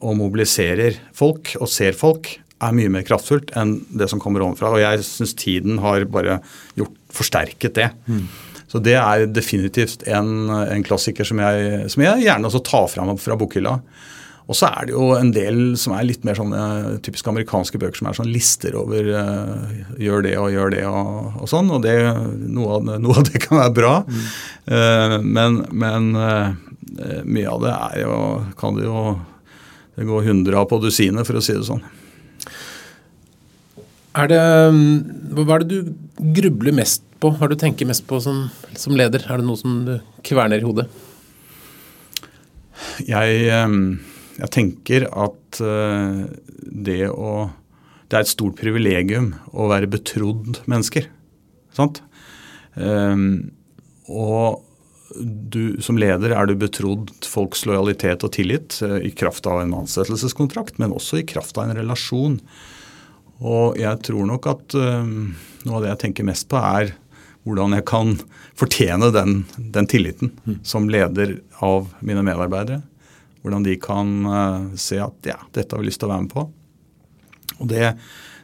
og 0.00 0.16
mobiliserer 0.20 1.00
folk 1.16 1.56
og 1.60 1.68
ser 1.70 1.96
folk, 1.98 2.36
er 2.60 2.76
mye 2.76 2.92
mer 2.92 3.04
kraftfullt 3.08 3.54
enn 3.56 3.78
det 3.96 4.10
som 4.12 4.20
kommer 4.20 4.44
ovenfra. 4.44 4.74
Og 4.74 4.82
jeg 4.82 5.04
syns 5.06 5.32
tiden 5.38 5.80
har 5.80 6.04
bare 6.12 6.38
gjort, 6.76 6.94
forsterket 7.10 7.76
det. 7.78 7.88
Mm. 8.04 8.26
Så 8.70 8.78
det 8.84 8.94
er 9.00 9.26
definitivt 9.26 10.04
en, 10.06 10.50
en 10.52 10.84
klassiker 10.86 11.26
som 11.26 11.40
jeg, 11.42 11.88
som 11.90 12.04
jeg, 12.04 12.26
gjerne 12.28 12.50
også 12.50 12.62
tar 12.68 12.86
fram 12.92 13.16
fra 13.18 13.38
bokhylla. 13.40 13.78
Og 14.50 14.56
så 14.58 14.66
er 14.66 14.88
det 14.88 14.94
jo 14.96 15.12
en 15.14 15.30
del 15.34 15.58
som 15.78 15.94
er 15.94 16.06
litt 16.08 16.24
mer 16.26 16.34
sånne 16.38 16.62
typisk 17.06 17.28
amerikanske 17.30 17.78
bøker 17.78 18.00
som 18.00 18.08
er 18.10 18.16
sånn 18.18 18.32
lister 18.34 18.74
over 18.78 19.10
uh, 19.14 19.68
gjør 20.00 20.24
det 20.26 20.32
og 20.42 20.48
gjør 20.50 20.74
det 20.74 20.82
og, 20.90 21.36
og 21.38 21.50
sånn. 21.50 21.70
Og 21.70 21.84
det, 21.84 21.94
noe, 22.50 22.78
av, 22.78 22.88
noe, 22.90 23.14
av, 23.14 23.28
det 23.30 23.42
kan 23.44 23.60
være 23.60 23.76
bra. 23.78 23.92
Mm. 24.06 24.24
Uh, 24.66 25.16
men, 25.22 25.60
men 25.70 26.10
uh, 26.18 26.50
mye 27.24 27.50
av 27.50 27.62
det 27.62 27.72
er 27.74 28.00
jo 28.02 28.14
kan 28.58 28.74
det 28.78 28.88
jo 28.88 29.02
Det 29.94 30.06
går 30.08 30.24
hundre 30.24 30.62
på 30.64 30.78
dusinet, 30.80 31.26
for 31.28 31.36
å 31.36 31.42
si 31.44 31.52
det 31.52 31.66
sånn. 31.66 31.82
Er 34.16 34.30
det, 34.30 34.40
hva 35.36 35.58
er 35.58 35.64
det 35.66 35.68
du 35.70 35.90
grubler 36.38 36.74
mest 36.74 37.04
på? 37.20 37.30
Hva 37.34 37.44
er 37.44 37.52
det 37.52 37.58
du 37.58 37.64
tenker 37.66 37.86
mest 37.90 38.06
på 38.08 38.18
som, 38.22 38.48
som, 38.72 38.96
leder? 38.96 39.22
Er 39.28 39.42
det 39.42 39.46
noe 39.46 39.60
som 39.60 39.82
du 39.86 39.92
kverner 40.26 40.62
i 40.62 40.66
hodet? 40.66 40.86
Jeg, 43.04 43.50
jeg 44.40 44.50
tenker 44.56 45.06
at 45.10 45.60
eh, 45.60 46.24
det 46.64 47.02
å 47.12 47.50
Det 48.10 48.16
er 48.16 48.24
et 48.24 48.32
stort 48.32 48.56
privilegium 48.58 49.34
å 49.52 49.68
være 49.70 49.86
betrodd 49.90 50.64
mennesker. 50.70 51.04
Sant? 51.76 52.00
Og 54.10 54.64
du, 55.16 55.76
som 55.82 55.98
leder 55.98 56.34
er 56.36 56.46
du 56.46 56.54
betrodd 56.58 57.10
folks 57.26 57.64
lojalitet 57.68 58.24
og 58.26 58.34
tillit 58.36 58.78
eh, 58.86 58.98
i 59.08 59.12
kraft 59.14 59.48
av 59.50 59.62
en 59.62 59.74
ansettelseskontrakt, 59.82 60.78
men 60.82 60.94
også 60.96 61.20
i 61.20 61.26
kraft 61.28 61.58
av 61.58 61.68
en 61.68 61.78
relasjon. 61.78 62.38
Og 63.40 63.78
jeg 63.80 64.02
tror 64.04 64.26
nok 64.28 64.46
at 64.50 64.76
uh, 64.76 65.06
noe 65.64 65.78
av 65.78 65.84
det 65.84 65.94
jeg 65.94 66.00
tenker 66.02 66.26
mest 66.28 66.48
på, 66.50 66.60
er 66.60 66.92
hvordan 67.48 67.72
jeg 67.78 67.86
kan 67.88 68.14
fortjene 68.58 69.08
den, 69.14 69.38
den 69.56 69.88
tilliten 69.88 70.34
mm. 70.44 70.58
som 70.66 70.90
leder 70.92 71.38
av 71.64 71.88
mine 72.04 72.24
medarbeidere. 72.26 72.82
Hvordan 73.40 73.64
de 73.64 73.78
kan 73.80 74.10
uh, 74.28 74.66
se 74.76 75.00
at 75.00 75.30
ja, 75.30 75.38
dette 75.56 75.72
har 75.72 75.80
vi 75.80 75.88
lyst 75.88 76.02
til 76.02 76.10
å 76.10 76.12
være 76.12 76.26
med 76.26 76.34
på. 76.34 76.44
Og 77.60 77.70
det, 77.72 77.94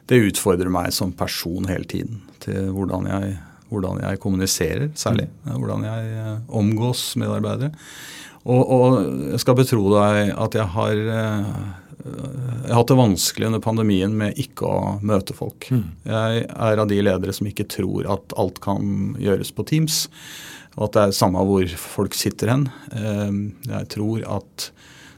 det 0.09 0.23
utfordrer 0.31 0.73
meg 0.73 0.89
som 0.97 1.13
person 1.13 1.69
hele 1.69 1.85
tiden 1.89 2.23
til 2.41 2.71
hvordan 2.73 3.05
jeg, 3.11 3.37
hvordan 3.71 3.99
jeg 4.03 4.21
kommuniserer, 4.23 4.87
særlig. 4.95 5.27
Mm. 5.43 5.57
Hvordan 5.57 5.87
jeg 5.87 6.13
uh, 6.21 6.37
omgås 6.59 7.09
medarbeidere. 7.19 7.73
Og, 8.47 8.61
og, 8.63 8.93
jeg 9.33 9.41
skal 9.43 9.57
betro 9.59 9.81
deg 9.91 10.31
at 10.37 10.55
jeg 10.55 10.71
har 10.71 11.01
jeg 12.07 12.71
har 12.71 12.77
hatt 12.79 12.91
det 12.91 12.97
vanskelig 12.99 13.47
under 13.49 13.63
pandemien 13.63 14.13
med 14.15 14.37
ikke 14.39 14.67
å 14.67 14.81
møte 15.05 15.35
folk. 15.35 15.67
Mm. 15.73 15.83
Jeg 16.07 16.45
er 16.45 16.81
av 16.81 16.89
de 16.89 16.99
ledere 17.03 17.33
som 17.35 17.49
ikke 17.49 17.67
tror 17.71 18.07
at 18.13 18.35
alt 18.39 18.61
kan 18.63 19.15
gjøres 19.21 19.51
på 19.55 19.65
Teams, 19.67 20.05
og 20.77 20.87
at 20.87 20.95
det 20.95 21.03
er 21.03 21.17
samme 21.17 21.43
hvor 21.47 21.77
folk 21.81 22.17
sitter 22.17 22.53
hen. 22.53 22.67
Ehm, 22.93 23.39
jeg 23.65 23.89
tror 23.95 24.25
at 24.37 24.69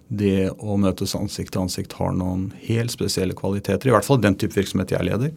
det 0.09 0.49
å 0.57 0.77
møtes 0.81 1.13
ansikt 1.17 1.53
til 1.53 1.65
ansikt 1.65 1.97
har 1.99 2.15
noen 2.17 2.49
helt 2.65 2.93
spesielle 2.95 3.37
kvaliteter, 3.37 3.89
i 3.89 3.93
hvert 3.93 4.07
fall 4.07 4.21
den 4.23 4.37
type 4.39 4.57
virksomhet 4.57 4.95
jeg 4.95 5.05
leder, 5.05 5.35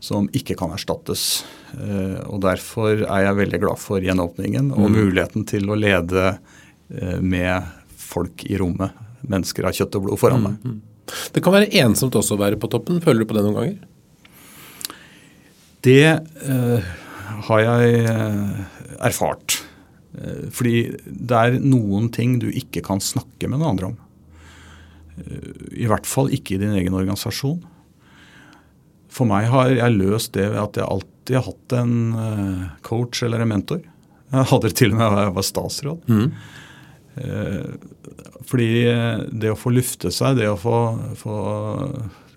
som 0.00 0.28
ikke 0.36 0.56
kan 0.58 0.72
erstattes. 0.74 1.42
Ehm, 1.74 2.20
og 2.28 2.42
Derfor 2.44 3.02
er 3.02 3.26
jeg 3.26 3.40
veldig 3.40 3.60
glad 3.64 3.82
for 3.82 4.04
gjenåpningen 4.04 4.70
og 4.76 4.86
mm. 4.86 4.98
muligheten 4.98 5.46
til 5.48 5.68
å 5.70 5.78
lede 5.78 6.30
eh, 6.30 7.18
med 7.20 7.66
folk 7.98 8.46
i 8.48 8.58
rommet 8.60 8.94
mennesker 9.28 9.66
av 9.66 9.74
kjøtt 9.76 9.98
og 9.98 10.06
blod 10.06 10.20
foran 10.20 10.44
meg. 10.44 10.58
Mm, 10.62 10.78
mm. 10.78 11.14
Det 11.34 11.42
kan 11.44 11.54
være 11.54 11.70
ensomt 11.82 12.16
også 12.18 12.36
å 12.36 12.42
være 12.42 12.58
på 12.60 12.70
toppen. 12.70 13.00
Føler 13.04 13.24
du 13.24 13.28
på 13.30 13.36
det 13.36 13.44
noen 13.46 13.58
ganger? 13.58 13.78
Det 15.84 16.04
eh, 16.04 16.92
har 17.48 17.64
jeg 17.64 18.04
eh, 18.04 18.60
erfart. 19.08 19.60
Eh, 20.18 20.46
fordi 20.54 20.84
det 21.06 21.40
er 21.40 21.58
noen 21.62 22.10
ting 22.14 22.38
du 22.42 22.48
ikke 22.50 22.82
kan 22.86 23.02
snakke 23.02 23.48
med 23.48 23.60
noen 23.60 23.72
andre 23.72 23.90
om. 23.92 23.98
Eh, 25.18 25.50
I 25.84 25.90
hvert 25.90 26.08
fall 26.08 26.32
ikke 26.34 26.56
i 26.56 26.62
din 26.62 26.76
egen 26.78 26.96
organisasjon. 26.98 27.60
For 29.18 29.26
meg 29.26 29.48
har 29.50 29.72
jeg 29.74 29.96
løst 29.98 30.34
det 30.36 30.46
ved 30.52 30.60
at 30.62 30.78
jeg 30.78 30.86
alltid 30.86 31.38
har 31.38 31.48
hatt 31.48 31.74
en 31.80 31.94
eh, 32.22 32.64
coach 32.86 33.24
eller 33.26 33.42
en 33.42 33.50
mentor. 33.50 33.82
Jeg 34.28 34.48
hadde 34.52 34.68
det 34.68 34.78
til 34.78 34.94
og 34.94 35.00
med 35.00 35.14
da 35.14 35.26
jeg 35.26 35.36
var 35.38 35.46
statsråd. 35.48 36.08
Mm. 36.12 36.32
Fordi 38.46 38.68
det 39.32 39.50
å 39.50 39.58
få 39.58 39.72
lufte 39.74 40.12
seg, 40.14 40.36
det 40.38 40.50
å 40.52 40.58
få, 40.60 40.76
få, 41.18 41.38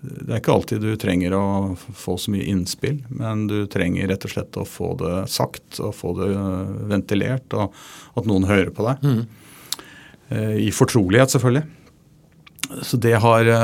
Det 0.00 0.32
er 0.32 0.40
ikke 0.40 0.56
alltid 0.56 0.82
du 0.82 0.96
trenger 0.98 1.36
å 1.36 1.44
få 1.76 2.16
så 2.18 2.32
mye 2.34 2.48
innspill, 2.50 2.98
men 3.12 3.44
du 3.46 3.68
trenger 3.70 4.10
rett 4.10 4.26
og 4.26 4.32
slett 4.32 4.58
å 4.58 4.66
få 4.66 4.94
det 5.04 5.12
sagt 5.30 5.78
og 5.84 5.94
få 5.94 6.16
det 6.18 6.32
ventilert, 6.90 7.54
og 7.54 7.76
at 8.18 8.26
noen 8.26 8.48
hører 8.48 8.72
på 8.74 8.88
deg. 8.88 9.06
Mm. 9.06 9.22
I 10.64 10.72
fortrolighet, 10.74 11.36
selvfølgelig. 11.36 11.66
Så 12.82 12.96
det 12.96 13.18
har 13.20 13.54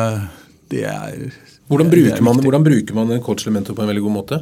Det 0.68 0.84
er 0.84 1.32
hvordan 1.68 1.90
bruker, 1.92 2.22
man, 2.24 2.40
hvordan 2.44 2.64
bruker 2.64 2.96
man 2.96 3.10
en 3.12 3.24
coach 3.24 3.44
eller 3.44 3.58
mentor 3.58 3.76
på 3.76 3.84
en 3.84 3.90
veldig 3.92 4.04
god 4.06 4.14
måte? 4.14 4.38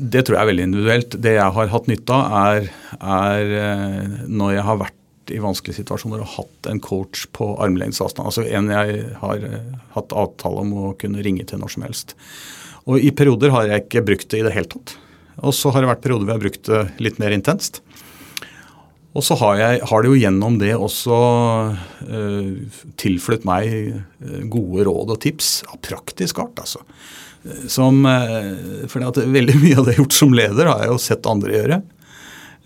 Det 0.00 0.22
tror 0.24 0.36
jeg 0.36 0.42
er 0.42 0.50
veldig 0.50 0.66
individuelt. 0.70 1.16
Det 1.22 1.34
jeg 1.36 1.54
har 1.58 1.72
hatt 1.72 1.90
nytte 1.90 2.16
av, 2.16 2.36
er, 2.42 2.68
er 3.02 4.28
når 4.30 4.54
jeg 4.56 4.66
har 4.68 4.78
vært 4.86 5.32
i 5.34 5.40
vanskelige 5.42 5.80
situasjoner 5.80 6.22
og 6.22 6.32
hatt 6.36 6.68
en 6.70 6.80
coach 6.82 7.26
på 7.34 7.48
armlengdes 7.62 8.00
avstand. 8.04 8.28
Altså 8.30 8.44
en 8.46 8.70
jeg 8.70 9.00
har 9.20 9.48
eh, 9.48 9.72
hatt 9.96 10.14
avtale 10.14 10.62
om 10.62 10.72
å 10.78 10.92
kunne 11.00 11.24
ringe 11.26 11.46
til 11.48 11.60
når 11.62 11.74
som 11.74 11.86
helst. 11.86 12.14
Og 12.86 13.02
i 13.02 13.10
perioder 13.10 13.50
har 13.54 13.66
jeg 13.70 13.86
ikke 13.86 14.04
brukt 14.06 14.30
det 14.30 14.40
i 14.40 14.46
det 14.46 14.54
hele 14.54 14.70
tatt. 14.70 14.94
Og 15.42 15.52
så 15.56 15.72
har 15.74 15.82
det 15.82 15.90
vært 15.90 16.04
perioder 16.04 16.24
hvor 16.24 16.32
jeg 16.32 16.38
har 16.38 16.46
brukt 16.46 16.70
det 16.70 17.06
litt 17.08 17.18
mer 17.22 17.34
intenst. 17.34 17.82
Og 19.16 19.24
så 19.24 19.36
har, 19.40 19.56
jeg, 19.60 19.82
har 19.88 20.02
det 20.02 20.10
jo 20.10 20.18
gjennom 20.20 20.58
det 20.60 20.74
også 20.76 21.18
eh, 22.04 22.80
tilflytt 23.00 23.46
meg 23.48 23.68
eh, 23.72 24.40
gode 24.52 24.84
råd 24.88 25.14
og 25.14 25.20
tips 25.24 25.50
av 25.70 25.80
praktisk 25.86 26.42
art. 26.44 26.60
altså. 26.60 26.84
som 27.72 28.02
For 28.90 29.24
veldig 29.38 29.58
mye 29.64 29.78
av 29.78 29.86
det 29.86 29.94
jeg 29.94 30.00
har 30.00 30.02
gjort 30.04 30.18
som 30.18 30.36
leder, 30.36 30.68
har 30.72 30.84
jeg 30.84 30.92
jo 30.92 31.04
sett 31.08 31.30
andre 31.30 31.60
gjøre. 31.60 31.82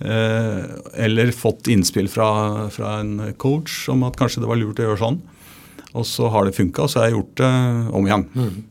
Eller 0.00 1.34
fått 1.36 1.68
innspill 1.68 2.06
fra, 2.08 2.30
fra 2.72 2.94
en 3.02 3.34
coach 3.36 3.82
om 3.92 4.06
at 4.08 4.16
kanskje 4.16 4.40
det 4.40 4.48
var 4.48 4.56
lurt 4.56 4.80
å 4.80 4.86
gjøre 4.88 5.02
sånn. 5.02 5.20
Og 5.90 6.06
så 6.08 6.30
har 6.32 6.46
det 6.46 6.56
funka, 6.56 6.86
og 6.86 6.90
så 6.90 7.02
har 7.02 7.10
jeg 7.10 7.18
gjort 7.18 7.36
det 7.42 7.52
om 7.98 8.08
igjen. 8.08 8.24
Mm. 8.32 8.62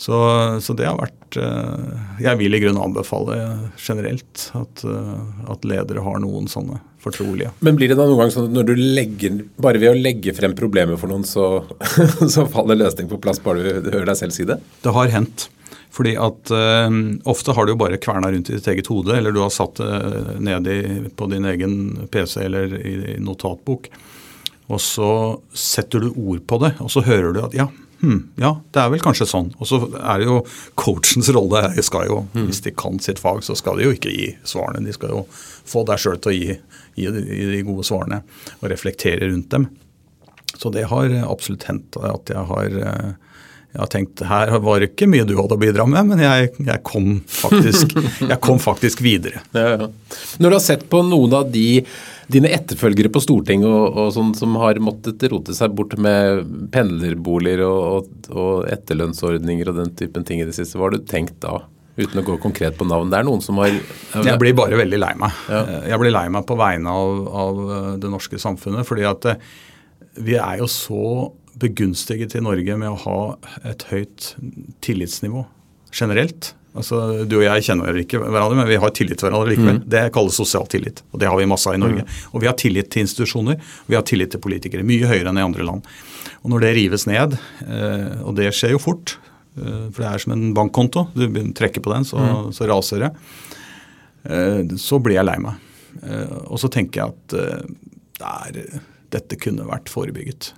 Så, 0.00 0.16
så, 0.64 0.74
det 0.76 0.86
har 0.88 0.96
vært 0.96 1.36
eh, 1.36 1.96
Jeg 2.24 2.38
vil 2.40 2.56
i 2.56 2.60
grunnen 2.62 2.80
anbefale 2.80 3.34
generelt 3.76 4.46
at, 4.56 4.84
eh, 4.88 5.50
at, 5.52 5.66
ledere 5.68 6.04
har 6.06 6.22
noen 6.22 6.48
sånne 6.48 6.78
fortrolige. 7.04 7.52
Men 7.64 7.78
blir 7.78 7.90
det 7.90 7.96
da 7.98 8.06
noen 8.08 8.20
gang 8.22 8.34
sånn 8.34 8.50
at 8.50 8.56
når 8.58 8.68
du 8.70 8.74
legger, 8.80 9.40
bare 9.60 9.80
ved 9.80 9.94
å 9.94 10.00
legge 10.00 10.34
frem 10.36 10.56
problemet 10.58 11.00
for 11.00 11.12
noen, 11.12 11.24
så, 11.28 11.62
så 12.34 12.46
faller 12.50 12.78
løsning 12.80 13.08
på 13.10 13.20
plass 13.22 13.42
bare 13.44 13.80
du 13.80 13.90
hører 13.92 14.12
deg 14.12 14.20
selv 14.20 14.36
si 14.36 14.46
det? 14.48 14.60
Det 14.84 14.94
har 14.96 15.12
hendt. 15.14 15.48
Fordi 15.90 16.12
at 16.22 16.52
uh, 16.54 16.86
Ofte 17.30 17.54
har 17.56 17.66
du 17.66 17.74
jo 17.74 17.80
bare 17.80 17.98
kverna 18.02 18.30
rundt 18.30 18.50
i 18.52 18.56
ditt 18.58 18.68
eget 18.70 18.90
hode, 18.92 19.16
eller 19.16 19.34
du 19.34 19.40
har 19.42 19.50
satt 19.54 19.80
det 19.80 19.90
uh, 19.90 20.36
ned 20.38 20.70
i, 20.70 20.80
på 21.16 21.26
din 21.32 21.48
egen 21.50 21.74
PC 22.12 22.44
eller 22.46 22.76
i, 22.78 22.94
i 23.16 23.18
notatbok. 23.22 23.90
Og 24.70 24.78
så 24.82 25.12
setter 25.50 26.04
du 26.04 26.12
ord 26.12 26.44
på 26.46 26.60
det, 26.62 26.76
og 26.78 26.92
så 26.94 27.02
hører 27.02 27.34
du 27.34 27.40
at 27.42 27.56
ja, 27.58 27.66
hm, 28.00 28.20
ja, 28.40 28.54
det 28.72 28.80
er 28.80 28.92
vel 28.92 29.02
kanskje 29.04 29.28
sånn. 29.28 29.50
Og 29.60 29.68
så 29.68 29.80
er 29.98 30.22
det 30.22 30.28
jo 30.28 30.38
coachens 30.80 31.28
rolle. 31.36 31.66
Jeg 31.76 31.86
skal 31.88 32.08
jo, 32.08 32.22
mm. 32.32 32.46
Hvis 32.48 32.62
de 32.64 32.72
kan 32.76 33.00
sitt 33.02 33.20
fag, 33.20 33.42
så 33.44 33.56
skal 33.58 33.80
de 33.80 33.88
jo 33.88 33.94
ikke 33.96 34.12
gi 34.14 34.30
svarene. 34.48 34.86
De 34.86 34.94
skal 34.96 35.12
jo 35.14 35.24
få 35.30 35.84
deg 35.88 36.00
sjøl 36.00 36.20
til 36.22 36.32
å 36.32 36.36
gi, 36.36 36.56
gi, 37.02 37.10
de 37.54 37.62
gode 37.66 37.84
svarene 37.86 38.22
og 38.60 38.68
reflektere 38.72 39.28
rundt 39.28 39.50
dem. 39.52 39.68
Så 40.56 40.72
det 40.74 40.88
har 40.90 41.12
absolutt 41.24 41.68
hendt 41.68 41.96
at 42.04 42.32
jeg 42.32 42.46
har, 42.50 42.80
jeg 43.70 43.78
har 43.78 43.90
tenkt 43.92 44.22
her 44.26 44.50
var 44.64 44.82
det 44.82 44.90
ikke 44.90 45.06
mye 45.06 45.26
du 45.28 45.36
hadde 45.38 45.54
å 45.54 45.60
bidra 45.60 45.84
med, 45.86 46.08
men 46.08 46.22
jeg, 46.24 46.48
jeg, 46.58 46.82
kom, 46.86 47.20
faktisk, 47.30 47.92
jeg 48.32 48.38
kom 48.42 48.58
faktisk 48.62 49.02
videre. 49.04 49.44
Ja, 49.54 49.76
ja. 49.76 49.90
Når 50.42 50.50
du 50.50 50.56
har 50.56 50.64
sett 50.64 50.88
på 50.90 51.04
noen 51.06 51.36
av 51.38 51.52
de 51.54 51.84
dine 52.30 52.50
etterfølgere 52.54 53.10
på 53.10 53.22
Stortinget 53.22 53.66
og, 53.66 53.96
og 53.98 54.12
sånn 54.14 54.32
som 54.38 54.54
har 54.60 54.78
måttet 54.82 55.22
rote 55.32 55.54
seg 55.56 55.74
bort 55.74 55.96
med 55.98 56.44
pendlerboliger 56.74 57.64
og, 57.66 57.80
og, 57.90 58.28
og, 58.30 58.52
etterlønnsordninger 58.70 59.70
og 59.70 59.80
den 59.80 59.94
typen 59.98 60.26
ting 60.26 60.42
i 60.42 60.46
det 60.46 60.54
siste, 60.56 60.78
hva 60.78 60.88
har 60.88 60.98
du 60.98 61.06
tenkt 61.06 61.40
da? 61.42 61.60
Uten 61.98 62.22
å 62.22 62.24
gå 62.24 62.36
konkret 62.40 62.78
på 62.78 62.86
navn. 62.86 63.10
Det 63.12 63.18
er 63.18 63.26
noen 63.26 63.42
som 63.44 63.58
har 63.60 63.72
Jeg 63.74 64.38
blir 64.40 64.54
bare 64.56 64.78
veldig 64.78 65.00
lei 65.02 65.10
meg. 65.20 65.40
Ja. 65.50 65.64
Jeg 65.90 66.00
blir 66.00 66.14
lei 66.14 66.28
meg 66.32 66.46
på 66.48 66.56
vegne 66.56 66.94
av, 66.96 67.26
av, 67.42 67.58
det 68.00 68.12
norske 68.12 68.38
samfunnet. 68.40 68.86
fordi 68.88 69.04
at 69.10 69.26
eh, 69.28 69.42
vi 70.24 70.38
er 70.40 70.62
jo 70.62 70.70
så 70.70 71.02
begunstiget 71.60 72.36
i 72.36 72.44
Norge 72.44 72.76
med 72.80 72.90
å 72.92 73.00
ha 73.04 73.20
et 73.68 73.86
høyt 73.90 74.34
tillitsnivå 74.84 75.44
generelt. 75.94 76.54
Altså, 76.70 77.24
Du 77.26 77.40
og 77.40 77.44
jeg 77.44 77.64
kjenner 77.66 77.96
ikke 77.98 78.20
hverandre, 78.22 78.60
men 78.60 78.68
vi 78.68 78.78
har 78.78 78.92
tillit 78.94 79.18
til 79.18 79.26
hverandre 79.26 79.50
likevel. 79.50 79.80
Mm. 79.80 79.88
Det 79.90 80.04
kalles 80.14 80.36
sosial 80.38 80.68
tillit, 80.70 81.02
og 81.10 81.22
det 81.22 81.30
har 81.30 81.38
vi 81.38 81.48
masse 81.50 81.66
av 81.70 81.74
i 81.74 81.82
Norge. 81.82 82.04
Mm. 82.06 82.20
Og 82.30 82.44
vi 82.44 82.50
har 82.50 82.58
tillit 82.58 82.90
til 82.92 83.04
institusjoner, 83.04 83.58
og 83.58 83.90
vi 83.90 83.98
har 83.98 84.06
tillit 84.06 84.30
til 84.34 84.42
politikere. 84.42 84.86
Mye 84.86 85.08
høyere 85.10 85.32
enn 85.32 85.40
i 85.40 85.46
andre 85.46 85.66
land. 85.66 85.88
Og 86.40 86.52
når 86.52 86.64
det 86.64 86.76
rives 86.78 87.06
ned, 87.10 87.34
eh, 87.66 88.22
og 88.22 88.36
det 88.38 88.52
skjer 88.56 88.76
jo 88.76 88.82
fort, 88.82 89.16
eh, 89.58 89.88
for 89.90 89.98
det 89.98 90.12
er 90.12 90.22
som 90.22 90.36
en 90.36 90.54
bankkonto, 90.56 91.08
du 91.16 91.26
trekker 91.58 91.82
på 91.84 91.92
den, 91.92 92.06
så, 92.06 92.22
mm. 92.22 92.54
så 92.54 92.70
raser 92.70 93.04
det, 93.06 93.10
eh, 94.30 94.62
så 94.78 95.02
blir 95.02 95.18
jeg 95.18 95.26
lei 95.26 95.36
meg. 95.42 95.66
Og 96.46 96.54
så 96.62 96.68
tenker 96.70 97.00
jeg 97.00 97.10
at 97.10 97.32
der, 98.20 98.58
dette 99.10 99.36
kunne 99.42 99.66
vært 99.66 99.90
forebygget. 99.90 100.52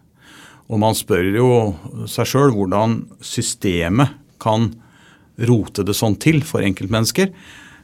Og 0.71 0.81
man 0.81 0.97
spør 0.97 1.33
jo 1.35 1.49
seg 2.11 2.29
sjøl 2.29 2.55
hvordan 2.55 3.03
systemet 3.25 4.15
kan 4.43 4.71
rote 5.49 5.85
det 5.87 5.97
sånn 5.97 6.19
til 6.23 6.43
for 6.47 6.65
enkeltmennesker. 6.65 7.33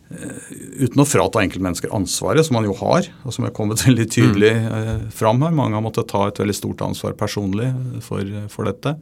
Eh, 0.09 0.53
uten 0.85 1.03
å 1.03 1.09
frata 1.09 1.43
enkeltmennesker 1.45 1.93
ansvaret, 1.97 2.47
som 2.47 2.57
man 2.57 2.69
jo 2.69 2.77
har, 2.81 3.11
og 3.25 3.35
som 3.35 3.49
er 3.49 3.55
kommet 3.57 3.83
veldig 3.89 4.07
tydelig 4.13 4.53
mm. 4.57 4.69
Eh, 4.79 5.09
fram 5.15 5.43
her. 5.45 5.55
Mange 5.55 5.77
har 5.79 5.85
måttet 5.85 6.11
ta 6.13 6.27
et 6.29 6.41
veldig 6.41 6.57
stort 6.57 6.85
ansvar 6.87 7.17
personlig 7.19 7.71
for, 8.05 8.37
for 8.53 8.71
dette. 8.71 8.95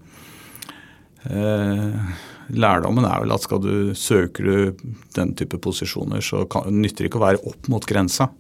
Eh, 1.27 2.17
lærdommen 2.57 3.07
er 3.07 3.23
vel 3.23 3.35
at 3.35 3.45
skal 3.45 3.63
du 3.63 3.95
søker 3.99 4.47
du 4.51 4.91
den 5.17 5.35
type 5.39 5.59
posisjoner, 5.63 6.23
så 6.23 6.45
kan, 6.51 6.69
nytter 6.75 7.05
det 7.05 7.13
ikke 7.13 7.23
å 7.23 7.27
være 7.27 7.45
opp 7.51 7.71
mot 7.73 7.87
grensa. 7.87 8.31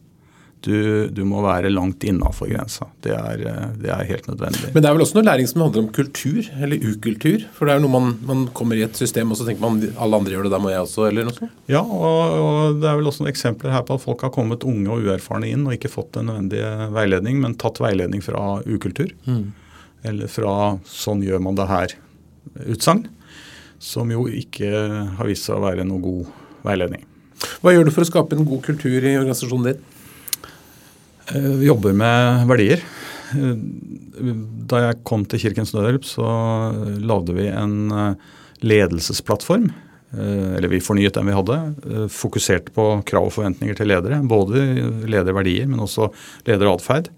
Du, 0.66 1.06
du, 1.14 1.20
må 1.28 1.38
være 1.44 1.70
langt 1.70 2.02
innafor 2.06 2.48
grensa. 2.50 2.88
Det 3.04 3.12
er, 3.14 3.42
det 3.78 3.90
er, 3.92 4.00
helt 4.08 4.26
nødvendig. 4.26 4.72
Men 4.74 4.82
det 4.82 4.88
er 4.88 4.96
vel 4.96 5.04
også 5.04 5.18
noe 5.18 5.26
læring 5.28 5.46
som 5.46 5.62
handler 5.62 5.84
om 5.84 5.90
kultur, 5.94 6.48
eller 6.58 6.82
ukultur? 6.82 7.44
For 7.54 7.68
det 7.68 7.76
er 7.76 7.78
jo 7.78 7.84
noe 7.84 7.94
man, 7.94 8.16
man 8.26 8.42
kommer 8.56 8.78
i 8.78 8.82
et 8.86 8.98
system 8.98 9.30
og 9.30 9.38
så 9.38 9.46
tenker 9.46 9.62
man 9.62 9.78
alle 9.94 10.18
andre 10.18 10.34
gjør 10.34 10.48
det, 10.48 10.52
da 10.56 10.60
må 10.62 10.72
jeg 10.72 10.82
også, 10.82 11.06
eller 11.06 11.28
noe 11.28 11.36
sånt? 11.36 11.54
Ja, 11.70 11.84
og, 11.84 12.34
og, 12.40 12.80
det 12.82 12.90
er 12.90 12.98
vel 12.98 13.12
også 13.12 13.22
noen 13.22 13.30
eksempler 13.30 13.76
her 13.76 13.86
på 13.86 13.94
at 13.94 14.02
folk 14.02 14.26
har 14.26 14.34
kommet 14.34 14.66
unge 14.66 14.90
og 14.90 15.06
uerfarne 15.06 15.52
inn 15.52 15.68
og 15.68 15.76
ikke 15.76 15.92
fått 15.92 16.16
den 16.18 16.30
nødvendige 16.32 16.90
veiledning, 16.96 17.38
men 17.44 17.58
tatt 17.62 17.78
veiledning 17.82 18.24
fra 18.26 18.58
ukultur. 18.66 19.14
Mm. 19.30 19.52
Eller 20.10 20.30
fra 20.30 20.78
'sånn 20.86 21.22
gjør 21.22 21.42
man 21.46 21.58
det 21.58 21.70
her'-utsagn. 21.70 23.06
Som 23.78 24.10
jo 24.10 24.26
ikke 24.26 24.70
har 25.18 25.28
vist 25.28 25.46
seg 25.46 25.58
å 25.58 25.66
være 25.66 25.84
noe 25.86 26.02
god 26.02 26.32
veiledning. 26.66 27.04
Hva 27.60 27.74
gjør 27.74 27.86
du 27.86 27.92
for 27.92 28.02
å 28.02 28.08
skape 28.08 28.34
en 28.34 28.48
god 28.48 28.62
kultur 28.64 28.96
i 29.04 29.18
organisasjonen 29.18 29.70
din? 29.70 29.84
Eh, 31.34 31.62
jobber 31.62 31.92
med 31.92 32.46
verdier. 32.46 32.82
Eh, 33.34 33.56
da 34.70 34.82
jeg 34.84 35.02
kom 35.06 35.24
til 35.26 35.42
Kirkens 35.42 35.74
Nødhjelp, 35.74 36.06
så 36.06 36.28
lagde 37.02 37.34
vi 37.36 37.48
en 37.50 37.90
eh, 37.90 38.38
ledelsesplattform. 38.62 39.72
Eller 40.16 40.70
vi 40.70 40.78
fornyet 40.80 41.16
den 41.18 41.26
vi 41.28 41.34
hadde. 41.34 41.56
Fokuserte 42.14 42.70
på 42.72 42.84
krav 43.04 43.26
og 43.26 43.32
forventninger 43.34 43.76
til 43.76 43.90
ledere. 43.90 44.20
Både 44.24 44.62
lederverdier, 45.04 45.66
men 45.68 45.82
også 45.82 46.06
lederatferd 46.46 47.10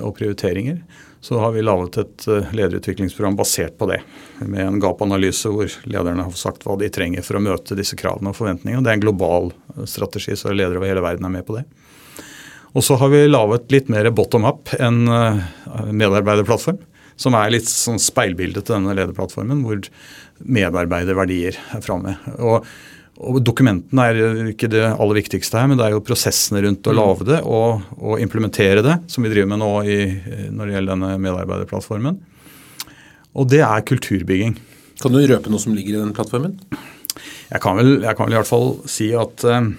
og 0.00 0.08
prioriteringer. 0.16 0.80
Så 1.22 1.38
har 1.38 1.52
vi 1.54 1.62
laget 1.62 2.00
et 2.00 2.26
lederutviklingsprogram 2.56 3.36
basert 3.38 3.76
på 3.78 3.86
det. 3.92 4.00
Med 4.40 4.64
en 4.64 4.80
gap-analyse 4.82 5.52
hvor 5.52 5.70
lederne 5.84 6.24
har 6.24 6.40
sagt 6.40 6.64
hva 6.66 6.74
de 6.80 6.88
trenger 6.90 7.22
for 7.22 7.38
å 7.38 7.44
møte 7.44 7.78
disse 7.78 8.00
kravene 8.00 8.32
og 8.32 8.40
forventningene. 8.40 8.82
Det 8.82 8.90
er 8.90 8.98
en 8.98 9.06
global 9.06 9.52
strategi, 9.84 10.34
så 10.40 10.56
ledere 10.56 10.80
over 10.80 10.90
hele 10.90 11.04
verden 11.04 11.28
er 11.28 11.36
med 11.36 11.46
på 11.46 11.60
det. 11.60 11.68
Og 12.76 12.86
så 12.86 12.96
har 13.00 13.10
vi 13.10 13.24
laget 13.26 13.72
litt 13.74 13.90
mer 13.90 14.08
bottom 14.14 14.46
up 14.46 14.70
enn 14.78 15.02
eh, 15.10 15.42
medarbeiderplattform. 15.90 16.78
Som 17.20 17.36
er 17.36 17.52
litt 17.52 17.68
sånn 17.68 17.98
speilbildet 18.00 18.64
til 18.64 18.78
denne 18.78 18.94
lederplattformen, 18.96 19.60
hvor 19.66 19.82
medarbeiderverdier 20.40 21.58
er 21.76 21.82
framme. 21.84 22.14
Og, 22.40 22.64
og 23.20 23.40
Dokumentene 23.44 24.06
er 24.08 24.48
ikke 24.54 24.70
det 24.72 24.86
aller 24.88 25.18
viktigste 25.18 25.60
her, 25.60 25.68
men 25.68 25.76
det 25.76 25.84
er 25.84 25.92
jo 25.92 26.04
prosessene 26.06 26.62
rundt 26.64 26.88
å 26.88 26.94
mm. 26.94 26.96
lage 26.96 27.26
det 27.28 27.42
og, 27.44 27.84
og 27.98 28.22
implementere 28.24 28.80
det, 28.86 28.96
som 29.12 29.26
vi 29.26 29.34
driver 29.34 29.52
med 29.52 29.60
nå 29.60 29.70
i, 29.84 29.98
når 30.48 30.62
det 30.64 30.78
gjelder 30.78 30.94
denne 30.94 31.12
medarbeiderplattformen. 31.26 32.16
Og 33.36 33.52
det 33.52 33.60
er 33.66 33.86
kulturbygging. 33.90 34.56
Kan 35.00 35.12
du 35.12 35.20
røpe 35.20 35.52
noe 35.52 35.60
som 35.62 35.76
ligger 35.76 35.98
i 35.98 36.00
den 36.00 36.16
plattformen? 36.16 36.56
Jeg 37.50 37.62
kan 37.62 37.76
vel, 37.76 37.98
jeg 38.04 38.16
kan 38.16 38.28
vel 38.28 38.34
i 38.36 38.40
hvert 38.40 38.48
fall 38.48 38.68
si 38.88 39.10
at 39.18 39.44
uh, 39.44 39.70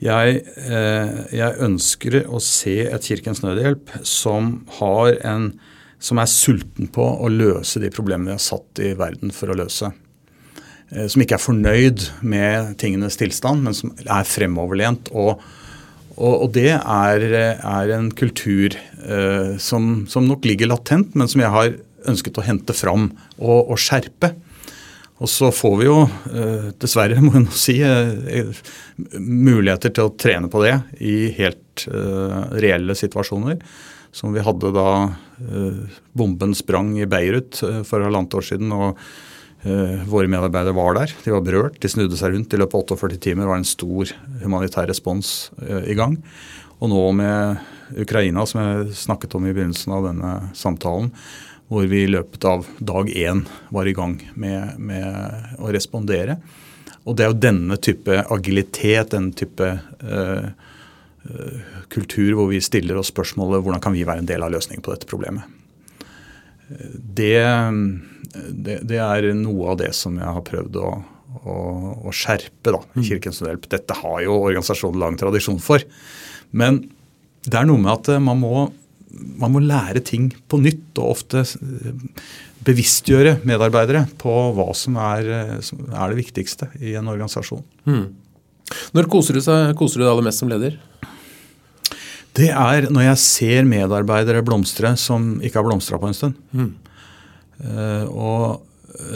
jeg, 0.00 0.42
eh, 0.56 1.16
jeg, 1.36 1.56
ønsker 1.60 2.22
å 2.24 2.40
se 2.40 2.78
et 2.88 3.04
Kirkens 3.04 3.42
Nødhjelp 3.44 3.92
som, 4.06 4.52
en, 4.80 5.50
som 6.00 6.20
er 6.22 6.30
sulten 6.30 6.88
på 6.92 7.04
å 7.04 7.28
løse 7.32 7.82
de 7.82 7.92
problemene 7.92 8.32
vi 8.32 8.38
har 8.38 8.44
satt 8.44 8.80
i 8.80 8.94
verden 8.96 9.34
for 9.34 9.52
å 9.52 9.58
løse. 9.60 9.92
Eh, 10.90 11.06
som 11.10 11.22
ikke 11.22 11.36
er 11.36 11.44
fornøyd 11.44 12.06
med 12.24 12.74
tingenes 12.80 13.20
tilstand, 13.20 13.66
men 13.66 13.76
som 13.76 13.92
er 14.00 14.28
fremoverlent. 14.28 15.12
Og, 15.12 15.42
og, 16.16 16.34
og 16.34 16.48
det 16.56 16.72
er, 16.78 17.26
er, 17.60 17.94
en 17.98 18.08
kultur 18.16 18.74
eh, 18.74 19.56
som, 19.60 20.06
som, 20.10 20.26
nok 20.26 20.48
ligger 20.48 20.72
latent, 20.72 21.12
men 21.12 21.28
som 21.30 21.44
jeg 21.44 21.54
har 21.54 21.74
ønsket 22.08 22.40
å 22.40 22.46
hente 22.46 22.72
fram 22.72 23.10
og, 23.36 23.68
og 23.68 23.76
skjerpe. 23.76 24.32
Og 25.20 25.28
så 25.28 25.50
får 25.52 25.74
vi 25.80 25.86
jo, 25.86 25.96
eh, 26.32 26.68
dessverre 26.80 27.20
må 27.24 27.34
jeg 27.36 27.56
si, 27.56 27.76
eh, 27.84 28.60
muligheter 29.20 29.92
til 29.92 30.08
å 30.08 30.14
trene 30.16 30.50
på 30.52 30.62
det 30.64 30.76
i 31.04 31.16
helt 31.36 31.86
eh, 31.88 32.38
reelle 32.64 32.96
situasjoner. 32.96 33.60
Som 34.16 34.34
vi 34.34 34.42
hadde 34.42 34.72
da 34.74 34.90
bomben 36.18 36.50
sprang 36.58 36.96
i 36.98 37.06
Beirut 37.06 37.60
for 37.86 38.02
halvannet 38.02 38.34
år 38.34 38.42
siden. 38.42 38.72
og 38.74 38.98
Våre 40.10 40.26
medarbeidere 40.26 40.74
var 40.74 40.96
der. 40.96 41.12
De 41.22 41.30
var 41.30 41.44
berørt. 41.46 41.76
De 41.78 41.86
snudde 41.88 42.18
seg 42.18 42.34
rundt. 42.34 42.50
I 42.50 42.58
løpet 42.58 42.74
av 42.74 42.98
48 42.98 43.20
timer 43.22 43.46
var 43.46 43.60
en 43.60 43.68
stor 43.68 44.10
humanitær 44.42 44.90
respons 44.90 45.52
i 45.86 45.94
gang. 45.94 46.18
Og 46.82 46.90
nå 46.90 47.04
med 47.20 47.62
Ukraina, 48.02 48.42
som 48.50 48.64
jeg 48.64 48.98
snakket 48.98 49.38
om 49.38 49.46
i 49.46 49.54
begynnelsen 49.54 49.94
av 49.94 50.10
denne 50.10 50.34
samtalen, 50.58 51.12
hvor 51.70 51.86
vi 51.86 52.02
i 52.02 52.10
løpet 52.10 52.44
av 52.50 52.66
dag 52.82 53.10
én 53.14 53.44
var 53.70 53.86
i 53.86 53.94
gang 53.94 54.16
med, 54.34 54.74
med, 54.82 55.54
å 55.62 55.70
respondere. 55.70 56.40
Og 57.06 57.14
det 57.16 57.24
er 57.24 57.30
jo 57.30 57.42
denne 57.46 57.78
type 57.78 58.16
agilitet, 58.34 59.12
denne 59.14 59.32
type 59.38 59.68
uh, 60.02 60.50
kultur 61.92 62.34
hvor 62.34 62.50
vi 62.50 62.58
stiller 62.64 62.98
oss 62.98 63.12
spørsmålet 63.12 63.62
hvordan 63.62 63.82
kan 63.84 63.94
vi 63.94 64.04
være 64.08 64.24
en 64.24 64.28
del 64.28 64.42
av 64.42 64.52
løsningen 64.54 64.82
på 64.82 64.92
dette 64.94 65.08
problemet. 65.10 65.46
Det, 66.70 67.38
det, 68.50 68.76
det, 68.86 68.98
er 68.98 69.30
noe 69.38 69.72
av 69.72 69.80
det 69.80 69.92
som 69.98 70.18
jeg 70.18 70.36
har 70.36 70.44
prøvd 70.46 70.78
å, 70.78 70.90
å, 71.40 71.56
å 72.06 72.14
skjerpe 72.14 72.74
da, 72.74 72.82
i 72.98 73.06
Kirkens 73.08 73.42
Nødhjelp. 73.42 73.70
Dette 73.72 73.96
har 74.02 74.20
jo 74.26 74.38
organisasjonen 74.38 75.02
lang 75.02 75.18
tradisjon 75.18 75.58
for. 75.62 75.82
Men 76.50 76.82
det 77.46 77.58
er 77.58 77.66
noe 77.66 77.80
med 77.82 77.94
at 77.94 78.22
man 78.22 78.38
må, 78.42 78.68
man 79.10 79.52
må 79.54 79.62
lære 79.64 80.02
ting 80.06 80.30
på 80.50 80.60
nytt, 80.62 80.92
og 81.00 81.16
ofte 81.16 81.44
bevisstgjøre 82.66 83.38
medarbeidere 83.48 84.04
på 84.20 84.34
hva 84.56 84.68
som 84.76 84.98
er, 85.00 85.30
som 85.64 85.80
er 85.88 86.12
det 86.12 86.20
viktigste 86.20 86.68
i 86.80 86.94
en 86.98 87.08
organisasjon. 87.10 87.64
Mm. 87.88 88.04
Når 88.94 89.08
koser 89.10 89.36
du, 89.36 89.42
seg, 89.44 89.72
koser 89.78 90.00
du 90.00 90.04
deg 90.04 90.12
aller 90.12 90.28
mest 90.28 90.42
som 90.42 90.50
leder? 90.50 90.76
Det 92.36 92.50
er 92.52 92.86
når 92.92 93.08
jeg 93.08 93.22
ser 93.24 93.68
medarbeidere 93.68 94.44
blomstre 94.46 94.92
som 95.00 95.32
ikke 95.42 95.58
har 95.58 95.66
blomstra 95.66 95.98
på 96.00 96.10
en 96.10 96.16
stund. 96.16 96.36
Mm. 96.54 96.70
Uh, 97.60 98.04
og 98.08 98.44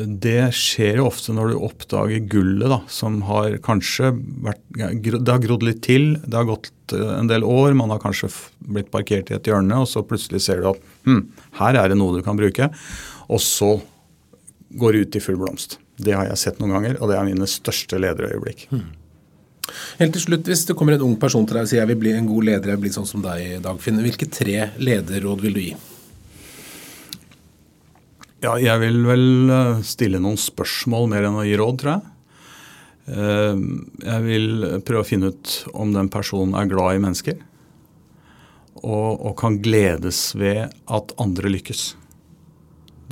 det 0.07 0.51
skjer 0.57 1.01
jo 1.01 1.09
ofte 1.09 1.35
når 1.37 1.53
du 1.53 1.65
oppdager 1.67 2.25
gullet 2.31 2.71
da, 2.71 2.81
som 2.91 3.21
har 3.29 3.57
kanskje 3.65 4.13
vært 4.45 4.63
Det 4.75 5.31
har 5.31 5.43
grodd 5.43 5.65
litt 5.67 5.83
til, 5.85 6.15
det 6.25 6.39
har 6.39 6.49
gått 6.49 6.95
en 6.95 7.31
del 7.31 7.47
år, 7.47 7.77
man 7.79 7.93
har 7.95 8.03
kanskje 8.03 8.31
blitt 8.59 8.91
parkert 8.93 9.31
i 9.31 9.39
et 9.39 9.49
hjørne, 9.49 9.81
og 9.81 9.89
så 9.91 10.05
plutselig 10.07 10.43
ser 10.45 10.63
du 10.63 10.71
at 10.73 10.83
hm, 11.09 11.23
her 11.61 11.81
er 11.81 11.93
det 11.93 11.99
noe 12.01 12.19
du 12.19 12.25
kan 12.27 12.39
bruke. 12.39 12.69
Og 13.33 13.41
så 13.41 13.77
går 14.75 14.93
det 14.93 15.05
ut 15.05 15.17
i 15.17 15.25
full 15.25 15.39
blomst. 15.41 15.79
Det 15.97 16.17
har 16.17 16.29
jeg 16.29 16.41
sett 16.41 16.61
noen 16.61 16.75
ganger, 16.77 16.99
og 17.01 17.11
det 17.11 17.19
er 17.19 17.27
mine 17.29 17.49
største 17.49 18.01
lederøyeblikk. 18.03 18.67
Hmm. 18.73 18.93
Helt 19.99 20.13
til 20.13 20.25
slutt, 20.27 20.47
Hvis 20.47 20.67
det 20.69 20.77
kommer 20.77 20.93
en 20.93 21.07
ung 21.07 21.17
person 21.17 21.47
til 21.47 21.57
deg 21.57 21.65
og 21.65 21.71
sier 21.71 21.81
jeg 21.81 21.93
vil 21.95 22.03
bli 22.03 22.13
en 22.13 22.29
god 22.29 22.45
leder, 22.51 22.69
jeg 22.69 22.77
vil 22.77 22.85
bli 22.85 22.95
sånn 22.97 23.09
som 23.09 23.23
deg, 23.25 23.63
Dagfinn, 23.65 24.03
hvilke 24.05 24.29
tre 24.29 24.71
lederråd 24.77 25.41
vil 25.41 25.57
du 25.57 25.63
gi? 25.63 25.75
Ja, 28.45 28.59
jeg 28.61 28.77
vil 28.83 28.99
vel 29.07 29.53
eh, 29.53 29.79
stille 29.87 30.21
noen 30.21 30.37
spørsmål 30.41 31.07
mer 31.09 31.25
enn 31.25 31.39
å 31.39 31.47
gi 31.47 31.55
råd, 31.57 31.77
tror 31.81 31.93
jeg. 31.95 32.11
Eh, 33.15 33.63
jeg 34.05 34.25
vil 34.27 34.49
prøve 34.85 35.05
å 35.05 35.09
finne 35.09 35.31
ut 35.33 35.53
om 35.73 35.95
den 35.95 36.11
personen 36.13 36.53
er 36.59 36.69
glad 36.69 36.99
i 36.99 37.01
mennesker. 37.07 37.39
Og, 38.83 39.09
og 39.15 39.33
kan 39.41 39.57
gledes 39.65 40.35
ved 40.37 40.75
at 40.93 41.15
andre 41.23 41.55
lykkes. 41.55 41.87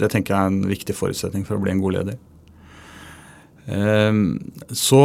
Det 0.02 0.10
tenker 0.12 0.34
jeg 0.34 0.42
er 0.42 0.52
en 0.52 0.68
viktig 0.68 0.96
forutsetning 0.98 1.48
for 1.48 1.56
å 1.56 1.64
bli 1.64 1.72
en 1.72 1.80
god 1.80 1.96
leder. 1.96 2.20
Ehm, 3.72 4.24
så 4.74 5.00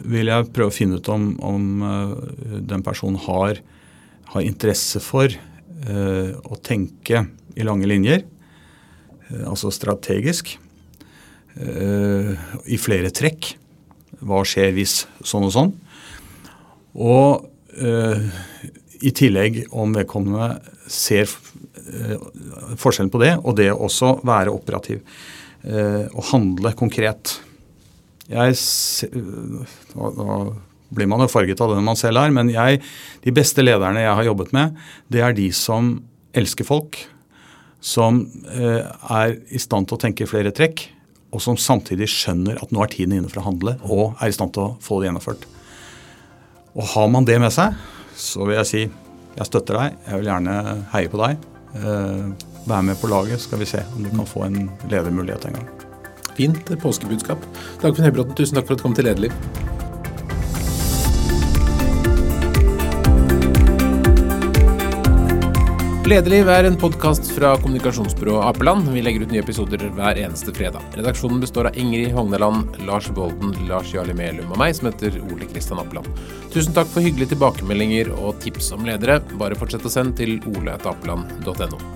vil 0.00 0.30
jeg 0.32 0.50
prøve 0.56 0.72
å 0.72 0.74
finne 0.74 0.98
ut 0.98 1.10
om, 1.12 1.34
om 1.44 1.66
den 2.64 2.82
personen 2.86 3.20
har, 3.28 3.60
har 4.32 4.46
interesse 4.46 5.02
for 5.04 5.28
å 5.84 6.58
tenke 6.64 7.26
i 7.54 7.66
lange 7.66 7.90
linjer, 7.90 8.24
altså 9.44 9.72
strategisk, 9.72 10.56
i 11.54 12.76
flere 12.82 13.12
trekk. 13.14 13.52
Hva 14.26 14.40
skjer 14.48 14.72
hvis 14.74 15.04
sånn 15.22 15.46
og 15.46 15.52
sånn? 15.54 15.70
Og 16.98 17.46
i 19.06 19.12
tillegg 19.14 19.60
om 19.70 19.94
vedkommende 19.94 20.48
ser 20.90 21.30
Eh, 21.84 22.16
forskjellen 22.80 23.12
på 23.12 23.20
det 23.20 23.34
og 23.42 23.56
det 23.58 23.68
også 23.72 24.18
være 24.24 24.52
operativ. 24.54 25.02
Eh, 25.64 26.06
og 26.12 26.30
handle 26.30 26.72
konkret. 26.78 27.36
Jeg, 28.30 28.56
nå 29.92 30.38
blir 30.94 31.08
man 31.10 31.24
jo 31.24 31.28
farget 31.28 31.60
av 31.60 31.74
den 31.74 31.84
man 31.84 31.98
selv 32.00 32.22
er, 32.22 32.32
men 32.32 32.52
jeg, 32.52 32.80
de 33.24 33.34
beste 33.36 33.64
lederne 33.64 34.00
jeg 34.00 34.16
har 34.16 34.28
jobbet 34.30 34.54
med, 34.56 34.78
det 35.12 35.20
er 35.26 35.36
de 35.36 35.50
som 35.52 35.98
elsker 36.32 36.64
folk, 36.68 37.02
som 37.84 38.22
eh, 38.48 38.80
er 39.12 39.34
i 39.52 39.60
stand 39.60 39.90
til 39.90 39.98
å 39.98 40.00
tenke 40.00 40.28
flere 40.28 40.54
trekk, 40.56 40.86
og 41.34 41.42
som 41.42 41.58
samtidig 41.58 42.08
skjønner 42.08 42.60
at 42.62 42.72
nå 42.72 42.80
er 42.84 42.92
tiden 42.92 43.16
inne 43.18 43.30
for 43.30 43.42
å 43.42 43.48
handle, 43.48 43.76
og 43.84 44.14
er 44.22 44.30
i 44.30 44.36
stand 44.36 44.54
til 44.54 44.68
å 44.68 44.74
få 44.84 45.00
det 45.00 45.10
gjennomført. 45.10 45.44
Og 46.74 46.86
har 46.94 47.10
man 47.12 47.26
det 47.28 47.36
med 47.42 47.52
seg, 47.54 47.76
så 48.16 48.46
vil 48.46 48.58
jeg 48.62 48.70
si 48.70 48.84
jeg 49.34 49.48
støtter 49.48 49.76
deg, 49.80 49.96
jeg 50.06 50.20
vil 50.20 50.30
gjerne 50.30 50.56
heie 50.94 51.10
på 51.10 51.20
deg. 51.20 51.46
Eh, 51.74 52.50
være 52.64 52.86
med 52.88 53.00
på 53.02 53.10
laget, 53.10 53.42
skal 53.42 53.60
vi 53.60 53.68
se 53.68 53.82
om 53.96 54.06
du 54.06 54.12
kan 54.14 54.30
få 54.30 54.46
en 54.46 54.58
ledermulighet 54.88 55.50
en 55.50 55.58
gang. 55.58 55.68
Fint 56.38 56.74
påskebudskap. 56.82 57.44
Dagfinn 57.82 58.08
Høybråten, 58.08 58.38
tusen 58.38 58.58
takk 58.58 58.70
for 58.70 58.78
at 58.78 58.82
du 58.82 58.88
kom 58.88 58.96
til 58.96 59.10
Lederliv. 59.10 59.73
Lederliv 66.04 66.50
er 66.52 66.66
en 66.68 66.74
podkast 66.76 67.30
fra 67.32 67.54
kommunikasjonsbyrået 67.62 68.44
Apeland. 68.44 68.90
Vi 68.92 69.00
legger 69.00 69.22
ut 69.24 69.30
nye 69.32 69.40
episoder 69.40 69.80
hver 69.96 70.20
eneste 70.20 70.52
fredag. 70.52 70.84
Redaksjonen 70.98 71.40
består 71.40 71.70
av 71.70 71.78
Ingrid 71.80 72.12
Hogneland, 72.12 72.76
Lars 72.84 73.08
Bolden, 73.16 73.54
Lars 73.70 73.94
Jarli 73.94 74.12
Melum 74.18 74.52
og 74.52 74.60
meg, 74.60 74.76
som 74.76 74.90
heter 74.90 75.16
Ole 75.30 75.48
Kristian 75.48 75.80
Apeland. 75.80 76.12
Tusen 76.52 76.76
takk 76.76 76.92
for 76.92 77.00
hyggelige 77.00 77.32
tilbakemeldinger 77.32 78.12
og 78.18 78.36
tips 78.44 78.74
om 78.76 78.84
ledere. 78.84 79.22
Bare 79.40 79.56
fortsett 79.56 79.88
å 79.88 79.96
sende 79.96 80.20
til 80.20 80.36
oleetapeland.no. 80.52 81.93